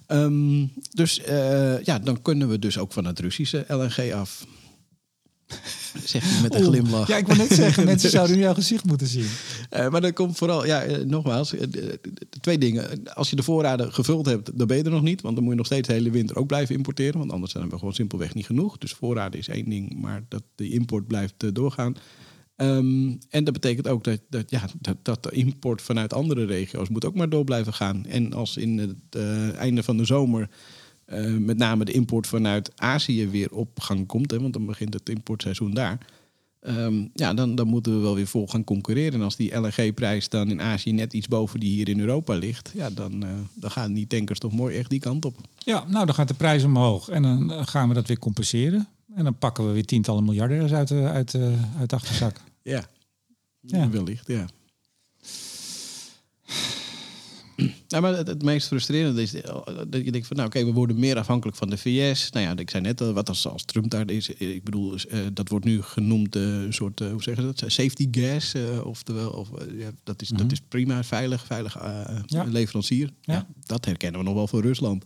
Ehm, 0.06 0.66
dus 0.90 1.20
ja, 1.84 1.98
dan 1.98 2.22
kunnen 2.22 2.48
we 2.48 2.58
dus 2.58 2.78
ook 2.78 2.92
van 2.92 3.04
het 3.04 3.18
Russische 3.18 3.64
LNG 3.68 4.12
af. 4.12 4.46
Zeg 6.04 6.24
je 6.24 6.40
met 6.42 6.54
een 6.54 6.62
glimlach. 6.62 7.08
Ja, 7.08 7.16
ik 7.16 7.26
wil 7.26 7.36
net 7.36 7.52
zeggen, 7.52 7.84
mensen 7.94 8.10
zouden 8.10 8.36
nu 8.36 8.42
jouw 8.42 8.54
gezicht 8.54 8.84
moeten 8.84 9.06
zien. 9.06 9.26
Eh, 9.70 9.90
maar 9.90 10.00
dat 10.00 10.12
komt 10.12 10.36
vooral, 10.36 10.66
ja, 10.66 10.82
eh, 10.82 11.04
nogmaals, 11.04 11.54
eh, 11.54 11.68
twee 12.40 12.58
dingen. 12.58 13.14
Als 13.14 13.30
je 13.30 13.36
de 13.36 13.42
voorraden 13.42 13.92
gevuld 13.92 14.26
hebt, 14.26 14.58
dan 14.58 14.66
ben 14.66 14.76
je 14.76 14.82
er 14.82 14.90
nog 14.90 15.02
niet. 15.02 15.20
Want 15.20 15.34
dan 15.34 15.44
moet 15.44 15.52
je 15.52 15.58
nog 15.58 15.66
steeds 15.66 15.88
de 15.88 15.94
hele 15.94 16.10
winter 16.10 16.36
ook 16.36 16.46
blijven 16.46 16.74
importeren. 16.74 17.18
Want 17.18 17.32
anders 17.32 17.52
zijn 17.52 17.68
we 17.68 17.78
gewoon 17.78 17.94
simpelweg 17.94 18.34
niet 18.34 18.46
genoeg. 18.46 18.78
Dus 18.78 18.92
voorraden 18.92 19.38
is 19.38 19.48
één 19.48 19.68
ding, 19.68 20.00
maar 20.00 20.24
dat 20.28 20.42
de 20.54 20.68
import 20.68 21.06
blijft 21.06 21.54
doorgaan. 21.54 21.96
Ehm, 22.56 23.12
en 23.30 23.44
dat 23.44 23.52
betekent 23.52 23.88
ook 23.88 24.04
dat, 24.04 24.20
dat, 24.28 24.50
ja, 24.50 24.64
dat, 24.80 24.96
dat 25.02 25.22
de 25.22 25.30
import 25.30 25.82
vanuit 25.82 26.12
andere 26.12 26.44
regio's 26.44 26.88
moet 26.88 27.04
ook 27.04 27.14
maar 27.14 27.28
door 27.28 27.44
blijven 27.44 27.72
gaan. 27.72 28.06
En 28.06 28.32
als 28.32 28.56
in 28.56 28.78
het 28.78 29.24
einde 29.56 29.82
van 29.82 29.96
de 29.96 30.04
zomer 30.04 30.48
eh, 31.10 31.36
met 31.36 31.56
name 31.58 31.84
de 31.84 31.92
import 31.92 32.26
vanuit 32.26 32.72
Azië 32.76 33.28
weer 33.28 33.52
op 33.52 33.80
gang 33.80 34.06
komt, 34.06 34.30
hè, 34.30 34.40
want 34.40 34.52
dan 34.52 34.66
begint 34.66 34.94
het 34.94 35.08
importseizoen 35.08 35.74
daar. 35.74 35.98
Ehm, 36.60 37.04
ja, 37.14 37.34
dan, 37.34 37.54
dan 37.54 37.66
moeten 37.66 37.94
we 37.94 38.00
wel 38.00 38.14
weer 38.14 38.26
vol 38.26 38.46
gaan 38.48 38.64
concurreren. 38.64 39.12
En 39.12 39.22
als 39.22 39.36
die 39.36 39.56
LNG-prijs 39.56 40.28
dan 40.28 40.50
in 40.50 40.60
Azië 40.60 40.92
net 40.92 41.12
iets 41.12 41.28
boven 41.28 41.60
die 41.60 41.70
hier 41.70 41.88
in 41.88 42.00
Europa 42.00 42.34
ligt, 42.34 42.72
ja, 42.74 42.90
dan, 42.90 43.22
eh, 43.24 43.28
dan 43.54 43.70
gaan 43.70 43.92
die 43.92 44.06
tankers 44.06 44.38
toch 44.38 44.52
mooi 44.52 44.76
echt 44.76 44.90
die 44.90 45.00
kant 45.00 45.24
op. 45.24 45.36
Ja, 45.58 45.84
nou 45.88 46.06
dan 46.06 46.14
gaat 46.14 46.28
de 46.28 46.34
prijs 46.34 46.64
omhoog 46.64 47.08
en 47.08 47.22
dan 47.22 47.66
gaan 47.66 47.88
we 47.88 47.94
dat 47.94 48.06
weer 48.06 48.18
compenseren. 48.18 48.88
En 49.14 49.24
dan 49.24 49.38
pakken 49.38 49.66
we 49.66 49.72
weer 49.72 49.84
tientallen 49.84 50.24
miljardairs 50.24 50.72
uit 50.72 50.88
de, 50.88 50.94
uit 50.94 51.34
uit 51.78 51.90
de 51.90 51.96
achterzak. 51.96 52.40
Ja, 52.62 52.84
Ja. 53.60 53.90
wellicht, 53.90 54.26
ja. 54.26 54.46
Nou, 57.88 58.02
maar 58.02 58.16
het, 58.16 58.26
het 58.26 58.42
meest 58.42 58.66
frustrerende 58.66 59.22
is 59.22 59.34
eh, 59.34 59.56
dat 59.88 60.04
je 60.04 60.12
denkt 60.12 60.26
van, 60.26 60.36
nou 60.36 60.48
oké, 60.48 60.64
we 60.64 60.72
worden 60.72 60.98
meer 60.98 61.18
afhankelijk 61.18 61.56
van 61.56 61.70
de 61.70 61.76
VS. 61.76 62.30
Nou 62.30 62.46
ja, 62.46 62.56
ik 62.56 62.70
zei 62.70 62.82
net, 62.82 63.00
al, 63.00 63.12
wat 63.12 63.28
als, 63.28 63.46
als 63.46 63.64
Trump 63.64 63.90
daar 63.90 64.10
is, 64.10 64.34
eh, 64.34 64.54
ik 64.54 64.64
bedoel, 64.64 64.94
eh, 65.08 65.18
dat 65.32 65.48
wordt 65.48 65.64
nu 65.64 65.82
genoemd 65.82 66.34
een 66.34 66.72
soort, 66.72 66.98
hoe 66.98 67.22
zeggen 67.22 67.42
ze 67.56 67.64
dat, 67.64 67.72
safety 67.72 68.08
gas, 68.10 68.54
oftewel, 68.84 69.30
of, 69.30 69.48
ja, 69.76 69.90
dat, 70.04 70.22
is, 70.22 70.28
dat 70.28 70.52
is 70.52 70.60
prima, 70.68 71.04
veilig, 71.04 71.46
veilig 71.46 71.76
Ja. 72.26 72.44
leverancier. 72.44 73.10
Ja. 73.20 73.34
Ja. 73.34 73.46
dat 73.66 73.84
herkennen 73.84 74.20
we 74.20 74.26
nog 74.26 74.34
wel 74.34 74.46
van 74.46 74.60
Rusland. 74.60 75.04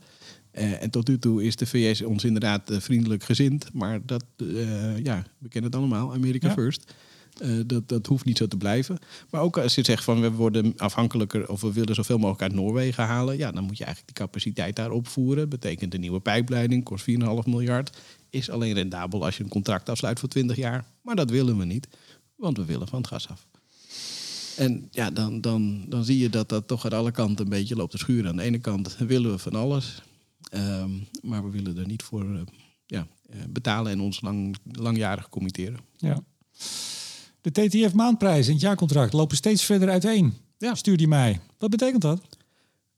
En 0.51 0.91
tot 0.91 1.09
nu 1.09 1.19
toe 1.19 1.45
is 1.45 1.57
de 1.57 1.67
VS 1.67 2.03
ons 2.03 2.25
inderdaad 2.25 2.63
vriendelijk 2.73 3.23
gezind, 3.25 3.67
maar 3.73 4.01
dat, 4.07 4.25
ja, 5.03 5.25
we 5.39 5.49
kennen 5.49 5.71
het 5.71 5.75
allemaal, 5.81 6.13
America 6.13 6.49
Ja. 6.49 6.53
first. 6.55 6.93
Eh, 7.35 7.51
dat, 7.67 7.89
dat 7.89 8.07
hoeft 8.07 8.25
niet 8.25 8.39
zo 8.39 8.47
te 8.47 8.57
blijven. 8.57 8.99
Maar 9.31 9.41
ook 9.41 9.59
als 9.59 9.75
je 9.75 9.85
zegt 9.85 10.05
van 10.05 10.21
we 10.21 10.31
worden 10.31 10.73
afhankelijker 10.77 11.49
of 11.49 11.61
we 11.61 11.73
willen 11.73 11.95
zoveel 11.95 12.19
mogelijk 12.19 12.43
uit 12.43 12.53
Noorwegen 12.53 13.05
halen, 13.05 13.37
ja, 13.37 13.53
dan 13.53 13.65
moet 13.65 13.79
je 13.79 13.85
eigenlijk 13.85 14.17
die 14.17 14.27
capaciteit 14.27 14.77
daar 14.77 14.91
opvoeren. 14.91 15.49
Betekent 15.49 15.95
een 15.95 16.01
nieuwe 16.01 16.21
pijpleiding, 16.21 16.85
kost 16.85 17.05
4,5 17.11 17.17
miljard. 17.45 17.97
Is 18.31 18.51
alleen 18.51 18.75
rendabel 18.75 19.25
als 19.25 19.37
je 19.37 19.43
een 19.43 19.49
contract 19.49 19.89
afsluit 19.89 20.19
voor 20.21 20.29
20 20.29 20.57
jaar. 20.57 20.85
Maar 21.01 21.17
dat 21.17 21.31
willen 21.31 21.59
we 21.59 21.65
niet, 21.65 21.89
want 22.37 22.57
we 22.57 22.65
willen 22.65 22.89
van 22.89 22.99
het 22.99 23.09
gas 23.09 23.29
af. 23.29 23.47
En 24.57 24.89
ja, 24.91 25.11
dan, 25.11 25.41
dan, 25.41 25.85
dan 25.89 26.05
zie 26.05 26.19
je 26.19 26.31
dat 26.31 26.49
dat 26.49 26.69
toch 26.69 26.85
aan 26.85 26.99
alle 26.99 27.11
kanten 27.11 27.45
een 27.45 27.51
beetje 27.51 27.77
loopt 27.77 27.91
te 27.91 27.99
schuren. 27.99 28.31
Aan 28.31 28.37
de 28.37 28.43
ene 28.43 28.59
kant 28.59 28.97
willen 28.97 29.31
we 29.31 29.39
van 29.39 29.55
alles, 29.55 30.03
ehm, 30.51 30.91
maar 31.23 31.45
we 31.45 31.51
willen 31.51 31.79
er 31.79 31.87
niet 31.87 32.03
voor 32.03 32.35
eh, 32.35 32.41
ja, 32.87 33.07
eh, 33.29 33.39
betalen 33.49 33.93
en 33.93 34.01
ons 34.01 34.21
lang, 34.21 34.57
langjarig 34.73 35.29
committeren. 35.29 35.79
Ja. 35.97 36.23
De 37.45 37.51
TTF 37.51 37.95
maandprijs 37.95 38.47
en 38.47 38.53
het 38.53 38.61
jaarcontract 38.61 39.13
lopen 39.13 39.37
steeds 39.37 39.65
verder 39.65 39.89
uiteen. 39.89 40.35
Ja. 40.59 40.75
Stuur 40.75 40.97
die 40.97 41.09
mij. 41.09 41.41
Wat 41.59 41.71
betekent 41.71 42.03
dat? 42.03 42.21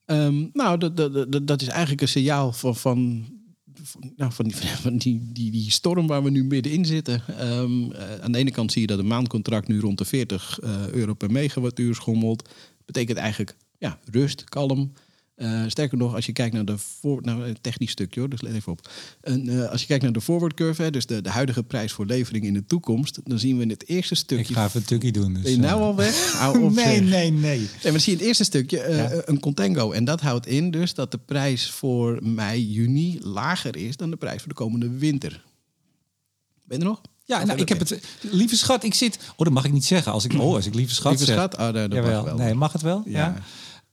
Ehm, 0.04 0.44
nou, 0.52 0.78
dat, 0.78 0.96
dat, 0.96 1.32
dat, 1.32 1.46
dat 1.46 1.62
is 1.62 1.68
eigenlijk 1.68 2.00
een 2.00 2.08
signaal 2.08 2.52
van, 2.52 2.76
van, 2.76 3.26
nou, 4.16 4.32
van, 4.32 4.44
die, 4.44 4.54
van 4.86 4.96
die, 4.96 5.30
die, 5.32 5.50
die 5.50 5.70
storm 5.70 6.06
waar 6.06 6.22
we 6.22 6.30
nu 6.30 6.44
middenin 6.44 6.84
zitten. 6.84 7.22
Ehm, 7.38 7.90
eh, 7.90 8.20
aan 8.20 8.32
de 8.32 8.38
ene 8.38 8.50
kant 8.50 8.72
zie 8.72 8.80
je 8.80 8.86
dat 8.86 8.98
een 8.98 9.06
maandcontract 9.06 9.68
nu 9.68 9.80
rond 9.80 9.98
de 9.98 10.04
40 10.04 10.58
eh, 10.58 10.88
euro 10.88 11.14
per 11.14 11.30
megawattuur 11.30 11.94
schommelt. 11.94 12.48
Betekent 12.84 13.18
eigenlijk 13.18 13.56
ja, 13.78 13.98
rust, 14.10 14.44
kalm. 14.44 14.92
Eh, 15.36 15.62
sterker 15.66 15.98
nog, 15.98 16.14
als 16.14 16.26
je 16.26 16.32
kijkt 16.32 16.54
naar 16.54 16.64
de 16.64 16.78
voor, 16.78 17.22
nou, 17.22 17.44
een 17.44 17.60
technisch 17.60 17.90
stukje 17.90 18.20
hoor, 18.20 18.28
dus 18.28 18.40
let 18.40 18.54
even 18.54 18.72
op. 18.72 18.90
En, 19.20 19.48
eh, 19.48 19.70
als 19.70 19.80
je 19.80 19.86
kijkt 19.86 20.02
naar 20.02 20.12
de 20.12 20.20
forward 20.20 20.54
curve, 20.54 20.82
hè, 20.82 20.90
dus 20.90 21.06
de, 21.06 21.20
de 21.22 21.28
huidige 21.30 21.62
prijs 21.62 21.92
voor 21.92 22.06
levering 22.06 22.44
in 22.44 22.52
de 22.54 22.66
toekomst, 22.66 23.20
dan 23.24 23.38
zien 23.38 23.56
we 23.56 23.62
in 23.62 23.68
het 23.70 23.88
eerste 23.88 24.14
stukje. 24.14 24.44
Ik 24.44 24.54
ga 24.54 24.64
even 24.64 24.80
een 24.80 24.86
tukkie 24.86 25.12
doen. 25.12 25.34
Dus, 25.34 25.42
Ben 25.42 25.52
je 25.52 25.58
nou 25.58 25.80
eh, 25.80 25.86
al 25.86 25.94
weg? 25.96 26.32
Hou 26.38 26.62
op, 26.62 26.74
nee, 26.74 27.00
nee, 27.00 27.30
nee. 27.30 27.58
Nee, 27.58 27.68
maar 27.82 27.90
dan 27.92 28.00
zie 28.00 28.04
je 28.04 28.10
in 28.10 28.16
het 28.18 28.26
eerste 28.26 28.44
stukje 28.44 28.76
Ja. 28.78 29.22
een 29.24 29.40
contango. 29.40 29.92
En 29.92 30.04
dat 30.04 30.20
houdt 30.20 30.46
in 30.46 30.70
dus 30.70 30.94
dat 30.94 31.10
de 31.10 31.18
prijs 31.18 31.70
voor 31.70 32.18
mei, 32.22 32.72
juni 32.72 33.18
lager 33.20 33.76
is 33.76 33.96
dan 33.96 34.10
de 34.10 34.16
prijs 34.16 34.38
voor 34.38 34.48
de 34.48 34.54
komende 34.54 34.88
winter. 34.90 35.44
Ben 36.64 36.78
je 36.78 36.84
er 36.84 36.90
nog? 36.90 37.00
Ja, 37.24 37.44
nou, 37.44 37.58
ik 37.58 37.68
heb 37.68 37.78
het. 37.78 38.00
Lieve 38.20 38.56
schat, 38.56 38.84
ik 38.84 38.94
zit. 38.94 39.18
Oh, 39.30 39.36
dat 39.36 39.52
mag 39.52 39.64
ik 39.64 39.72
niet 39.72 39.84
zeggen. 39.84 40.12
Als 40.12 40.24
ik, 40.24 40.32
oh, 40.32 40.54
als 40.54 40.66
ik 40.66 40.74
lieve 40.74 40.94
schat 40.94 41.10
Lieve 41.10 41.24
zeg. 41.24 41.34
schat? 41.36 41.54
Oh, 41.54 41.72
dat 41.72 41.90
mag 41.90 42.02
wel. 42.04 42.36
Nee, 42.36 42.54
mag 42.54 42.72
het 42.72 42.82
wel? 42.82 43.02
Ja. 43.06 43.18
Ja. 43.18 43.42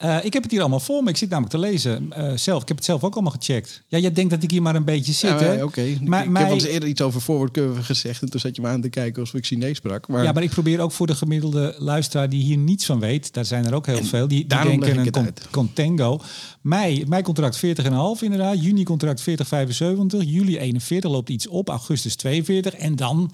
Eh, 0.03 0.17
ik 0.25 0.33
heb 0.33 0.43
het 0.43 0.51
hier 0.51 0.59
allemaal 0.61 0.79
voor 0.79 1.03
me. 1.03 1.09
Ik 1.09 1.17
zit 1.17 1.29
namelijk 1.29 1.53
te 1.53 1.59
lezen 1.59 2.13
eh, 2.13 2.31
zelf. 2.37 2.61
Ik 2.61 2.67
heb 2.67 2.77
het 2.77 2.85
zelf 2.85 3.03
ook 3.03 3.13
allemaal 3.13 3.31
gecheckt. 3.39 3.83
Ja, 3.87 3.97
jij 3.97 4.11
denkt 4.11 4.29
dat 4.31 4.43
ik 4.43 4.51
hier 4.51 4.61
maar 4.61 4.75
een 4.75 4.83
beetje 4.83 5.13
zit, 5.13 5.29
Ja, 5.29 5.37
hè? 5.39 5.55
maar, 5.55 5.63
Oké, 5.63 5.81
Ik- 5.81 6.07
Maar 6.07 6.23
ik 6.23 6.29
mij- 6.29 6.41
heb 6.41 6.51
al 6.51 6.57
eens 6.57 6.65
eerder 6.65 6.89
iets 6.89 7.01
over 7.01 7.21
forward 7.21 7.51
curve 7.51 7.83
gezegd. 7.83 8.21
En 8.21 8.29
toen 8.29 8.39
zat 8.39 8.55
je 8.55 8.61
me 8.61 8.67
aan 8.67 8.81
te 8.81 8.89
kijken 8.89 9.21
alsof 9.21 9.35
ik 9.35 9.45
Chinees 9.45 9.77
sprak. 9.77 10.07
Maar, 10.07 10.23
Ja, 10.23 10.31
maar 10.31 10.43
ik 10.43 10.49
probeer 10.49 10.79
ook 10.79 10.91
voor 10.91 11.07
de 11.07 11.15
gemiddelde 11.15 11.75
luisteraar 11.77 12.29
die 12.29 12.43
hier 12.43 12.57
niets 12.57 12.85
van 12.85 12.99
weet, 12.99 13.33
daar 13.33 13.45
zijn 13.45 13.65
er 13.65 13.73
ook 13.73 13.85
heel 13.85 14.03
veel, 14.03 14.27
die, 14.27 14.45
die 14.47 14.47
denken 14.47 14.97
een 14.97 15.11
con- 15.11 15.33
contango. 15.51 16.19
Mei, 16.61 17.03
mei 17.07 17.21
contract 17.21 17.57
40,5 17.57 18.21
inderdaad, 18.21 18.63
juni 18.63 18.83
contract 18.83 19.21
40,75, 19.21 20.23
juli 20.25 20.57
41 20.57 21.11
loopt 21.11 21.29
iets 21.29 21.47
op, 21.47 21.69
augustus 21.69 22.15
42 22.15 22.73
en 22.73 22.95
dan... 22.95 23.31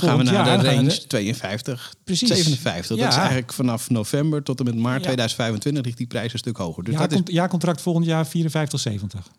dan 0.00 0.08
gaan 0.08 0.18
we 0.18 0.22
naar 0.24 0.58
de 0.60 0.66
range 0.66 0.88
de- 0.88 1.06
52, 1.06 1.94
Precies. 2.04 2.28
57. 2.28 2.96
Ja. 2.96 3.02
Dat 3.02 3.12
is 3.12 3.18
eigenlijk 3.18 3.52
vanaf 3.52 3.90
november 3.90 4.42
tot 4.42 4.58
en 4.58 4.64
met 4.64 4.74
maart 4.76 4.96
Ja. 4.98 5.02
2025 5.04 5.84
ligt 5.84 5.96
die 5.98 6.06
prijs 6.06 6.32
een 6.32 6.38
stuk 6.38 6.56
hoger. 6.56 6.84
Dus 6.84 6.94
Ja, 6.94 7.06
dat 7.06 7.12
is, 7.12 7.34
jaarcontract 7.34 7.80
volgend 7.80 8.06
jaar 8.06 8.26
54,70. 8.26 9.30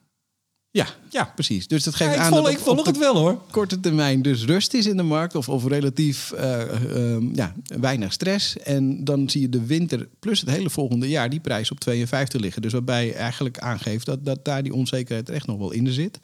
ja, 0.72 0.86
Ja, 1.10 1.32
precies. 1.36 1.68
Dus 1.68 1.84
dat 1.84 1.96
geeft 1.96 2.10
Ja, 2.10 2.16
ik 2.16 2.22
aan 2.22 2.30
volg, 2.32 2.42
dat 2.44 2.52
ik 2.52 2.58
op- 2.58 2.64
volg 2.64 2.80
op 2.80 2.86
het 2.86 2.98
wel 2.98 3.16
hoor. 3.18 3.42
korte 3.52 3.80
termijn 3.80 4.22
dus 4.22 4.46
rust 4.46 4.74
is 4.74 4.86
in 4.86 4.98
de 4.98 5.04
markt 5.04 5.36
of, 5.36 5.50
of 5.50 5.66
relatief 5.68 6.32
eh, 6.32 6.62
ehm, 6.62 7.36
ja, 7.36 7.54
weinig 7.80 8.14
stress. 8.14 8.58
En 8.58 9.04
dan 9.04 9.30
zie 9.30 9.42
je 9.42 9.50
de 9.50 9.66
winter 9.66 10.08
plus 10.20 10.40
het 10.40 10.50
hele 10.50 10.70
volgende 10.70 11.10
jaar 11.10 11.30
die 11.30 11.40
prijs 11.40 11.72
op 11.72 11.80
52 11.80 12.42
liggen. 12.42 12.62
Dus 12.62 12.72
waarbij 12.72 13.14
eigenlijk 13.14 13.60
aangeeft 13.60 14.06
dat, 14.06 14.26
dat 14.26 14.46
daar 14.46 14.64
die 14.64 14.74
onzekerheid 14.74 15.30
er 15.30 15.36
echt 15.36 15.48
nog 15.48 15.58
wel 15.58 15.72
in 15.72 15.88
zit 15.88 16.20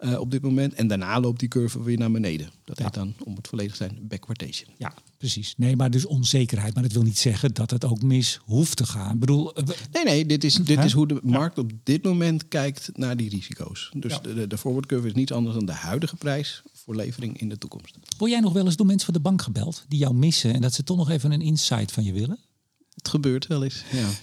eh, 0.00 0.20
op 0.20 0.30
dit 0.30 0.42
moment. 0.42 0.74
En 0.74 0.86
daarna 0.86 1.20
loopt 1.20 1.40
die 1.40 1.48
curve 1.48 1.82
weer 1.82 1.98
naar 1.98 2.10
beneden. 2.10 2.50
Dat 2.64 2.78
heet 2.78 2.94
dan, 2.94 3.14
om 3.24 3.36
het 3.36 3.48
volledig 3.48 3.70
te 3.76 3.76
zijn, 3.76 3.98
backwardation. 4.08 4.74
Ja, 4.78 4.94
precies. 5.18 5.54
Nee, 5.56 5.76
maar 5.76 5.90
dus 5.90 6.06
onzekerheid. 6.06 6.74
Maar 6.74 6.82
dat 6.82 6.92
wil 6.92 7.02
niet 7.02 7.18
zeggen 7.18 7.54
dat 7.54 7.70
het 7.70 7.84
ook 7.84 8.02
mis 8.02 8.38
hoeft 8.44 8.76
te 8.76 8.86
gaan. 8.86 9.14
Ik 9.14 9.20
bedoel, 9.20 9.54
eh, 9.54 9.64
Nee, 9.92 10.04
nee, 10.04 10.26
dit 10.26 10.44
is, 10.44 10.54
dit 10.54 10.78
Hè? 10.78 10.84
is 10.84 10.92
hoe 10.92 11.06
de 11.06 11.18
markt 11.22 11.58
op 11.58 11.70
dit 11.82 12.02
moment 12.04 12.48
kijkt 12.48 12.90
naar 12.94 13.16
die 13.16 13.28
risico's. 13.28 13.90
Dus 13.96 14.12
Ja. 14.12 14.18
de, 14.18 14.46
de, 14.46 14.58
forward 14.58 14.86
curve 14.86 15.06
is 15.06 15.12
niets 15.14 15.32
anders 15.32 15.56
dan 15.56 15.66
de 15.66 15.72
huidige 15.72 16.16
prijs 16.16 16.62
voor 16.72 16.96
levering 16.96 17.40
in 17.40 17.48
de 17.48 17.58
toekomst. 17.58 17.98
word 18.18 18.30
jij 18.30 18.40
nog 18.40 18.52
wel 18.52 18.64
eens 18.64 18.76
door 18.76 18.86
mensen 18.86 19.04
van 19.04 19.14
de 19.14 19.20
bank 19.20 19.42
gebeld 19.42 19.84
die 19.88 19.98
jou 19.98 20.14
missen 20.14 20.54
en 20.54 20.60
dat 20.60 20.74
ze 20.74 20.82
toch 20.84 20.96
nog 20.96 21.10
even 21.10 21.32
een 21.32 21.40
insight 21.42 21.92
van 21.92 22.04
je 22.04 22.12
willen? 22.12 22.38
Het 22.94 23.08
gebeurt 23.08 23.46
wel 23.46 23.64
eens. 23.64 23.82
Ja. 23.92 24.08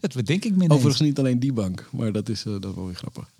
Dat 0.00 0.14
bedenk 0.14 0.44
ik 0.44 0.56
me. 0.56 0.68
Overigens 0.68 1.00
niet 1.00 1.18
alleen 1.18 1.38
die 1.38 1.52
bank, 1.52 1.88
maar 1.92 2.12
dat 2.12 2.28
is, 2.28 2.44
eh, 2.44 2.52
dat 2.52 2.64
is 2.64 2.74
wel 2.74 2.86
weer 2.86 2.94
grappig. 2.94 3.30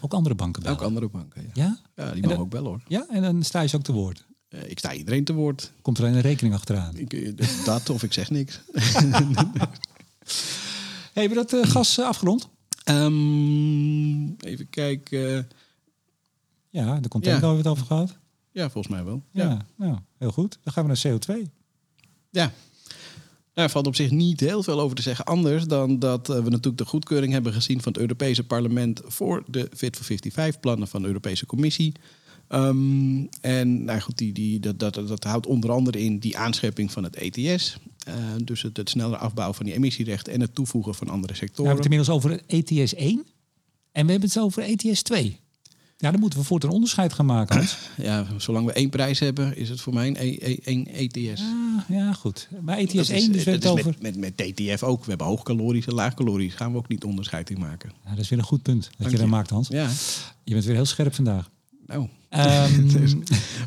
Ook 0.00 0.12
andere 0.12 0.34
banken 0.34 0.62
bellen. 0.62 0.78
Ook 0.78 0.84
andere 0.84 1.08
banken, 1.08 1.42
ja. 1.42 1.50
Ja? 1.54 1.78
Ja, 1.96 2.12
die 2.12 2.22
En 2.22 2.28
mogen 2.28 2.42
ook 2.44 2.50
bellen 2.50 2.68
hoor. 2.68 2.82
Ja, 2.88 3.06
en 3.10 3.22
dan 3.22 3.42
sta 3.42 3.60
je 3.60 3.68
ze 3.68 3.76
ook 3.76 3.82
te 3.82 3.92
woord. 3.92 4.26
Ik 4.66 4.78
sta 4.78 4.92
iedereen 4.94 5.24
te 5.24 5.32
woord. 5.32 5.72
Komt 5.82 5.98
er 5.98 6.04
een 6.04 6.20
rekening 6.20 6.54
achteraan. 6.54 6.96
Ik, 6.96 7.12
eh, 7.12 7.64
dat 7.64 7.90
of 7.90 8.02
ik 8.02 8.12
zeg 8.12 8.30
niks. 8.30 8.60
Hey, 8.72 8.92
hebben 11.22 11.36
we 11.36 11.46
dat 11.46 11.52
eh, 11.52 11.70
gas 11.70 11.98
eh, 11.98 12.06
afgerond? 12.06 12.48
Ehm, 12.84 14.24
even 14.32 14.70
kijken. 14.70 15.48
Ja, 16.70 17.00
de 17.00 17.08
container 17.08 17.42
Ja. 17.42 17.46
hebben 17.46 17.50
we 17.50 17.56
het 17.56 17.66
over 17.66 17.86
gehad. 17.86 18.16
Ja, 18.52 18.70
volgens 18.70 18.94
mij 18.94 19.04
wel. 19.04 19.22
Ja. 19.32 19.44
Ja. 19.48 19.66
nou, 19.76 19.98
heel 20.18 20.30
goed. 20.32 20.58
Dan 20.62 20.72
gaan 20.72 20.86
we 20.86 20.88
naar 20.88 21.18
CO2. 21.18 21.50
ja. 22.30 22.52
Er 23.58 23.70
valt 23.70 23.86
op 23.86 23.96
zich 23.96 24.10
niet 24.10 24.40
heel 24.40 24.62
veel 24.62 24.80
over 24.80 24.96
te 24.96 25.02
zeggen. 25.02 25.24
Anders 25.24 25.64
dan 25.64 25.98
dat 25.98 26.28
eh, 26.28 26.36
we 26.36 26.50
natuurlijk 26.50 26.78
de 26.78 26.84
goedkeuring 26.84 27.32
hebben 27.32 27.52
gezien 27.52 27.82
van 27.82 27.92
het 27.92 28.00
Europese 28.00 28.44
parlement 28.44 29.00
voor 29.04 29.42
de 29.46 29.68
Fit 29.76 29.96
for 29.96 30.16
55-plannen 30.16 30.88
van 30.88 31.02
de 31.02 31.06
Europese 31.06 31.46
Commissie. 31.46 31.92
Ehm, 32.48 33.24
en 33.40 33.84
nou 33.84 34.00
goed, 34.00 34.18
die, 34.18 34.32
die, 34.32 34.60
dat, 34.60 34.78
dat, 34.78 34.94
dat 34.94 35.24
houdt 35.24 35.46
onder 35.46 35.70
andere 35.70 36.00
in 36.00 36.18
die 36.18 36.38
aanscherping 36.38 36.92
van 36.92 37.04
het 37.04 37.16
ETS. 37.16 37.78
Eh, 38.06 38.14
dus 38.44 38.62
het, 38.62 38.76
het 38.76 38.90
sneller 38.90 39.18
afbouwen 39.18 39.56
van 39.56 39.66
die 39.66 39.74
emissierechten 39.74 40.32
en 40.32 40.40
het 40.40 40.54
toevoegen 40.54 40.94
van 40.94 41.08
andere 41.08 41.32
We 41.32 41.38
sectoren. 41.38 41.66
hebben 41.66 41.84
het 41.84 41.92
inmiddels 41.92 42.24
over 42.24 42.42
ETS 42.46 42.94
1 42.94 43.26
en 43.92 44.04
we 44.06 44.10
hebben 44.10 44.28
het 44.28 44.38
over 44.38 44.62
ETS 44.62 45.02
2. 45.02 45.40
Ja, 46.00 46.10
dan 46.10 46.20
moeten 46.20 46.38
we 46.38 46.44
voor 46.44 46.62
een 46.62 46.70
onderscheid 46.70 47.12
gaan 47.12 47.26
maken. 47.26 47.56
Hans. 47.56 47.76
Ja, 47.96 48.26
zolang 48.36 48.66
we 48.66 48.72
één 48.72 48.88
prijs 48.90 49.18
hebben, 49.18 49.56
is 49.56 49.68
het 49.68 49.80
voor 49.80 49.94
mij 49.94 50.06
een, 50.08 50.16
E- 50.18 50.36
E- 50.40 50.56
één 50.64 50.86
ETS. 50.86 51.40
Ah, 51.40 51.96
ja, 51.96 52.12
goed. 52.12 52.48
Maar 52.60 52.78
ETS 52.78 52.92
Dat 52.92 53.02
is- 53.08 53.10
1, 53.22 53.32
dus 53.32 53.44
we 53.44 53.50
het 53.50 53.66
over... 53.66 53.94
met, 54.00 54.16
met, 54.16 54.36
met 54.36 54.56
TTF 54.56 54.82
ook. 54.82 55.00
We 55.02 55.08
hebben 55.08 55.26
hoogcalorisch 55.26 55.86
en 55.86 55.94
laagcalorisch. 55.94 56.54
Gaan 56.54 56.72
we 56.72 56.78
ook 56.78 56.88
niet 56.88 57.04
onderscheid 57.04 57.50
in 57.50 57.58
maken. 57.58 57.92
Ja, 58.04 58.10
dat 58.10 58.18
is 58.18 58.28
weer 58.28 58.38
een 58.38 58.44
goed 58.44 58.62
punt 58.62 58.82
dat 58.82 58.92
Dank 58.98 59.10
je 59.10 59.16
dat 59.18 59.26
maakt, 59.26 59.50
Hans. 59.50 59.68
Ja, 59.68 59.88
Je 60.44 60.52
bent 60.52 60.64
weer 60.64 60.74
heel 60.74 60.84
scherp 60.84 61.14
vandaag. 61.14 61.50
nou. 61.86 62.08
Ehm, 62.28 62.88
Dus- 62.98 63.14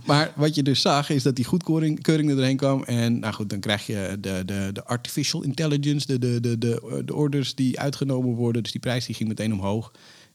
maar 0.05 0.31
wat 0.35 0.55
je 0.55 0.63
dus 0.63 0.81
zag, 0.81 1.09
is 1.09 1.23
dat 1.23 1.35
die 1.35 1.45
goedkeuring 1.45 2.01
keuring 2.01 2.29
er 2.29 2.35
doorheen 2.35 2.57
kwam. 2.57 2.83
En 2.83 3.19
nou 3.19 3.33
goed, 3.33 3.49
dan 3.49 3.59
krijg 3.59 3.85
je 3.87 4.17
de, 4.19 4.43
de, 4.45 4.69
de 4.73 4.83
artificial 4.85 5.43
intelligence, 5.43 6.07
de, 6.07 6.19
de, 6.19 6.39
de, 6.39 6.57
de, 6.57 7.01
de 7.05 7.15
orders 7.15 7.55
die 7.55 7.79
uitgenomen 7.79 8.33
worden. 8.35 8.63
Dus 8.63 8.71
die 8.71 8.81
prijs 8.81 9.05
die 9.05 9.15
ging 9.15 9.29
meteen 9.29 9.53
omhoog. 9.53 9.91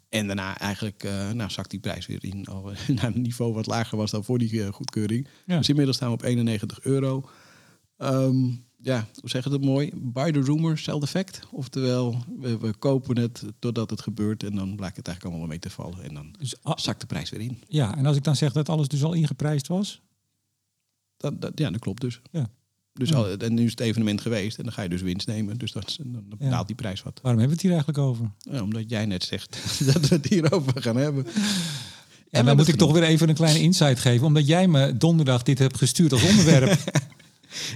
En 0.09 0.27
daarna 0.27 0.59
eigenlijk 0.59 1.05
eh, 1.05 1.31
nou, 1.31 1.51
zakt 1.51 1.71
die 1.71 1.81
prijs 1.81 2.07
weer 2.07 2.25
in 2.25 2.47
al, 2.47 2.63
naar 3.01 3.15
een 3.15 3.23
niveau 3.23 3.53
wat 3.53 3.67
lager 3.67 3.99
was 3.99 4.11
dan 4.11 4.25
voor 4.25 4.39
die 4.39 4.65
eh, 4.65 4.73
goedkeuring. 4.73 5.29
Ja. 5.47 5.57
Dus 5.57 5.69
inmiddels 5.69 5.97
staan 5.97 6.09
we 6.09 6.15
op 6.15 6.23
91 6.23 6.81
euro. 6.81 7.29
Ehm, 7.97 8.51
ja, 8.77 9.07
hoe 9.21 9.31
zeg 9.31 9.45
je 9.45 9.51
dat 9.51 9.65
mooi? 9.65 9.91
Buy 9.95 10.33
the 10.33 10.41
rumor, 10.41 10.79
sell 10.79 10.99
the 10.99 11.07
fact. 11.07 11.41
Oftewel, 11.51 12.25
we, 12.39 12.59
we 12.59 12.75
kopen 12.75 13.19
het 13.19 13.45
totdat 13.59 13.91
het 13.91 14.01
gebeurt 14.01 14.43
en 14.43 14.55
dan 14.55 14.77
blijkt 14.77 14.97
het 14.97 15.07
eigenlijk 15.07 15.37
allemaal 15.37 15.57
mee 15.57 15.59
te 15.59 15.71
vallen. 15.71 16.03
En 16.03 16.15
dan 16.15 16.35
dus, 16.39 16.57
zakt 16.75 17.01
de 17.01 17.07
prijs 17.07 17.31
weer 17.31 17.41
in. 17.41 17.63
ja, 17.69 17.97
en 17.97 18.07
als 18.07 18.17
ik 18.17 18.25
dan 18.25 18.37
zeg 18.37 18.53
dat 18.53 18.69
alles 18.69 18.89
dus 18.89 19.05
al 19.05 19.13
ingeprijsd 19.13 19.67
was? 19.67 20.03
Dat, 21.17 21.41
dat, 21.41 21.53
ja, 21.55 21.71
dat 21.71 21.81
klopt 21.81 22.01
dus. 22.01 22.21
Ja. 22.31 22.51
Dus 22.99 23.15
al, 23.15 23.29
en 23.37 23.55
nu 23.55 23.65
is 23.65 23.71
het 23.71 23.81
evenement 23.81 24.21
geweest 24.21 24.59
en 24.59 24.65
dan 24.65 24.73
ga 24.73 24.83
je 24.83 24.89
dus 24.89 25.03
winst 25.03 25.27
nemen. 25.27 25.59
Dus 25.59 25.73
dat, 25.73 25.97
dan 26.05 26.25
Ja. 26.39 26.51
daalt 26.51 26.67
die 26.67 26.77
prijs 26.77 27.03
wat. 27.03 27.19
Waarom 27.23 27.41
hebben 27.41 27.59
we 27.59 27.63
het 27.63 27.73
hier 27.73 27.83
eigenlijk 27.85 27.99
over? 27.99 28.31
Ja, 28.51 28.63
omdat 28.63 28.85
jij 28.89 29.07
net 29.07 29.25
zegt 29.25 29.59
dat 29.93 30.09
we 30.09 30.15
het 30.15 30.27
hierover 30.27 30.83
gaan 30.83 30.97
hebben. 30.97 31.25
Ja, 32.31 32.41
we 32.41 32.47
dan 32.47 32.57
moet 32.57 32.69
ik 32.69 32.75
toch 32.77 32.93
weer 32.93 33.03
even 33.03 33.29
een 33.29 33.35
kleine 33.35 33.61
insight 33.61 33.99
geven. 33.99 34.27
Omdat 34.27 34.47
jij 34.47 34.69
me 34.69 34.97
donderdag 34.97 35.43
dit 35.43 35.59
hebt 35.59 35.77
gestuurd 35.79 36.13
als 36.13 36.23
onderwerp. 36.29 36.79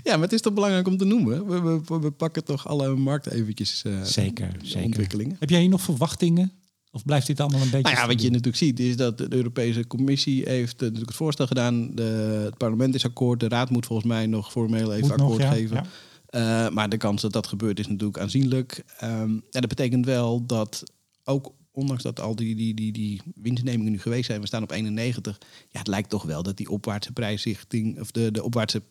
Ja, 0.05 0.13
maar 0.13 0.23
het 0.23 0.33
is 0.33 0.41
toch 0.41 0.53
belangrijk 0.53 0.87
om 0.87 0.97
te 0.97 1.05
noemen. 1.05 1.47
We, 1.47 1.81
we, 1.87 1.99
we 1.99 2.11
pakken 2.11 2.45
toch 2.45 2.69
alle 2.69 2.95
markten 2.97 3.33
eventjes 3.33 3.83
eh, 3.83 4.03
Zeker, 4.03 4.57
zeker. 4.63 4.85
ontwikkelingen. 4.85 5.37
Heb 5.41 5.51
jij 5.51 5.61
hier 5.61 5.69
nog 5.69 5.81
verwachtingen? 5.81 6.53
Of 6.93 7.05
blijft 7.05 7.27
dit 7.27 7.41
allemaal 7.41 7.61
een 7.61 7.71
beetje... 7.71 7.93
Nou 7.93 7.97
ja, 7.97 8.07
wat 8.07 8.23
je 8.23 8.29
natuurlijk 8.29 8.57
ziet 8.57 8.81
is 8.81 8.97
dat 8.97 9.19
de 9.19 9.27
Europese 9.29 9.87
Commissie 9.87 10.49
heeft 10.49 10.75
eh, 10.75 10.81
natuurlijk 10.81 11.09
het 11.09 11.17
voorstel 11.17 11.47
gedaan. 11.47 11.95
De, 11.95 12.03
het 12.45 12.57
parlement 12.57 12.95
is 12.95 13.05
akkoord. 13.05 13.41
De 13.41 13.49
raad 13.49 13.71
moet 13.71 13.87
volgens 13.87 14.09
mij 14.09 14.27
nog 14.27 14.51
formeel 14.51 14.93
even 14.93 15.09
Moet 15.09 15.17
nog, 15.17 15.27
akkoord 15.27 15.43
ja, 15.43 15.51
geven. 15.53 15.77
ja. 15.77 15.87
Eh, 16.27 16.73
maar 16.73 16.89
de 16.89 16.97
kans 16.97 17.23
dat 17.23 17.33
dat 17.33 17.47
gebeurt 17.47 17.79
is 17.79 17.87
natuurlijk 17.87 18.19
aanzienlijk. 18.19 18.85
Ehm 18.99 19.31
en 19.31 19.61
dat 19.61 19.69
betekent 19.69 20.07
wel 20.07 20.47
dat 20.47 20.83
ook 21.25 21.53
ondanks 21.73 22.03
dat 22.03 22.21
al 22.21 22.37
die, 22.37 22.55
die, 22.55 22.75
die, 22.75 22.93
die 22.93 23.23
winstnemingen 23.35 23.93
nu 23.93 23.99
geweest 23.99 24.27
zijn, 24.27 24.41
we 24.41 24.47
staan 24.47 24.63
op 24.63 24.71
91. 24.71 25.39
Ja, 25.69 25.79
het 25.79 25.89
lijkt 25.89 26.11
toch 26.11 26.23
wel 26.23 26.43
dat 26.43 26.57
die 26.57 26.71
opwaartse 26.71 27.13
prijsrichting, 27.13 28.01
of 28.01 28.11
de, 28.11 28.31
de 28.31 28.43
opwaartse 28.43 28.83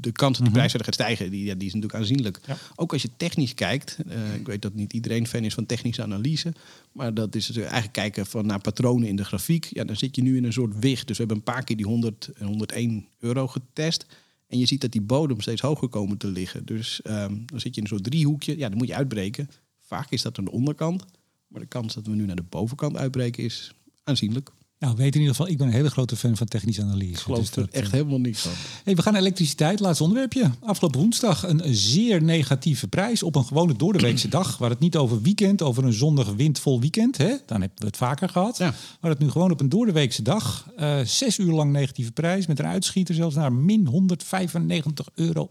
de 0.00 0.12
kans 0.12 0.30
dat 0.32 0.36
die 0.36 0.44
Mhm. 0.46 0.52
prijs 0.52 0.70
verder 0.70 0.84
gaat 0.84 0.94
stijgen, 0.94 1.30
die, 1.30 1.44
ja, 1.44 1.54
die 1.54 1.66
is 1.68 1.74
natuurlijk 1.74 2.00
aanzienlijk. 2.00 2.40
Ja. 2.46 2.56
Ook 2.76 2.92
als 2.92 3.02
je 3.02 3.10
technisch 3.16 3.54
kijkt, 3.54 3.98
eh, 4.08 4.34
ik 4.34 4.46
weet 4.46 4.62
dat 4.62 4.74
niet 4.74 4.92
iedereen 4.92 5.26
fan 5.26 5.44
is 5.44 5.54
van 5.54 5.66
technische 5.66 6.02
analyse, 6.02 6.52
maar 6.92 7.14
dat 7.14 7.34
is 7.34 7.46
dus 7.46 7.56
eigenlijk 7.56 7.92
kijken 7.92 8.26
van 8.26 8.46
naar 8.46 8.60
patronen 8.60 9.08
in 9.08 9.16
de 9.16 9.24
grafiek. 9.24 9.64
Ja, 9.64 9.84
dan 9.84 9.96
zit 9.96 10.16
je 10.16 10.22
nu 10.22 10.36
in 10.36 10.44
een 10.44 10.52
soort 10.52 10.78
wicht. 10.78 11.06
Dus 11.06 11.16
we 11.18 11.24
hebben 11.24 11.36
een 11.36 11.52
paar 11.54 11.64
keer 11.64 11.76
die 11.76 11.86
100 11.86 12.30
en 12.38 12.46
101 12.46 13.06
euro 13.18 13.46
getest. 13.46 14.06
En 14.46 14.58
je 14.58 14.66
ziet 14.66 14.80
dat 14.80 14.92
die 14.92 15.00
bodem 15.00 15.40
steeds 15.40 15.60
hoger 15.60 15.88
komen 15.88 16.16
te 16.16 16.26
liggen. 16.26 16.64
Dus 16.64 17.02
ehm, 17.02 17.34
dan 17.46 17.60
zit 17.60 17.74
je 17.74 17.80
in 17.80 17.82
een 17.82 17.88
soort 17.96 18.04
driehoekje. 18.04 18.58
Ja, 18.58 18.68
dan 18.68 18.78
moet 18.78 18.88
je 18.88 18.94
uitbreken. 18.94 19.50
Vaak 19.80 20.10
is 20.10 20.22
dat 20.22 20.38
aan 20.38 20.44
de 20.44 20.50
onderkant. 20.50 21.04
Maar 21.48 21.60
de 21.60 21.66
kans 21.66 21.94
dat 21.94 22.06
we 22.06 22.14
nu 22.14 22.26
naar 22.26 22.36
de 22.36 22.42
bovenkant 22.48 22.96
uitbreken 22.96 23.44
is 23.44 23.72
aanzienlijk. 24.04 24.50
Nou, 24.80 24.96
weet 24.96 25.14
in 25.14 25.20
ieder 25.20 25.36
geval, 25.36 25.52
ik 25.52 25.58
ben 25.58 25.66
een 25.66 25.72
hele 25.72 25.90
grote 25.90 26.16
fan 26.16 26.36
van 26.36 26.46
technische 26.46 26.82
analyse. 26.82 27.12
Ik 27.12 27.18
geloof 27.18 27.38
Dus 27.38 27.56
er 27.56 27.68
echt 27.70 27.86
eh, 27.86 27.92
helemaal 27.92 28.18
niks 28.18 28.40
van. 28.40 28.52
Hey, 28.84 28.94
we 28.94 29.02
gaan 29.02 29.12
naar 29.12 29.22
elektriciteit, 29.22 29.80
laatste 29.80 30.02
onderwerpje. 30.02 30.50
Afgelopen 30.60 31.00
woensdag 31.00 31.48
een 31.48 31.62
zeer 31.64 32.22
negatieve 32.22 32.88
prijs 32.88 33.22
op 33.22 33.36
een 33.36 33.44
gewone 33.44 33.76
doordeweekse 33.76 34.28
dag. 34.28 34.58
Waar 34.58 34.70
het 34.70 34.78
niet 34.78 34.96
over 34.96 35.22
weekend, 35.22 35.62
over 35.62 35.84
een 35.84 35.92
zondag 35.92 36.32
windvol 36.32 36.80
weekend. 36.80 37.16
Hè? 37.16 37.36
Dan 37.46 37.60
hebben 37.60 37.78
we 37.78 37.86
het 37.86 37.96
vaker 37.96 38.28
gehad. 38.28 38.58
Ja. 38.58 38.74
Maar 39.00 39.10
het 39.10 39.20
nu 39.20 39.30
gewoon 39.30 39.50
op 39.50 39.60
een 39.60 39.68
doordeweekse 39.68 40.22
dag. 40.22 40.66
eh, 40.76 41.00
zes 41.04 41.38
uur 41.38 41.52
lang 41.52 41.72
negatieve 41.72 42.12
prijs. 42.12 42.46
Met 42.46 42.58
een 42.58 42.66
uitschieter 42.66 43.14
zelfs 43.14 43.34
naar 43.34 43.52
min 43.52 43.86
195,41 43.86 45.14
euro. 45.14 45.50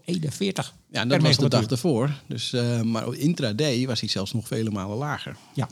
Ja, 0.90 1.00
en 1.00 1.08
dat 1.08 1.22
was 1.22 1.36
de 1.36 1.48
dag 1.48 1.66
ervoor. 1.66 2.10
Dus, 2.26 2.52
eh, 2.52 2.82
maar 2.82 3.14
intraday 3.14 3.86
was 3.86 4.00
hij 4.00 4.08
zelfs 4.08 4.32
nog 4.32 4.46
vele 4.46 4.70
malen 4.70 4.96
lager. 4.96 5.36
Ja, 5.54 5.68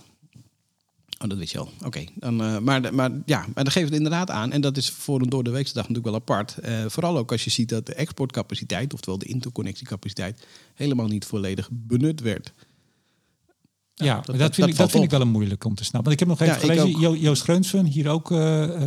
Oh, 1.18 1.28
dat 1.28 1.38
wist 1.38 1.52
je 1.52 1.58
al. 1.58 1.70
Oké. 1.84 2.04
dan, 2.14 2.42
eh, 2.42 2.58
maar, 2.58 2.94
maar 2.94 3.10
ja, 3.24 3.46
maar 3.54 3.64
dat 3.64 3.72
geeft 3.72 3.86
het 3.86 3.96
inderdaad 3.96 4.30
aan. 4.30 4.52
En 4.52 4.60
dat 4.60 4.76
is 4.76 4.90
voor 4.90 5.20
een 5.20 5.28
door 5.28 5.44
de 5.44 5.50
weekse 5.50 5.74
dag 5.74 5.88
natuurlijk 5.88 6.06
wel 6.06 6.14
apart. 6.14 6.58
Eh, 6.58 6.84
vooral 6.88 7.18
ook 7.18 7.32
als 7.32 7.44
je 7.44 7.50
ziet 7.50 7.68
dat 7.68 7.86
de 7.86 7.94
exportcapaciteit, 7.94 8.92
oftewel 8.92 9.18
de 9.18 9.26
interconnectiecapaciteit, 9.26 10.46
helemaal 10.74 11.06
niet 11.06 11.24
volledig 11.24 11.68
benut 11.72 12.20
werd. 12.20 12.52
Ja, 14.06 14.14
dat- 14.14 14.26
dat, 14.26 14.38
dat- 14.38 14.54
vind, 14.54 14.68
ik, 14.68 14.76
dat 14.76 14.90
vind 14.90 15.04
ik 15.04 15.10
wel 15.10 15.20
een 15.20 15.28
moeilijk 15.28 15.64
om 15.64 15.74
te 15.74 15.84
snappen. 15.84 16.10
Want 16.10 16.20
ik 16.22 16.28
heb 16.28 16.38
nog 16.38 16.48
even 16.48 16.68
Ja, 16.68 16.74
gelezen. 16.74 17.00
Jo- 17.00 17.16
Joost 17.16 17.42
Greunsven, 17.42 17.84
hier 17.86 18.08
ook 18.08 18.30
eh, 18.30 18.38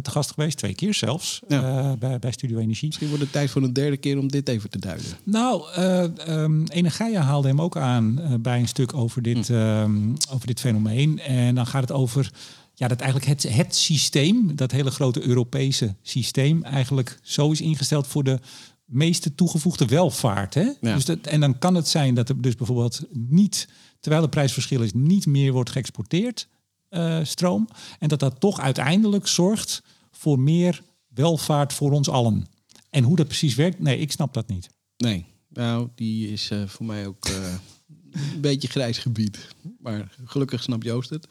te 0.01 0.11
gast 0.11 0.31
geweest. 0.31 0.57
Twee 0.57 0.75
keer 0.75 0.93
zelfs, 0.93 1.41
Ja. 1.47 1.63
eh, 1.79 1.91
bij, 1.99 2.19
bij 2.19 2.31
Studio 2.31 2.57
Energie. 2.59 2.87
Misschien 2.87 3.07
wordt 3.07 3.23
het 3.23 3.31
tijd 3.31 3.49
voor 3.49 3.61
een 3.63 3.73
derde 3.73 3.97
keer 3.97 4.17
om 4.17 4.27
dit 4.27 4.47
even 4.49 4.69
te 4.69 4.79
duiden. 4.79 5.05
Nou, 5.23 5.63
eh 5.75 6.03
ehm 6.27 6.65
Ene 6.65 6.89
Gaia 6.89 7.21
haalde 7.21 7.47
hem 7.47 7.61
ook 7.61 7.77
aan 7.77 8.21
bij 8.41 8.59
een 8.59 8.67
stuk 8.67 8.93
over 8.93 9.21
dit, 9.21 9.47
Hm. 9.47 9.53
ehm, 9.53 10.09
over 10.33 10.47
dit 10.47 10.59
fenomeen. 10.59 11.19
En 11.19 11.55
dan 11.55 11.67
gaat 11.67 11.81
het 11.81 11.91
over 11.91 12.31
ja, 12.75 12.87
dat 12.87 12.99
eigenlijk 12.99 13.29
het, 13.31 13.55
het 13.55 13.75
systeem, 13.75 14.55
dat 14.55 14.71
hele 14.71 14.91
grote 14.91 15.27
Europese 15.27 15.95
systeem, 16.01 16.63
eigenlijk 16.63 17.19
zo 17.21 17.51
is 17.51 17.61
ingesteld 17.61 18.07
voor 18.07 18.23
de 18.23 18.39
meeste 18.91 19.35
toegevoegde 19.35 19.85
welvaart. 19.85 20.53
Hè? 20.53 20.71
Ja. 20.81 20.95
Dus 20.95 21.05
dat, 21.05 21.19
en 21.19 21.39
dan 21.39 21.59
kan 21.59 21.75
het 21.75 21.87
zijn 21.87 22.15
dat 22.15 22.29
er 22.29 22.41
dus 22.41 22.55
bijvoorbeeld 22.55 23.01
niet, 23.11 23.67
terwijl 23.99 24.21
het 24.21 24.31
prijsverschil 24.31 24.81
is, 24.81 24.93
niet 24.93 25.25
meer 25.25 25.51
wordt 25.51 25.69
geëxporteerd, 25.69 26.47
eh, 26.89 27.19
stroom. 27.23 27.67
En 27.99 28.07
dat 28.07 28.19
dat 28.19 28.39
toch 28.39 28.59
uiteindelijk 28.59 29.27
zorgt 29.27 29.83
voor 30.11 30.39
meer 30.39 30.83
welvaart 31.07 31.73
voor 31.73 31.91
ons 31.91 32.09
allen. 32.09 32.45
En 32.89 33.03
hoe 33.03 33.15
dat 33.15 33.27
precies 33.27 33.55
werkt, 33.55 33.79
nee, 33.79 33.99
ik 33.99 34.11
snap 34.11 34.33
dat 34.33 34.47
niet. 34.47 34.69
Nee, 34.97 35.25
nou, 35.49 35.89
die 35.95 36.31
is 36.31 36.49
eh, 36.49 36.67
voor 36.67 36.85
mij 36.85 37.07
ook 37.07 37.25
eh, 37.25 37.53
een 38.33 38.41
beetje 38.41 38.67
grijs 38.67 38.97
gebied. 38.97 39.47
Maar 39.79 40.15
gelukkig 40.25 40.63
snapt 40.63 40.83
Joost 40.83 41.09
het. 41.09 41.27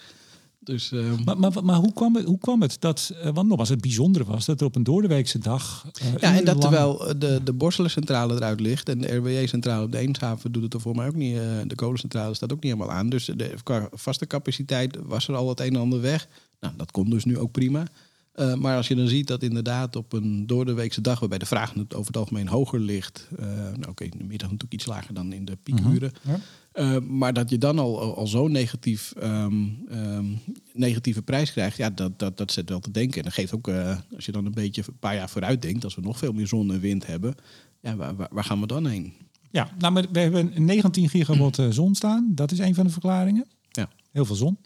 Dus 0.62 0.92
eh, 0.92 1.00
Maar, 1.24 1.38
maar, 1.38 1.64
maar 1.64 1.76
hoe, 1.76 1.92
kwam 1.92 2.14
het, 2.16 2.24
hoe 2.24 2.38
kwam 2.38 2.62
het 2.62 2.76
dat, 2.80 3.12
eh, 3.22 3.30
want 3.34 3.48
nogmaals, 3.48 3.68
het 3.68 3.80
bijzondere 3.80 4.24
was 4.24 4.44
dat 4.46 4.61
er 4.61 4.66
op 4.66 4.76
een 4.76 4.82
doordeweekse 4.82 5.38
dag. 5.38 5.86
eh, 6.00 6.12
Ja, 6.20 6.34
en 6.36 6.44
dat 6.44 6.61
terwijl 6.61 7.08
eh, 7.08 7.14
de, 7.18 7.40
de 7.44 7.52
Borselencentrale 7.52 8.34
eruit 8.34 8.61
ligt 8.61 8.88
en 8.88 8.98
de 9.00 9.14
RWE-centrale 9.14 9.84
op 9.84 9.92
de 9.92 9.98
Eemshaven 9.98 10.52
doet 10.52 10.62
het 10.62 10.74
er 10.74 10.80
voor 10.80 10.94
mij 10.96 11.06
ook 11.06 11.14
niet. 11.14 11.36
eh, 11.36 11.42
de 11.66 11.74
kolencentrale 11.74 12.34
staat 12.34 12.52
ook 12.52 12.62
niet 12.62 12.72
helemaal 12.72 12.96
aan. 12.96 13.08
Dus 13.08 13.24
de, 13.24 13.54
qua 13.62 13.88
vaste 13.92 14.26
capaciteit 14.26 14.96
was 15.02 15.28
er 15.28 15.34
al 15.34 15.48
het 15.48 15.61
een 15.61 15.74
en 15.74 15.80
ander 15.80 16.00
weg. 16.00 16.28
Nou, 16.61 16.74
dat 16.76 16.90
kon 16.90 17.11
dus 17.11 17.24
nu 17.24 17.38
ook 17.38 17.52
prima. 17.52 17.84
Eh, 18.32 18.54
maar 18.54 18.76
als 18.76 18.88
je 18.88 18.94
dan 18.94 19.08
ziet 19.08 19.26
dat 19.26 19.42
inderdaad 19.42 19.96
op 19.96 20.12
een 20.12 20.46
doordeweekse 20.46 21.00
dag, 21.00 21.18
waarbij 21.20 21.38
de 21.38 21.46
vraag 21.46 21.72
het 21.74 21.94
over 21.94 22.06
het 22.06 22.16
algemeen 22.16 22.48
hoger 22.48 22.80
ligt. 22.80 23.28
eh, 23.38 23.46
nou 23.54 23.88
oké, 23.88 24.04
in 24.04 24.11
de 24.18 24.24
middag 24.24 24.48
natuurlijk 24.50 24.72
iets 24.74 24.86
lager 24.86 25.14
dan 25.14 25.32
in 25.32 25.44
de 25.44 25.56
piekuren. 25.62 26.12
Ja. 26.22 26.38
Eh, 26.73 26.99
maar 26.99 27.33
dat 27.33 27.51
je 27.51 27.59
dan 27.59 27.79
al, 27.79 28.16
al, 28.16 28.27
zo'n 28.27 28.53
negatief, 28.53 29.12
ehm, 29.12 29.64
ehm, 29.89 30.25
negatieve 30.73 31.23
prijs 31.23 31.53
krijgt, 31.53 31.77
ja, 31.77 31.91
dat, 31.91 32.18
dat, 32.18 32.37
dat 32.37 32.53
zet 32.53 32.68
wel 32.68 32.81
te 32.81 32.91
denken. 32.91 33.18
En 33.18 33.25
dat 33.25 33.33
geeft 33.33 33.55
ook, 33.55 33.68
eh, 33.68 33.97
als 34.14 34.25
je 34.25 34.33
dan 34.33 34.47
een 34.47 34.55
beetje 34.55 34.83
een 34.87 34.99
paar 34.99 35.14
jaar 35.14 35.29
vooruit 35.29 35.62
denkt, 35.62 35.85
als 35.85 35.95
we 35.95 36.01
nog 36.01 36.18
veel 36.18 36.33
meer 36.33 36.47
zon 36.47 36.73
en 36.73 36.81
wind 36.81 37.07
hebben, 37.07 37.35
ja, 37.81 37.97
waar, 37.97 38.16
waar, 38.16 38.29
waar 38.31 38.45
gaan 38.45 38.61
we 38.61 38.66
dan 38.66 38.87
heen? 38.87 39.12
Ja, 39.51 39.71
nou, 39.79 39.93
maar 39.93 40.07
we 40.12 40.18
hebben 40.18 40.53
19 40.64 41.09
gigawatt 41.09 41.59
eh, 41.59 41.66
zon 41.71 41.95
staan. 41.95 42.33
Dat 42.35 42.53
is 42.53 42.59
een 42.59 42.75
van 42.75 42.87
de 42.87 42.93
verklaringen. 42.93 43.47
Ja. 43.71 43.89
Heel 44.12 44.25
veel 44.25 44.37
zon. 44.37 44.59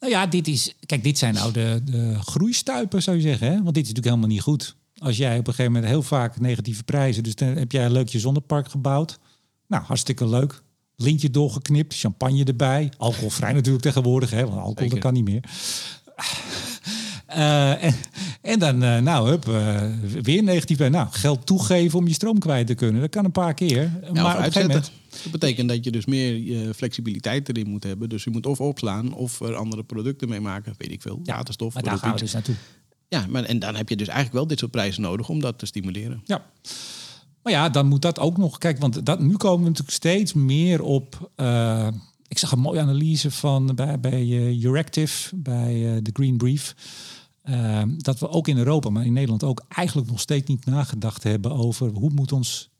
Nou 0.00 0.12
ja, 0.12 0.26
dit 0.26 0.48
is. 0.48 0.74
Kijk, 0.86 1.02
dit 1.02 1.18
zijn 1.18 1.34
nou 1.34 1.52
de, 1.52 1.80
de 1.84 2.16
groeistuipen, 2.20 3.02
zou 3.02 3.16
je 3.16 3.22
zeggen. 3.22 3.46
Hè? 3.46 3.62
Want 3.62 3.74
dit 3.74 3.82
is 3.82 3.88
natuurlijk 3.88 4.06
helemaal 4.06 4.28
niet 4.28 4.40
goed. 4.40 4.76
Als 4.96 5.16
jij 5.16 5.38
op 5.38 5.46
een 5.46 5.54
gegeven 5.54 5.72
moment 5.72 5.90
heel 5.90 6.02
vaak 6.02 6.40
negatieve 6.40 6.84
prijzen. 6.84 7.22
Dus 7.22 7.34
dan 7.34 7.48
heb 7.48 7.72
jij 7.72 7.84
een 7.84 7.92
leuk 7.92 8.08
je 8.08 8.18
zonnepark 8.18 8.68
gebouwd. 8.68 9.18
Nou, 9.66 9.84
hartstikke 9.84 10.28
leuk. 10.28 10.62
Lintje 10.96 11.30
doorgeknipt, 11.30 11.94
champagne 11.94 12.44
erbij. 12.44 12.92
Alcoholvrij 12.96 13.52
natuurlijk 13.52 13.84
tegenwoordig, 13.84 14.30
hè? 14.30 14.46
Want 14.46 14.60
alcohol 14.60 14.90
dat 14.90 14.98
kan 14.98 15.12
niet 15.12 15.24
meer. 15.24 15.44
Eh, 17.34 17.84
en, 17.84 17.94
en 18.40 18.58
dan, 18.58 18.82
eh, 18.82 18.98
nou, 18.98 19.28
hup, 19.28 19.48
eh, 19.48 19.82
weer 20.22 20.42
negatief. 20.42 20.76
bij. 20.76 20.88
Nou, 20.88 21.08
geld 21.10 21.46
toegeven 21.46 21.98
om 21.98 22.06
je 22.08 22.14
stroom 22.14 22.38
kwijt 22.38 22.66
te 22.66 22.74
kunnen. 22.74 23.00
Dat 23.00 23.10
kan 23.10 23.24
een 23.24 23.32
paar 23.32 23.54
keer. 23.54 23.82
Ja, 23.82 24.22
maar 24.22 24.46
op 24.46 24.54
een 24.54 24.62
moment. 24.62 24.90
Dat 25.22 25.32
betekent 25.32 25.68
dat 25.68 25.84
je 25.84 25.90
dus 25.90 26.06
meer 26.06 26.74
flexibiliteit 26.74 27.48
erin 27.48 27.68
moet 27.68 27.82
hebben. 27.82 28.08
Dus 28.08 28.24
je 28.24 28.30
moet 28.30 28.46
of 28.46 28.60
opslaan 28.60 29.14
of 29.14 29.40
er 29.40 29.54
andere 29.54 29.82
producten 29.82 30.28
mee 30.28 30.40
maken. 30.40 30.74
Weet 30.78 30.92
ik 30.92 31.02
veel. 31.02 31.20
Ja, 31.22 31.36
Waterstof. 31.36 31.74
Maar 31.74 31.82
daar 31.82 31.98
gaan 31.98 32.12
we 32.12 32.18
dus 32.18 32.32
naartoe. 32.32 32.54
Ja, 33.08 33.26
maar 33.28 33.44
en 33.44 33.58
dan 33.58 33.74
heb 33.74 33.88
je 33.88 33.96
dus 33.96 34.06
eigenlijk 34.06 34.36
wel 34.36 34.46
dit 34.46 34.58
soort 34.58 34.70
prijzen 34.70 35.02
nodig 35.02 35.28
om 35.28 35.40
dat 35.40 35.58
te 35.58 35.66
stimuleren. 35.66 36.22
Ja. 36.24 36.44
Maar 37.42 37.52
ja, 37.52 37.68
dan 37.68 37.86
moet 37.86 38.02
dat 38.02 38.18
ook 38.18 38.36
nog. 38.36 38.58
Kijk, 38.58 38.78
want 38.78 39.06
dat, 39.06 39.20
nu 39.20 39.36
komen 39.36 39.62
we 39.62 39.68
natuurlijk 39.68 39.96
steeds 39.96 40.32
meer 40.32 40.82
op. 40.82 41.30
eh, 41.34 41.88
ik 42.28 42.38
zag 42.38 42.52
een 42.52 42.58
mooie 42.58 42.80
analyse 42.80 43.30
van 43.30 43.74
bij, 43.74 44.00
bij 44.00 44.20
eh, 44.20 44.64
Euractiv, 44.64 45.32
bij 45.34 45.94
eh, 45.94 46.02
de 46.02 46.10
Green 46.12 46.36
Brief. 46.36 46.74
dat 47.96 48.18
we 48.18 48.28
ook 48.28 48.48
in 48.48 48.58
Europa, 48.58 48.90
maar 48.90 49.06
in 49.06 49.12
Nederland 49.12 49.44
ook, 49.44 49.64
eigenlijk 49.68 50.08
nog 50.08 50.20
steeds 50.20 50.48
niet 50.48 50.64
nagedacht 50.64 51.22
hebben 51.22 51.52
over 51.52 51.90
hoe 51.90 52.10
moet 52.10 52.32
ons 52.32 52.70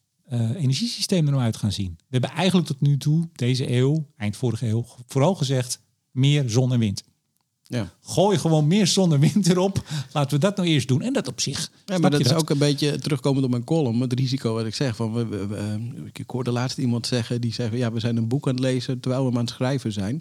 energiesysteem 0.56 1.24
er 1.24 1.32
nou 1.32 1.44
uit 1.44 1.56
gaan 1.56 1.72
zien. 1.72 1.94
We 1.96 2.06
hebben 2.18 2.30
eigenlijk 2.30 2.66
tot 2.66 2.80
nu 2.80 2.96
toe, 2.96 3.28
deze 3.32 3.72
eeuw, 3.72 4.06
eind 4.16 4.36
vorige 4.36 4.68
eeuw, 4.68 4.86
vooral 5.06 5.34
gezegd 5.34 5.80
meer 6.10 6.50
zon 6.50 6.72
en 6.72 6.78
wind. 6.78 7.04
Ja. 7.72 7.92
Gooi 8.02 8.38
gewoon 8.38 8.66
meer 8.66 8.86
zon 8.86 9.12
en 9.12 9.20
wind 9.20 9.48
erop. 9.48 9.84
Laten 10.12 10.34
we 10.34 10.38
dat 10.38 10.56
nou 10.56 10.68
eerst 10.68 10.88
doen. 10.88 11.02
En 11.02 11.12
dat 11.12 11.28
op 11.28 11.40
zich. 11.40 11.70
Ja, 11.86 11.98
maar 11.98 12.10
dat 12.10 12.20
is 12.20 12.32
ook 12.32 12.50
een 12.50 12.58
beetje 12.58 12.98
terugkomend 12.98 13.44
op 13.44 13.50
mijn 13.50 13.64
column. 13.64 14.00
Het 14.00 14.12
risico 14.12 14.54
wat 14.54 14.66
ik 14.66 14.74
zeg. 14.74 14.96
Van, 14.96 15.12
we, 15.12 15.26
we- 15.26 15.46
we, 15.46 15.56
eh, 15.56 15.74
ik 16.12 16.24
hoorde 16.30 16.50
laatst 16.50 16.78
iemand 16.78 17.06
zeggen 17.06 17.40
die 17.40 17.52
zei: 17.52 17.68
van, 17.68 17.78
ja, 17.78 17.92
we 17.92 18.00
zijn 18.00 18.16
een 18.16 18.28
boek 18.28 18.46
aan 18.48 18.54
het 18.54 18.62
lezen 18.62 19.00
terwijl 19.00 19.22
we 19.22 19.28
hem 19.28 19.38
aan 19.38 19.44
het 19.44 19.54
schrijven 19.54 19.92
zijn. 19.92 20.20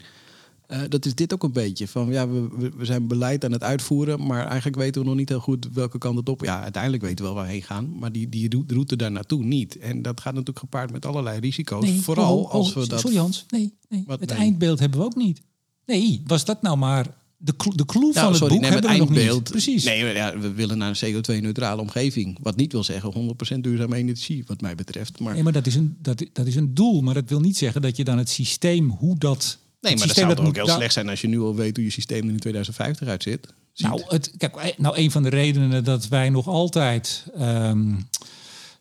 Eh, 0.67 0.79
dat 0.89 1.05
is 1.05 1.15
dit 1.15 1.33
ook 1.33 1.43
een 1.43 1.51
beetje. 1.51 1.87
Van 1.87 2.07
ja, 2.11 2.27
we, 2.29 2.47
we- 2.77 2.85
zijn 2.85 3.07
beleid 3.07 3.45
aan 3.45 3.51
het 3.51 3.63
uitvoeren, 3.63 4.25
maar 4.27 4.45
eigenlijk 4.47 4.77
weten 4.77 5.01
we 5.01 5.07
nog 5.07 5.17
niet 5.17 5.29
heel 5.29 5.39
goed 5.39 5.67
welke 5.73 5.97
kant 5.97 6.17
het 6.17 6.29
op. 6.29 6.43
Ja, 6.43 6.61
uiteindelijk 6.61 7.03
weten 7.03 7.17
we 7.17 7.23
wel 7.23 7.33
waar 7.33 7.45
we 7.45 7.51
heen 7.51 7.61
gaan, 7.63 7.97
maar 7.99 8.11
die, 8.11 8.29
die 8.29 8.63
route- 8.67 8.95
daar 8.95 9.11
naartoe 9.11 9.43
niet. 9.43 9.77
En 9.77 10.01
dat 10.01 10.19
gaat 10.19 10.31
natuurlijk 10.33 10.59
gepaard 10.59 10.91
met 10.91 11.05
allerlei 11.05 11.39
risico's. 11.39 11.89
Vooral 12.01 12.37
oh, 12.37 12.43
oh, 12.43 12.51
als 12.51 12.73
we 12.73 12.87
dat. 12.87 12.99
Sorry 12.99 13.17
Hans, 13.17 13.45
nee, 13.49 13.73
nee. 13.89 14.03
Wat, 14.07 14.19
het 14.19 14.29
nee? 14.29 14.37
eindbeeld 14.39 14.79
hebben 14.79 14.99
we 14.99 15.05
ook 15.05 15.15
niet. 15.15 15.41
Nee, 15.85 16.21
was 16.27 16.45
dat 16.45 16.61
nou 16.61 16.77
maar 16.77 17.19
de, 17.43 17.55
cl- 17.55 17.75
de 17.75 17.85
clue 17.85 18.11
Nou, 18.13 18.13
van 18.13 18.31
het 18.31 18.39
boek 18.39 18.61
nee, 18.61 18.71
hebben 18.71 18.91
we 18.91 18.97
nog 18.97 19.09
niet. 19.09 19.43
Precies. 19.43 19.83
Nee, 19.83 20.13
ja, 20.13 20.37
we 20.39 20.51
willen 20.51 20.77
naar 20.77 20.97
een 21.01 21.13
CO2-neutrale 21.13 21.81
omgeving. 21.81 22.37
Wat 22.41 22.55
niet 22.55 22.71
wil 22.71 22.83
zeggen 22.83 23.35
100% 23.57 23.59
duurzame 23.59 23.95
energie, 23.95 24.43
wat 24.47 24.61
mij 24.61 24.75
betreft. 24.75 25.19
Maar 25.19 25.33
Nee, 25.33 25.43
maar 25.43 25.51
dat 25.53 25.67
is, 25.67 25.75
een, 25.75 25.97
dat, 26.01 26.25
dat 26.33 26.47
is 26.47 26.55
een 26.55 26.73
doel. 26.73 27.01
Maar 27.01 27.13
dat 27.13 27.29
wil 27.29 27.39
niet 27.39 27.57
zeggen 27.57 27.81
dat 27.81 27.97
je 27.97 28.03
dan 28.03 28.17
het 28.17 28.29
systeem, 28.29 28.89
hoe 28.89 29.17
dat... 29.17 29.57
Nee, 29.81 29.97
maar 29.97 30.07
dat 30.07 30.15
zou 30.15 30.35
toch 30.35 30.45
ook 30.45 30.55
heel 30.55 30.67
slecht 30.67 30.93
zijn 30.93 31.09
als 31.09 31.21
je 31.21 31.27
nu 31.27 31.39
al 31.39 31.55
weet 31.55 31.75
hoe 31.75 31.85
je 31.85 31.91
systeem 31.91 32.23
er 32.23 32.33
in 32.33 32.39
2050 32.39 33.07
uitziet. 33.07 33.47
Ziet. 33.73 33.87
Nou, 33.87 34.01
het, 34.07 34.33
kijk, 34.37 34.55
eh, 34.55 34.77
nou, 34.77 34.97
een 34.97 35.11
van 35.11 35.23
de 35.23 35.29
redenen 35.29 35.83
dat 35.83 36.07
wij 36.07 36.29
nog 36.29 36.47
altijd 36.47 37.25
ehm, 37.35 37.93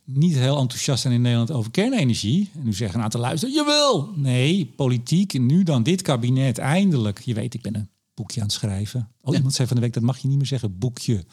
niet 0.05 0.35
heel 0.35 0.59
enthousiast 0.59 1.03
zijn 1.03 1.15
in 1.15 1.21
Nederland 1.21 1.51
over 1.51 1.71
kernenergie. 1.71 2.51
En 2.55 2.65
nu 2.65 2.73
zeggen 2.73 2.99
een 2.99 3.05
aantal 3.05 3.21
luisteren, 3.21 3.55
jawel! 3.55 4.11
Nee, 4.15 4.73
politiek, 4.77 5.39
nu 5.39 5.63
dan 5.63 5.83
dit 5.83 6.03
kabinet, 6.03 6.59
eindelijk. 6.59 7.21
Je 7.25 7.35
weet, 7.35 7.55
ik 7.55 7.63
ben 7.63 7.77
een 7.77 7.89
boekje 8.21 8.41
aan 8.41 8.47
het 8.47 8.55
schrijven. 8.57 9.09
Oh, 9.21 9.31
Ja. 9.31 9.37
iemand 9.37 9.55
zei 9.55 9.69
van 9.69 9.77
de 9.77 9.83
week, 9.83 9.93
dat 9.93 10.03
mag 10.03 10.19
je 10.19 10.29
niet 10.29 10.37
meer 10.37 10.47
zeggen, 10.47 10.79
boekje. 10.79 11.25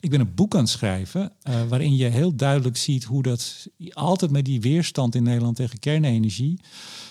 Ik 0.00 0.10
ben 0.10 0.20
een 0.20 0.34
boek 0.34 0.54
aan 0.54 0.60
het 0.60 0.68
schrijven, 0.68 1.32
eh, 1.42 1.62
waarin 1.68 1.96
je 1.96 2.04
heel 2.04 2.34
duidelijk 2.36 2.76
ziet 2.76 3.04
hoe 3.04 3.22
dat 3.22 3.66
altijd 3.92 4.30
met 4.30 4.44
die 4.44 4.60
weerstand 4.60 5.14
in 5.14 5.22
Nederland 5.22 5.56
tegen 5.56 5.78
kernenergie, 5.78 6.60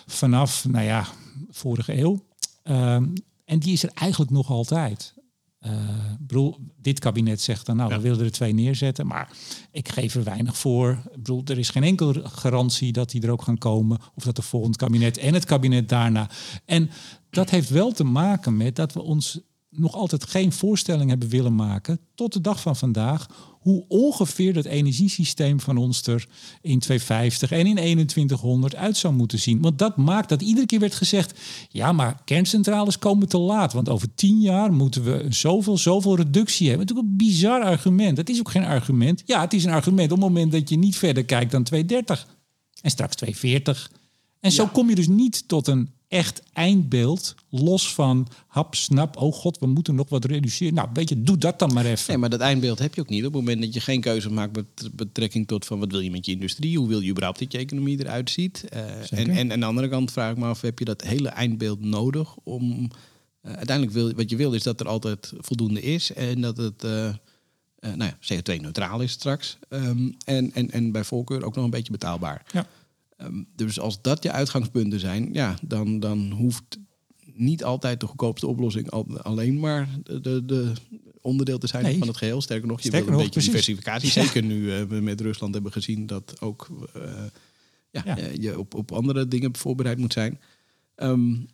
vanaf, 0.06 0.66
nou 0.68 0.86
ja, 0.86 1.08
vorige 1.50 1.98
eeuw. 2.00 2.26
ehm, 2.64 3.08
en 3.46 3.60
die 3.60 3.74
is 3.74 3.84
er 3.84 3.92
eigenlijk 3.94 4.32
nog 4.32 4.50
altijd. 4.50 5.14
Bedoel, 6.20 6.58
dit 6.82 7.00
kabinet 7.00 7.42
zegt 7.42 7.66
dan, 7.66 7.76
nou, 7.76 7.90
Ja. 7.90 7.96
we 7.98 8.02
willen 8.04 8.26
er 8.26 8.32
twee 8.32 8.54
neerzetten, 8.54 9.08
maar 9.08 9.32
ik 9.72 9.90
geef 9.90 10.16
er 10.16 10.24
weinig 10.24 10.58
voor. 10.58 10.92
Ik 11.06 11.16
bedoel, 11.16 11.42
er 11.46 11.58
is 11.60 11.70
geen 11.70 11.84
enkele 11.84 12.22
garantie 12.30 12.92
dat 12.92 13.10
die 13.12 13.22
er 13.22 13.30
ook 13.30 13.42
gaan 13.42 13.58
komen, 13.58 14.00
of 14.16 14.24
dat 14.24 14.36
de 14.36 14.42
volgende 14.42 14.78
kabinet 14.78 15.18
en 15.18 15.34
het 15.34 15.46
kabinet 15.46 15.90
daarna. 15.90 16.30
En 16.66 16.90
dat 17.34 17.50
heeft 17.50 17.70
wel 17.70 17.92
te 17.92 18.04
maken 18.04 18.58
met 18.58 18.76
dat 18.76 18.94
we 18.94 19.02
ons 19.02 19.40
nog 19.70 19.96
altijd 19.96 20.30
geen 20.30 20.52
voorstelling 20.52 21.10
hebben 21.10 21.30
willen 21.30 21.56
maken, 21.56 22.00
tot 22.16 22.34
de 22.34 22.42
dag 22.42 22.62
van 22.62 22.76
vandaag, 22.76 23.28
hoe 23.60 23.86
ongeveer 23.88 24.54
dat 24.54 24.66
energiesysteem 24.66 25.60
van 25.60 25.78
ons 25.78 26.08
er 26.08 26.28
in 26.62 26.80
2050 26.80 27.52
en 27.52 27.66
in 27.66 27.76
2100 27.76 28.76
uit 28.76 28.98
zou 28.98 29.14
moeten 29.14 29.40
zien. 29.40 29.62
Want 29.62 29.80
dat 29.80 29.98
maakt 29.98 30.30
dat 30.30 30.42
iedere 30.42 30.66
keer 30.66 30.80
werd 30.80 30.96
gezegd, 30.96 31.40
ja, 31.70 31.92
maar 31.92 32.22
kerncentrales 32.26 33.00
komen 33.00 33.28
te 33.28 33.38
laat, 33.38 33.74
want 33.74 33.90
over 33.90 34.08
tien 34.16 34.42
jaar 34.42 34.74
moeten 34.74 35.04
we 35.04 35.26
zoveel, 35.30 35.78
zoveel 35.78 36.16
reductie 36.16 36.68
hebben. 36.68 36.86
Natuurlijk 36.86 37.12
een 37.12 37.28
bizar 37.28 37.64
argument. 37.64 38.16
Dat 38.16 38.30
is 38.30 38.40
ook 38.40 38.52
geen 38.52 38.66
argument. 38.66 39.24
Ja, 39.26 39.42
het 39.42 39.54
is 39.54 39.64
een 39.64 39.72
argument 39.72 40.12
op 40.12 40.18
het 40.18 40.28
moment 40.28 40.52
dat 40.52 40.70
je 40.70 40.78
niet 40.78 40.98
verder 40.98 41.26
kijkt 41.26 41.52
dan 41.52 41.64
230 41.64 42.28
en 42.82 42.90
straks 42.90 43.16
240. 43.16 43.92
En 44.40 44.52
zo 44.52 44.68
kom 44.68 44.90
je 44.90 44.96
dus 44.96 45.08
niet 45.08 45.48
tot 45.48 45.68
een 45.68 45.90
echt 46.14 46.42
eindbeeld, 46.54 47.36
los 47.50 47.94
van 47.94 48.28
hap, 48.48 48.76
snap, 48.76 49.18
oh 49.18 49.34
god, 49.34 49.60
we 49.60 49.68
moeten 49.68 49.96
nog 49.96 50.10
wat 50.10 50.26
reduceren. 50.26 50.74
Nou, 50.74 50.90
weet 50.94 51.10
je, 51.10 51.24
doe 51.24 51.38
dat 51.38 51.60
dan 51.60 51.74
maar 51.74 51.86
even. 51.86 52.06
Nee, 52.08 52.18
maar 52.18 52.30
dat 52.30 52.40
eindbeeld 52.40 52.80
heb 52.80 52.96
je 52.96 53.02
ook 53.02 53.10
niet. 53.10 53.26
Op 53.26 53.34
het 53.34 53.42
moment 53.42 53.62
dat 53.62 53.74
je 53.74 53.80
geen 53.80 54.02
keuze 54.02 54.30
maakt 54.30 54.56
met 54.56 54.90
betrekking 54.92 55.48
tot 55.48 55.66
van 55.66 55.80
wat 55.80 55.92
wil 55.92 56.00
je 56.00 56.12
met 56.12 56.26
je 56.26 56.32
industrie, 56.32 56.78
hoe 56.78 56.88
wil 56.88 57.00
je 57.00 57.10
überhaupt 57.10 57.40
dat 57.40 57.52
je 57.52 57.58
economie 57.58 58.00
eruit 58.00 58.30
ziet. 58.30 58.64
Eh, 58.70 59.20
en, 59.20 59.30
en 59.30 59.52
aan 59.52 59.60
de 59.60 59.66
andere 59.66 59.90
kant 59.90 60.12
vraag 60.12 60.32
ik 60.32 60.38
me 60.38 60.46
af, 60.46 60.62
heb 60.62 60.80
je 60.80 60.86
dat 60.86 61.02
hele 61.02 61.30
eindbeeld 61.30 61.82
nodig 61.82 62.36
om 62.44 62.90
eh, 63.42 63.54
uiteindelijk 63.54 63.96
wil 63.96 64.14
wat 64.14 64.30
je 64.30 64.36
wil 64.36 64.54
is 64.54 64.64
dat 64.64 64.80
er 64.80 64.88
altijd 64.88 65.34
voldoende 65.38 65.82
is 65.82 66.14
en 66.14 66.42
dat 66.42 66.58
het 66.58 66.84
eh, 66.84 67.14
nou 67.80 68.12
ja, 68.20 68.36
CO2-neutraal 68.36 69.02
is 69.02 69.12
straks. 69.12 69.58
Ehm, 69.70 70.12
en, 70.26 70.52
en, 70.54 70.72
en 70.72 70.92
bij 70.92 71.04
voorkeur 71.04 71.46
ook 71.46 71.56
nog 71.56 71.64
een 71.64 71.70
beetje 71.70 71.92
betaalbaar. 71.92 72.46
Ja. 72.52 72.68
Ehm, 73.24 73.44
dus 73.56 73.80
als 73.80 74.02
dat 74.02 74.24
je 74.24 74.32
uitgangspunten 74.32 75.00
zijn, 75.00 75.30
ja, 75.34 75.56
dan, 75.62 76.00
dan 76.00 76.32
hoeft 76.32 76.64
niet 77.34 77.64
altijd 77.64 78.00
de 78.00 78.06
goedkoopste 78.08 78.48
oplossing 78.48 78.90
al- 78.90 79.20
alleen 79.22 79.60
maar 79.60 79.90
de, 80.04 80.22
de, 80.22 80.46
de 80.46 80.72
onderdeel 81.22 81.58
te 81.58 81.68
zijn 81.68 81.84
Nee. 81.84 81.98
van 81.98 82.08
het 82.08 82.18
geheel. 82.18 82.42
Sterker 82.42 82.68
nog, 82.68 82.82
je 82.82 82.88
Sterker 82.88 83.10
wil 83.10 83.20
een 83.20 83.24
nog, 83.26 83.34
beetje 83.34 83.50
precies. 83.52 83.66
diversificatie. 83.66 84.22
Ja. 84.22 84.26
Zeker 84.28 84.44
nu 84.50 84.72
eh, 84.76 84.84
we 84.84 84.96
met 85.02 85.22
Rusland 85.22 85.54
hebben 85.54 85.72
gezien 85.72 86.06
dat 86.06 86.42
ook 86.42 86.88
eh, 86.94 87.02
ja, 87.92 88.02
Ja. 88.06 88.18
eh, 88.18 88.36
je 88.36 88.60
op, 88.60 88.74
op 88.74 88.92
andere 88.92 89.28
dingen 89.28 89.56
voorbereid 89.56 89.98
moet 89.98 90.14
zijn. 90.14 90.40
Du- 90.96 91.46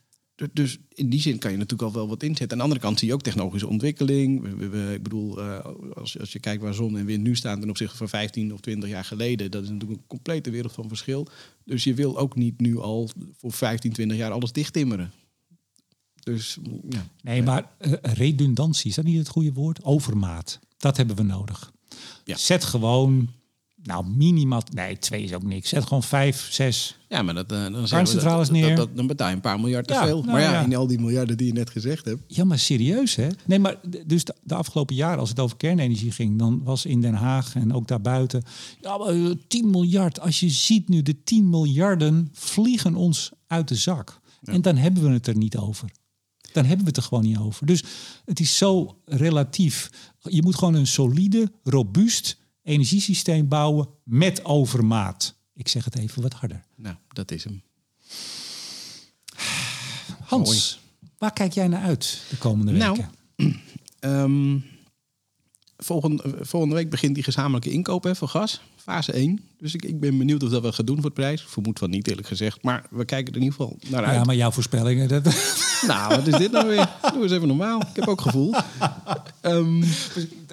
dus 0.53 0.77
in 0.93 1.09
die 1.09 1.21
zin 1.21 1.39
kan 1.39 1.51
je 1.51 1.57
natuurlijk 1.57 1.89
al 1.89 1.95
wel 1.95 2.07
wat 2.07 2.23
inzetten. 2.23 2.51
Aan 2.51 2.57
de 2.57 2.63
andere 2.63 2.81
kant 2.81 2.99
zie 2.99 3.07
je 3.07 3.13
ook 3.13 3.21
technologische 3.21 3.67
ontwikkeling. 3.67 4.47
Ik 4.93 5.03
bedoel, 5.03 5.41
eh, 5.41 5.65
als, 5.93 6.19
als 6.19 6.31
je 6.31 6.39
kijkt 6.39 6.61
waar 6.61 6.73
zon 6.73 6.97
en 6.97 7.05
wind 7.05 7.23
nu 7.23 7.35
staan 7.35 7.59
ten 7.59 7.69
opzichte 7.69 7.97
van 7.97 8.09
15 8.09 8.53
of 8.53 8.59
20 8.59 8.89
jaar 8.89 9.05
geleden, 9.05 9.51
dat 9.51 9.63
is 9.63 9.69
natuurlijk 9.69 9.99
een 9.99 10.07
complete 10.07 10.49
wereld 10.49 10.73
van 10.73 10.87
verschil. 10.87 11.27
Dus 11.65 11.83
je 11.83 11.93
wil 11.93 12.17
ook 12.17 12.35
niet 12.35 12.61
nu 12.61 12.77
al 12.77 13.09
voor 13.37 13.51
15, 13.51 13.91
20 13.93 14.17
jaar 14.17 14.31
alles 14.31 14.51
dichttimmeren. 14.51 15.11
Dus 16.19 16.57
ja. 16.89 17.07
Nee, 17.21 17.43
maar 17.43 17.71
eh, 17.77 17.93
redundantie, 18.01 18.89
is 18.89 18.95
dat 18.95 19.05
niet 19.05 19.17
het 19.17 19.27
goede 19.27 19.53
woord? 19.53 19.83
Overmaat. 19.83 20.59
Dat 20.77 20.97
hebben 20.97 21.15
we 21.15 21.23
nodig. 21.23 21.71
Ja. 22.23 22.37
Zet 22.37 22.63
gewoon, 22.63 23.29
nou 23.83 24.07
minimaal, 24.09 24.61
nee, 24.73 24.99
twee 24.99 25.23
is 25.23 25.33
ook 25.33 25.43
niks. 25.43 25.69
Zet 25.69 25.83
gewoon 25.83 26.03
vijf, 26.03 26.47
zes. 26.51 26.97
Ja, 27.07 27.21
maar 27.21 27.33
dat, 27.33 27.51
eh, 27.51 27.61
dan, 27.63 27.71
dat, 27.73 27.89
dat, 28.21 28.51
neer. 28.51 28.75
dat- 28.75 28.95
dan 28.95 29.07
betaal 29.07 29.29
je 29.29 29.35
een 29.35 29.41
paar 29.41 29.59
miljard 29.59 29.87
te 29.87 29.93
Ja, 29.93 30.05
veel. 30.05 30.19
nou 30.19 30.31
maar 30.31 30.41
ja, 30.41 30.51
ja. 30.51 30.63
in 30.63 30.75
al 30.75 30.87
die 30.87 30.99
miljarden 30.99 31.37
die 31.37 31.47
je 31.47 31.53
net 31.53 31.69
gezegd 31.69 32.05
hebt. 32.05 32.21
Ja, 32.27 32.43
maar 32.43 32.59
serieus 32.59 33.15
hè? 33.15 33.27
Nee, 33.45 33.59
maar 33.59 33.75
dus 34.05 34.23
de, 34.23 34.35
de 34.43 34.55
afgelopen 34.55 34.95
jaren, 34.95 35.19
als 35.19 35.29
het 35.29 35.39
over 35.39 35.57
kernenergie 35.57 36.11
ging, 36.11 36.39
dan 36.39 36.63
was 36.63 36.85
in 36.85 37.01
Den 37.01 37.13
Haag 37.13 37.55
en 37.55 37.73
ook 37.73 37.87
daarbuiten, 37.87 38.43
ja, 38.81 38.97
maar 38.97 39.07
eh, 39.07 39.31
10 39.47 39.69
miljard. 39.69 40.19
Als 40.19 40.39
je 40.39 40.49
ziet 40.49 40.89
nu, 40.89 41.01
de 41.01 41.23
10 41.23 41.49
miljarden 41.49 42.29
vliegen 42.33 42.95
ons 42.95 43.31
uit 43.47 43.67
de 43.67 43.75
zak. 43.75 44.19
En 44.43 44.61
dan 44.61 44.75
hebben 44.77 45.03
we 45.03 45.09
het 45.09 45.27
er 45.27 45.37
niet 45.37 45.57
over. 45.57 45.89
Dan 46.53 46.63
hebben 46.65 46.83
we 46.85 46.87
het 46.91 46.97
er 46.97 47.03
gewoon 47.03 47.23
niet 47.23 47.37
over. 47.37 47.65
Dus 47.65 47.83
het 48.25 48.39
is 48.39 48.57
zo 48.57 48.97
relatief. 49.05 49.89
Je 50.21 50.41
moet 50.41 50.55
gewoon 50.55 50.73
een 50.73 50.87
solide, 50.87 51.51
robuust 51.63 52.37
energiesysteem 52.63 53.47
bouwen 53.47 53.89
met 54.03 54.45
overmaat. 54.45 55.37
Ik 55.53 55.67
zeg 55.67 55.85
het 55.85 55.97
even 55.97 56.21
wat 56.21 56.33
harder. 56.33 56.65
Nou, 56.75 56.95
dat 57.07 57.31
is 57.31 57.43
hem. 57.43 57.63
Hans, 60.19 60.79
waar 61.17 61.33
kijk 61.33 61.53
jij 61.53 61.67
naar 61.67 61.81
uit 61.81 62.21
de 62.29 62.37
komende 62.37 62.71
Nou, 62.71 63.05
weken? 63.35 63.61
Volgende, 65.81 66.23
volgende 66.41 66.75
week 66.75 66.89
begint 66.89 67.15
die 67.15 67.23
gezamenlijke 67.23 67.71
inkoop 67.71 68.03
hè, 68.03 68.15
van 68.15 68.29
gas. 68.29 68.61
Fase 68.75 69.11
1. 69.11 69.39
Dus 69.59 69.73
ik, 69.73 69.85
ik 69.85 69.99
ben 69.99 70.17
benieuwd 70.17 70.43
of 70.43 70.49
dat 70.49 70.61
wat 70.61 70.75
gaat 70.75 70.87
doen 70.87 70.95
voor 70.95 71.05
het 71.05 71.13
prijs. 71.13 71.41
Ik 71.41 71.47
vermoed 71.47 71.79
van 71.79 71.89
niet 71.89 72.07
eerlijk 72.07 72.27
gezegd. 72.27 72.63
Maar 72.63 72.85
we 72.89 73.05
kijken 73.05 73.33
er 73.33 73.39
in 73.39 73.43
ieder 73.45 73.59
geval 73.59 73.77
naar 73.87 74.05
uit. 74.05 74.15
Ja, 74.15 74.23
maar 74.23 74.35
jouw 74.35 74.51
voorspellingen, 74.51 75.07
dat, 75.07 75.23
Nou, 75.87 76.15
wat 76.15 76.27
is 76.27 76.37
dit 76.37 76.51
nou 76.51 76.67
weer? 76.67 76.89
Doe 77.13 77.23
eens 77.23 77.31
even 77.31 77.47
normaal. 77.47 77.81
Ik 77.81 77.87
heb 77.95 78.07
ook 78.07 78.21
gevoel. 78.21 78.53
Ehm, 79.41 79.79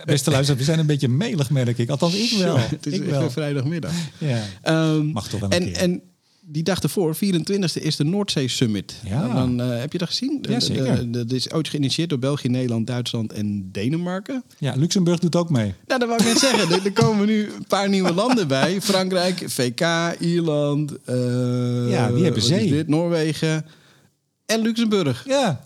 Beste 0.05 0.31
luisteraars, 0.31 0.49
we 0.49 0.65
zijn 0.65 0.79
een 0.79 0.87
beetje 0.87 1.09
melig, 1.09 1.51
merk 1.51 1.79
ik. 1.79 1.91
Althans, 1.91 2.15
ik 2.15 2.39
wel. 2.39 2.59
het 2.59 2.87
is 2.87 2.93
ik 2.93 3.05
wel. 3.05 3.31
vrijdagmiddag. 3.31 3.93
Ja. 4.19 4.43
Ehm, 4.63 5.07
Mag 5.07 5.29
toch 5.29 5.41
wel 5.41 5.53
een 5.53 5.61
en, 5.61 5.73
keer. 5.73 5.77
en 5.77 6.03
die 6.49 6.63
dag 6.63 6.81
ervoor, 6.81 7.15
24e, 7.17 7.83
is 7.83 7.97
de 7.97 8.05
Noordzee 8.05 8.49
Summit. 8.49 8.95
Ja. 9.05 9.21
Dan, 9.35 9.57
dan, 9.57 9.71
eh, 9.73 9.79
heb 9.81 9.93
je 9.93 9.99
dat 9.99 10.09
gezien? 10.09 10.39
Ja, 10.49 10.61
zeker. 10.61 10.97
De- 10.97 11.11
de- 11.11 11.25
Dat 11.25 11.33
is 11.33 11.51
ooit 11.53 11.69
geïnitieerd 11.69 12.09
door 12.11 12.19
België, 12.19 12.49
Nederland, 12.49 12.87
Duitsland 12.87 13.33
en 13.33 13.69
Denemarken. 13.73 14.45
ja, 14.59 14.75
Luxemburg 14.77 15.19
doet 15.19 15.37
ook 15.37 15.51
mee. 15.51 15.75
Nou, 15.87 16.01
dat 16.01 16.09
wou 16.09 16.21
ik 16.21 16.27
net 16.27 16.39
zeggen. 16.39 16.71
Er, 16.73 16.85
er 16.85 16.93
komen 16.93 17.27
nu 17.27 17.43
een 17.57 17.67
paar 17.69 17.89
nieuwe 17.89 18.13
landen 18.15 18.49
bij. 18.49 18.81
Frankrijk, 18.81 19.43
VK, 19.47 19.81
Ierland. 20.21 20.93
eh, 21.05 21.91
Ja, 21.91 22.11
die 22.13 22.25
hebben 22.25 22.43
zee. 22.43 22.71
dit? 22.71 22.89
Noorwegen 22.89 23.65
en 24.47 24.61
Luxemburg. 24.61 25.25
Ja, 25.27 25.66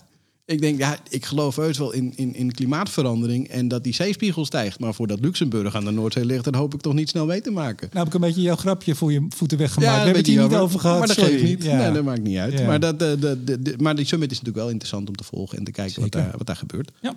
Ik 0.51 0.61
denk, 0.61 0.77
ja, 0.77 0.97
ik 1.09 1.25
geloof 1.25 1.55
heus 1.55 1.77
wel 1.77 1.91
in, 1.91 2.13
in, 2.15 2.35
in 2.35 2.51
klimaatverandering 2.51 3.47
en 3.47 3.67
dat 3.67 3.83
die 3.83 3.93
zeespiegel 3.93 4.45
stijgt. 4.45 4.79
Maar 4.79 4.93
voordat 4.93 5.19
Luxemburg 5.19 5.75
aan 5.75 5.85
de 5.85 5.91
Noordzee 5.91 6.25
ligt, 6.25 6.43
dan 6.43 6.55
hoop 6.55 6.73
ik 6.73 6.81
toch 6.81 6.93
niet 6.93 7.09
snel 7.09 7.25
mee 7.25 7.41
te 7.41 7.51
maken. 7.51 7.87
Nou 7.91 7.97
heb 7.97 8.07
ik 8.07 8.13
een 8.13 8.27
beetje 8.27 8.41
jouw 8.41 8.55
grapje 8.55 8.95
voor 8.95 9.11
je 9.11 9.25
voeten 9.29 9.57
weggemaakt. 9.57 9.91
Ja, 9.91 9.97
We 9.97 10.03
hebben 10.03 10.21
het 10.21 10.31
hier 10.31 10.41
niet 10.41 10.53
over 10.57 10.79
gehad. 10.79 10.97
Maar 10.97 11.07
dat 11.07 11.15
sorry. 11.15 11.31
geeft 11.31 11.43
niet. 11.43 11.63
Ja. 11.63 11.77
Nee, 11.77 11.91
dat 11.91 12.03
maakt 12.03 12.21
niet 12.23 12.37
uit. 12.37 12.59
Ja. 12.59 12.65
Maar, 12.65 12.79
dat, 12.79 12.93
eh, 13.01 13.09
de, 13.19 13.43
de, 13.43 13.61
de- 13.61 13.75
maar 13.77 13.95
die 13.95 14.05
summit 14.05 14.31
is 14.31 14.37
natuurlijk 14.37 14.63
wel 14.63 14.69
interessant 14.73 15.07
om 15.09 15.15
te 15.15 15.23
volgen 15.23 15.57
en 15.57 15.63
te 15.63 15.71
kijken 15.71 16.01
wat 16.01 16.11
daar, 16.11 16.33
wat 16.37 16.47
daar 16.47 16.55
gebeurt. 16.55 16.91
Ja. 17.01 17.15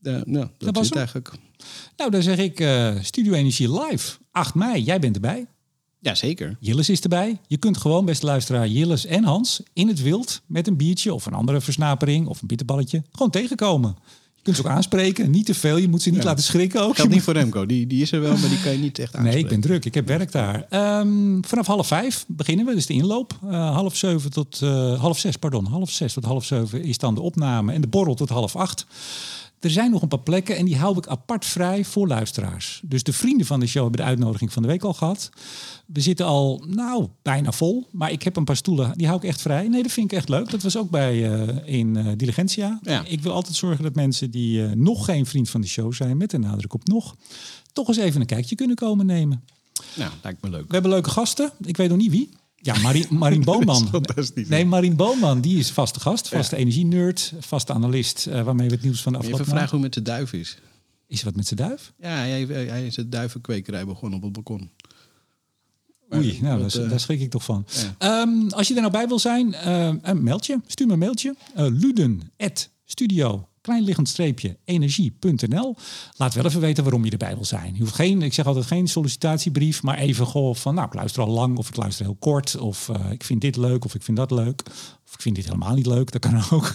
Nou, 0.00 0.22
dat, 0.24 0.46
was 0.58 0.70
is 0.70 0.74
het 0.74 0.88
hem. 0.88 0.96
eigenlijk. 0.96 1.30
Nou, 1.96 2.10
dan 2.10 2.22
zeg 2.22 2.38
ik 2.38 2.60
eh, 2.60 2.94
Studio 3.00 3.32
Energie 3.32 3.80
live. 3.80 4.16
8 4.30 4.54
mei, 4.54 4.82
jij 4.82 4.98
bent 5.00 5.14
erbij. 5.14 5.46
Ja, 6.04 6.14
zeker. 6.14 6.56
Jilles 6.60 6.88
is 6.88 7.00
erbij. 7.00 7.38
Je 7.46 7.56
kunt 7.56 7.76
gewoon, 7.76 8.04
beste 8.04 8.26
luisteraar, 8.26 8.68
Jilles 8.68 9.06
en 9.06 9.24
Hans 9.24 9.62
in 9.72 9.88
het 9.88 10.02
wild 10.02 10.40
met 10.46 10.66
een 10.66 10.76
biertje 10.76 11.14
of 11.14 11.26
een 11.26 11.32
andere 11.32 11.60
versnapering 11.60 12.26
of 12.26 12.40
een 12.42 12.46
bitterballetje 12.48 13.02
gewoon 13.12 13.30
tegenkomen. 13.30 13.96
Je 14.34 14.42
kunt 14.42 14.56
ze 14.56 14.62
ook 14.70 14.76
aanspreken, 14.76 15.30
niet 15.30 15.46
te 15.46 15.54
veel. 15.54 15.76
Je 15.76 15.88
moet 15.88 16.02
ze 16.02 16.10
niet 16.10 16.18
Ja. 16.18 16.24
laten 16.24 16.44
schrikken 16.44 16.82
ook. 16.82 16.94
Geldt 16.96 17.10
niet 17.12 17.22
voor 17.22 17.32
Remco. 17.32 17.66
Die, 17.66 17.86
die 17.86 18.02
is 18.02 18.12
er 18.12 18.20
wel, 18.20 18.36
maar 18.36 18.48
die 18.48 18.60
kan 18.62 18.72
je 18.72 18.78
niet 18.78 18.98
echt 18.98 19.12
Nee, 19.12 19.20
aanspreken. 19.22 19.50
ik 19.50 19.60
ben 19.60 19.60
druk. 19.70 19.84
Ik 19.84 19.94
heb 19.94 20.06
werk 20.06 20.32
daar. 20.32 20.66
Ehm, 20.70 21.40
vanaf 21.40 21.66
half 21.66 21.86
vijf 21.86 22.24
beginnen 22.28 22.66
we, 22.66 22.74
dus 22.74 22.86
de 22.86 22.92
inloop. 22.94 23.38
Eh, 23.44 23.74
half 23.74 23.96
zeven 23.96 24.30
tot 24.30 24.60
eh, 24.62 25.00
half 25.00 25.18
zes, 25.18 25.36
pardon. 25.36 25.66
Half 25.66 25.90
zes 25.90 26.12
tot 26.12 26.24
half 26.24 26.44
zeven 26.44 26.82
is 26.82 26.98
dan 26.98 27.14
de 27.14 27.20
opname 27.20 27.72
en 27.72 27.80
de 27.80 27.86
borrel 27.88 28.14
tot 28.14 28.28
half 28.28 28.56
acht. 28.56 28.86
Er 29.64 29.70
zijn 29.70 29.90
nog 29.90 30.02
een 30.02 30.08
paar 30.08 30.18
plekken 30.18 30.56
en 30.56 30.64
die 30.64 30.76
hou 30.76 30.98
ik 30.98 31.06
apart 31.06 31.44
vrij 31.44 31.84
voor 31.84 32.08
luisteraars. 32.08 32.80
Dus 32.84 33.02
de 33.02 33.12
vrienden 33.12 33.46
van 33.46 33.60
de 33.60 33.66
show 33.66 33.82
hebben 33.82 34.00
de 34.00 34.06
uitnodiging 34.06 34.52
van 34.52 34.62
de 34.62 34.68
week 34.68 34.82
al 34.82 34.92
gehad. 34.94 35.30
We 35.86 36.00
zitten 36.00 36.26
al, 36.26 36.64
nou, 36.68 37.08
bijna 37.22 37.52
vol. 37.52 37.86
Maar 37.90 38.12
ik 38.12 38.22
heb 38.22 38.36
een 38.36 38.44
paar 38.44 38.56
stoelen, 38.56 38.98
die 38.98 39.06
hou 39.06 39.18
ik 39.18 39.24
echt 39.28 39.40
vrij. 39.40 39.68
Nee, 39.68 39.82
dat 39.82 39.92
vind 39.92 40.12
ik 40.12 40.18
echt 40.18 40.28
leuk. 40.28 40.50
Dat 40.50 40.62
was 40.62 40.76
ook 40.76 40.90
bij 40.90 41.32
eh, 41.32 41.74
in 41.78 41.96
eh, 41.96 42.06
Diligentia. 42.16 42.78
Ja. 42.82 43.04
Ik 43.06 43.22
wil 43.22 43.32
altijd 43.32 43.56
zorgen 43.56 43.84
dat 43.84 43.94
mensen 43.94 44.30
die 44.30 44.64
eh, 44.64 44.72
nog 44.72 45.04
geen 45.04 45.26
vriend 45.26 45.50
van 45.50 45.60
de 45.60 45.66
show 45.66 45.92
zijn, 45.92 46.16
met 46.16 46.32
een 46.32 46.40
nadruk 46.40 46.74
op 46.74 46.86
nog, 46.88 47.16
toch 47.72 47.88
eens 47.88 47.96
even 47.96 48.20
een 48.20 48.26
kijkje 48.26 48.54
kunnen 48.54 48.76
komen 48.76 49.06
nemen. 49.06 49.44
Nou, 49.94 50.10
lijkt 50.22 50.42
me 50.42 50.50
leuk. 50.50 50.66
We 50.66 50.72
hebben 50.72 50.90
leuke 50.90 51.10
gasten. 51.10 51.50
Ik 51.60 51.76
weet 51.76 51.88
nog 51.88 51.98
niet 51.98 52.10
wie. 52.10 52.30
Ja, 52.64 52.78
Marie, 52.78 53.06
Marien 53.10 53.44
Boonman. 53.50 53.88
fantastisch. 53.88 54.48
Nee, 54.48 54.64
Marien 54.66 54.96
Boonman, 54.96 55.40
die 55.40 55.58
is 55.58 55.70
vaste 55.70 56.00
gast. 56.00 56.28
Vaste 56.28 56.56
energie-nerd, 56.56 57.32
vaste 57.40 57.72
analist. 57.72 58.26
eh, 58.26 58.42
waarmee 58.42 58.68
we 58.68 58.74
het 58.74 58.82
nieuws 58.82 59.02
van 59.02 59.12
de 59.12 59.18
Even 59.18 59.30
afgelopen 59.32 59.56
vragen 59.56 59.78
maand... 59.78 59.82
hoe 59.82 59.84
het 59.84 59.94
met 59.96 60.04
de 60.04 60.10
duif 60.12 60.32
is. 60.32 60.58
Is 61.06 61.18
er 61.18 61.24
wat 61.24 61.36
met 61.36 61.46
zijn 61.46 61.60
duif? 61.60 61.92
Ja, 62.00 62.08
hij, 62.08 62.44
hij 62.46 62.86
is 62.86 62.96
het 62.96 63.12
duivenkwekerij 63.12 63.84
begonnen 63.84 64.18
op 64.18 64.24
het 64.24 64.32
balkon. 64.32 64.70
Oei, 66.14 66.38
nou, 66.42 66.60
daar, 66.60 66.82
eh, 66.82 66.90
daar 66.90 67.00
schrik 67.00 67.20
ik 67.20 67.30
toch 67.30 67.44
van. 67.44 67.66
ja. 67.68 67.94
Ehm, 68.22 68.48
als 68.48 68.68
je 68.68 68.74
er 68.74 68.80
nou 68.80 68.92
bij 68.92 69.08
wil 69.08 69.18
zijn, 69.18 69.54
mailtje. 70.22 70.60
Stuur 70.66 70.86
me 70.86 70.92
een 70.92 70.98
mailtje. 70.98 71.34
Uh, 71.56 71.66
luden 71.70 72.20
studio 72.84 73.48
kleinliggend 73.64 74.08
streepje 74.08 74.56
energie.nl. 74.64 75.76
Laat 76.16 76.34
wel 76.34 76.44
even 76.44 76.60
weten 76.60 76.82
waarom 76.82 77.04
je 77.04 77.10
erbij 77.10 77.34
wil 77.34 77.44
zijn. 77.44 77.74
Je 77.74 77.80
hoeft 77.80 77.94
geen, 77.94 78.22
ik 78.22 78.34
zeg 78.34 78.46
altijd 78.46 78.66
geen 78.66 78.88
sollicitatiebrief, 78.88 79.82
maar 79.82 79.98
even 79.98 80.26
goh 80.26 80.54
van 80.54 80.74
nou, 80.74 80.86
ik 80.86 80.94
luister 80.94 81.22
al 81.22 81.28
lang 81.28 81.58
of 81.58 81.68
ik 81.68 81.76
luister 81.76 82.04
heel 82.04 82.16
kort 82.18 82.56
of 82.56 82.88
eh, 82.88 83.10
ik 83.10 83.24
vind 83.24 83.40
dit 83.40 83.56
leuk 83.56 83.84
of 83.84 83.94
ik 83.94 84.02
vind 84.02 84.16
dat 84.16 84.30
leuk 84.30 84.62
of 85.06 85.14
ik 85.14 85.20
vind 85.20 85.36
dit 85.36 85.44
helemaal 85.44 85.74
niet 85.74 85.86
leuk. 85.86 86.12
Dat 86.12 86.20
kan 86.20 86.44
ook. 86.58 86.74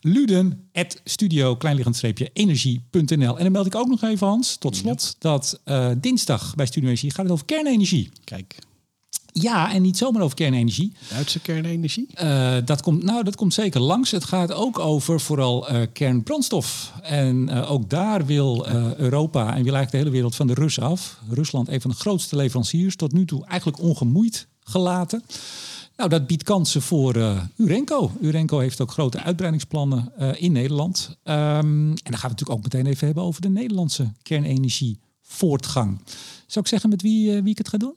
Luden 0.00 0.68
studio 1.04 1.56
kleinliggend 1.56 1.96
streepje 1.96 2.30
energie.nl. 2.32 3.36
En 3.36 3.42
dan 3.42 3.52
meld 3.52 3.66
ik 3.66 3.74
ook 3.74 3.88
nog 3.88 4.02
even 4.02 4.26
Hans, 4.26 4.56
tot 4.56 4.76
slot, 4.76 5.16
dat 5.18 5.60
eh, 5.64 5.90
dinsdag 5.98 6.54
bij 6.54 6.66
Studio 6.66 6.88
Energie 6.88 7.10
gaat 7.10 7.24
het 7.24 7.32
over 7.32 7.46
kernenergie. 7.46 8.10
Kijk, 8.24 8.58
Ja, 9.32 9.72
en 9.72 9.82
niet 9.82 9.96
zomaar 9.96 10.22
over 10.22 10.36
kernenergie. 10.36 10.92
Duitse 11.10 11.40
kernenergie. 11.40 12.06
Eh, 12.14 12.56
dat, 12.64 12.82
komt, 12.82 13.02
nou, 13.02 13.24
dat 13.24 13.36
komt 13.36 13.54
zeker 13.54 13.80
langs. 13.80 14.10
Het 14.10 14.24
gaat 14.24 14.52
ook 14.52 14.78
over 14.78 15.20
vooral 15.20 15.68
eh, 15.68 15.86
kernbrandstof. 15.92 16.92
En 17.02 17.48
eh, 17.48 17.70
ook 17.70 17.90
daar 17.90 18.26
wil 18.26 18.66
Europa 18.96 19.40
en 19.40 19.46
wil 19.46 19.74
eigenlijk 19.74 19.90
de 19.90 19.96
hele 19.96 20.10
wereld 20.10 20.34
van 20.34 20.46
de 20.46 20.54
Russen 20.54 20.82
af. 20.82 21.18
Rusland, 21.30 21.68
een 21.68 21.80
van 21.80 21.90
de 21.90 21.96
grootste 21.96 22.36
leveranciers, 22.36 22.96
tot 22.96 23.12
nu 23.12 23.24
toe 23.24 23.46
eigenlijk 23.46 23.80
ongemoeid 23.80 24.46
gelaten. 24.60 25.22
Nou, 25.96 26.10
dat 26.10 26.26
biedt 26.26 26.42
kansen 26.42 26.82
voor 26.82 27.16
eh, 27.16 27.42
Urenco. 27.56 28.10
Urenco 28.20 28.58
heeft 28.58 28.80
ook 28.80 28.90
grote 28.90 29.22
uitbreidingsplannen 29.22 30.12
in 30.38 30.52
Nederland. 30.52 31.16
Ehm, 31.22 31.38
en 31.38 31.86
dan 31.86 31.94
gaan 31.94 31.96
we 32.04 32.10
het 32.10 32.22
natuurlijk 32.22 32.50
ook 32.50 32.62
meteen 32.62 32.86
even 32.86 33.06
hebben 33.06 33.24
over 33.24 33.40
de 33.40 33.48
Nederlandse 33.48 34.12
kernenergievoortgang. 34.22 36.00
Zou 36.46 36.64
ik 36.64 36.70
zeggen 36.70 36.90
met 36.90 37.02
wie, 37.02 37.42
wie 37.42 37.50
ik 37.50 37.58
het 37.58 37.68
ga 37.68 37.78
doen? 37.78 37.94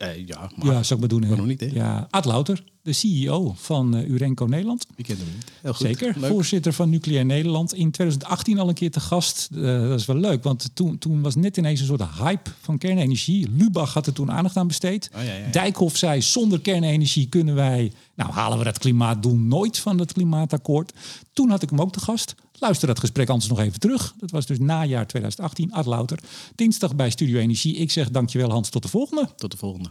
Eh, 0.00 0.26
ja, 0.26 0.50
maar 0.56 0.66
Ja, 0.66 0.82
zou 0.82 0.94
ik 0.94 0.98
maar 1.00 1.08
doen. 1.08 1.22
hè? 1.22 1.28
Waarom 1.28 1.46
niet, 1.46 1.60
hè? 1.60 1.66
Ja, 1.72 2.06
Ad 2.10 2.24
Louter, 2.24 2.64
de 2.82 2.92
CEO 2.92 3.54
van 3.56 3.96
eh, 3.96 4.08
Urenco 4.08 4.44
Nederland. 4.44 4.86
wie 4.96 5.04
kent 5.04 5.18
hem 5.18 5.28
niet? 5.34 5.44
Heel 5.62 5.72
goed. 5.72 5.86
Zeker, 5.86 6.14
Leuk. 6.18 6.30
voorzitter 6.30 6.72
van 6.72 6.90
Nucleair 6.90 7.24
Nederland. 7.24 7.74
In 7.74 7.90
2018 7.90 8.58
al 8.58 8.68
een 8.68 8.74
keer 8.74 8.90
te 8.90 9.00
gast. 9.00 9.48
Eh, 9.54 9.60
dat 9.88 10.00
is 10.00 10.06
wel 10.06 10.16
leuk, 10.16 10.42
want 10.42 10.70
toen, 10.74 10.98
toen 10.98 11.22
was 11.22 11.34
net 11.34 11.56
ineens 11.56 11.80
een 11.80 11.86
soort 11.86 12.02
hype 12.18 12.50
van 12.60 12.78
kernenergie. 12.78 13.48
Lubach 13.50 13.94
had 13.94 14.06
er 14.06 14.12
toen 14.12 14.30
aandacht 14.30 14.56
aan 14.56 14.66
besteed. 14.66 15.10
Oh, 15.16 15.22
ja, 15.24 15.32
ja, 15.32 15.38
ja. 15.38 15.50
Dijkhoff 15.50 15.96
zei, 15.96 16.22
zonder 16.22 16.60
kernenergie 16.60 17.26
kunnen 17.28 17.54
wij... 17.54 17.92
Nou, 18.14 18.30
halen 18.32 18.58
we 18.58 18.64
dat 18.64 18.78
klimaatdoel 18.78 19.36
nooit 19.36 19.78
van 19.78 19.98
het 19.98 20.12
klimaatakkoord. 20.12 20.92
Toen 21.32 21.50
had 21.50 21.62
ik 21.62 21.70
hem 21.70 21.80
ook 21.80 21.92
te 21.92 22.00
gast. 22.00 22.34
Luister 22.60 22.88
dat 22.88 22.98
gesprek 22.98 23.28
anders 23.28 23.48
nog 23.48 23.60
even 23.60 23.80
terug. 23.80 24.14
Dat 24.18 24.30
was 24.30 24.46
dus 24.46 24.58
najaar 24.58 25.06
2018, 25.06 25.72
Ad 25.72 25.86
Louter. 25.86 26.18
Dinsdag 26.54 26.96
bij 26.96 27.10
Studio 27.10 27.38
Energie. 27.38 27.76
Ik 27.76 27.90
zeg 27.90 28.10
dankjewel 28.10 28.50
Hans, 28.50 28.68
tot 28.68 28.82
de 28.82 28.88
volgende. 28.88 29.28
Tot 29.36 29.50
de 29.50 29.56
volgende. 29.56 29.90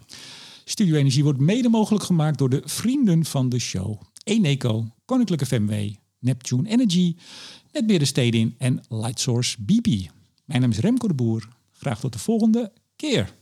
Studio 0.66 0.96
Energie 0.96 1.24
wordt 1.24 1.40
mede 1.40 1.70
mogelijk 1.70 2.04
gemaakt 2.04 2.38
door 2.38 2.50
de 2.50 2.62
vrienden 2.66 3.26
van 3.26 3.50
de 3.50 3.60
show. 3.60 4.02
Eneco, 4.24 4.88
Koninklijke 5.06 5.46
FMW, 5.46 5.74
Neptune 6.20 6.70
Energy, 6.70 7.16
Netbeheerder 7.72 8.08
Stedin 8.08 8.56
en 8.58 8.84
Lightsource 8.90 9.58
BP. 9.60 9.88
Mijn 10.46 10.62
naam 10.62 10.72
is 10.72 10.80
Remco 10.80 11.08
de 11.08 11.14
Boer. 11.14 11.48
Graag 11.72 12.00
tot 12.00 12.14
de 12.14 12.20
volgende 12.20 12.72
keer. 12.96 13.34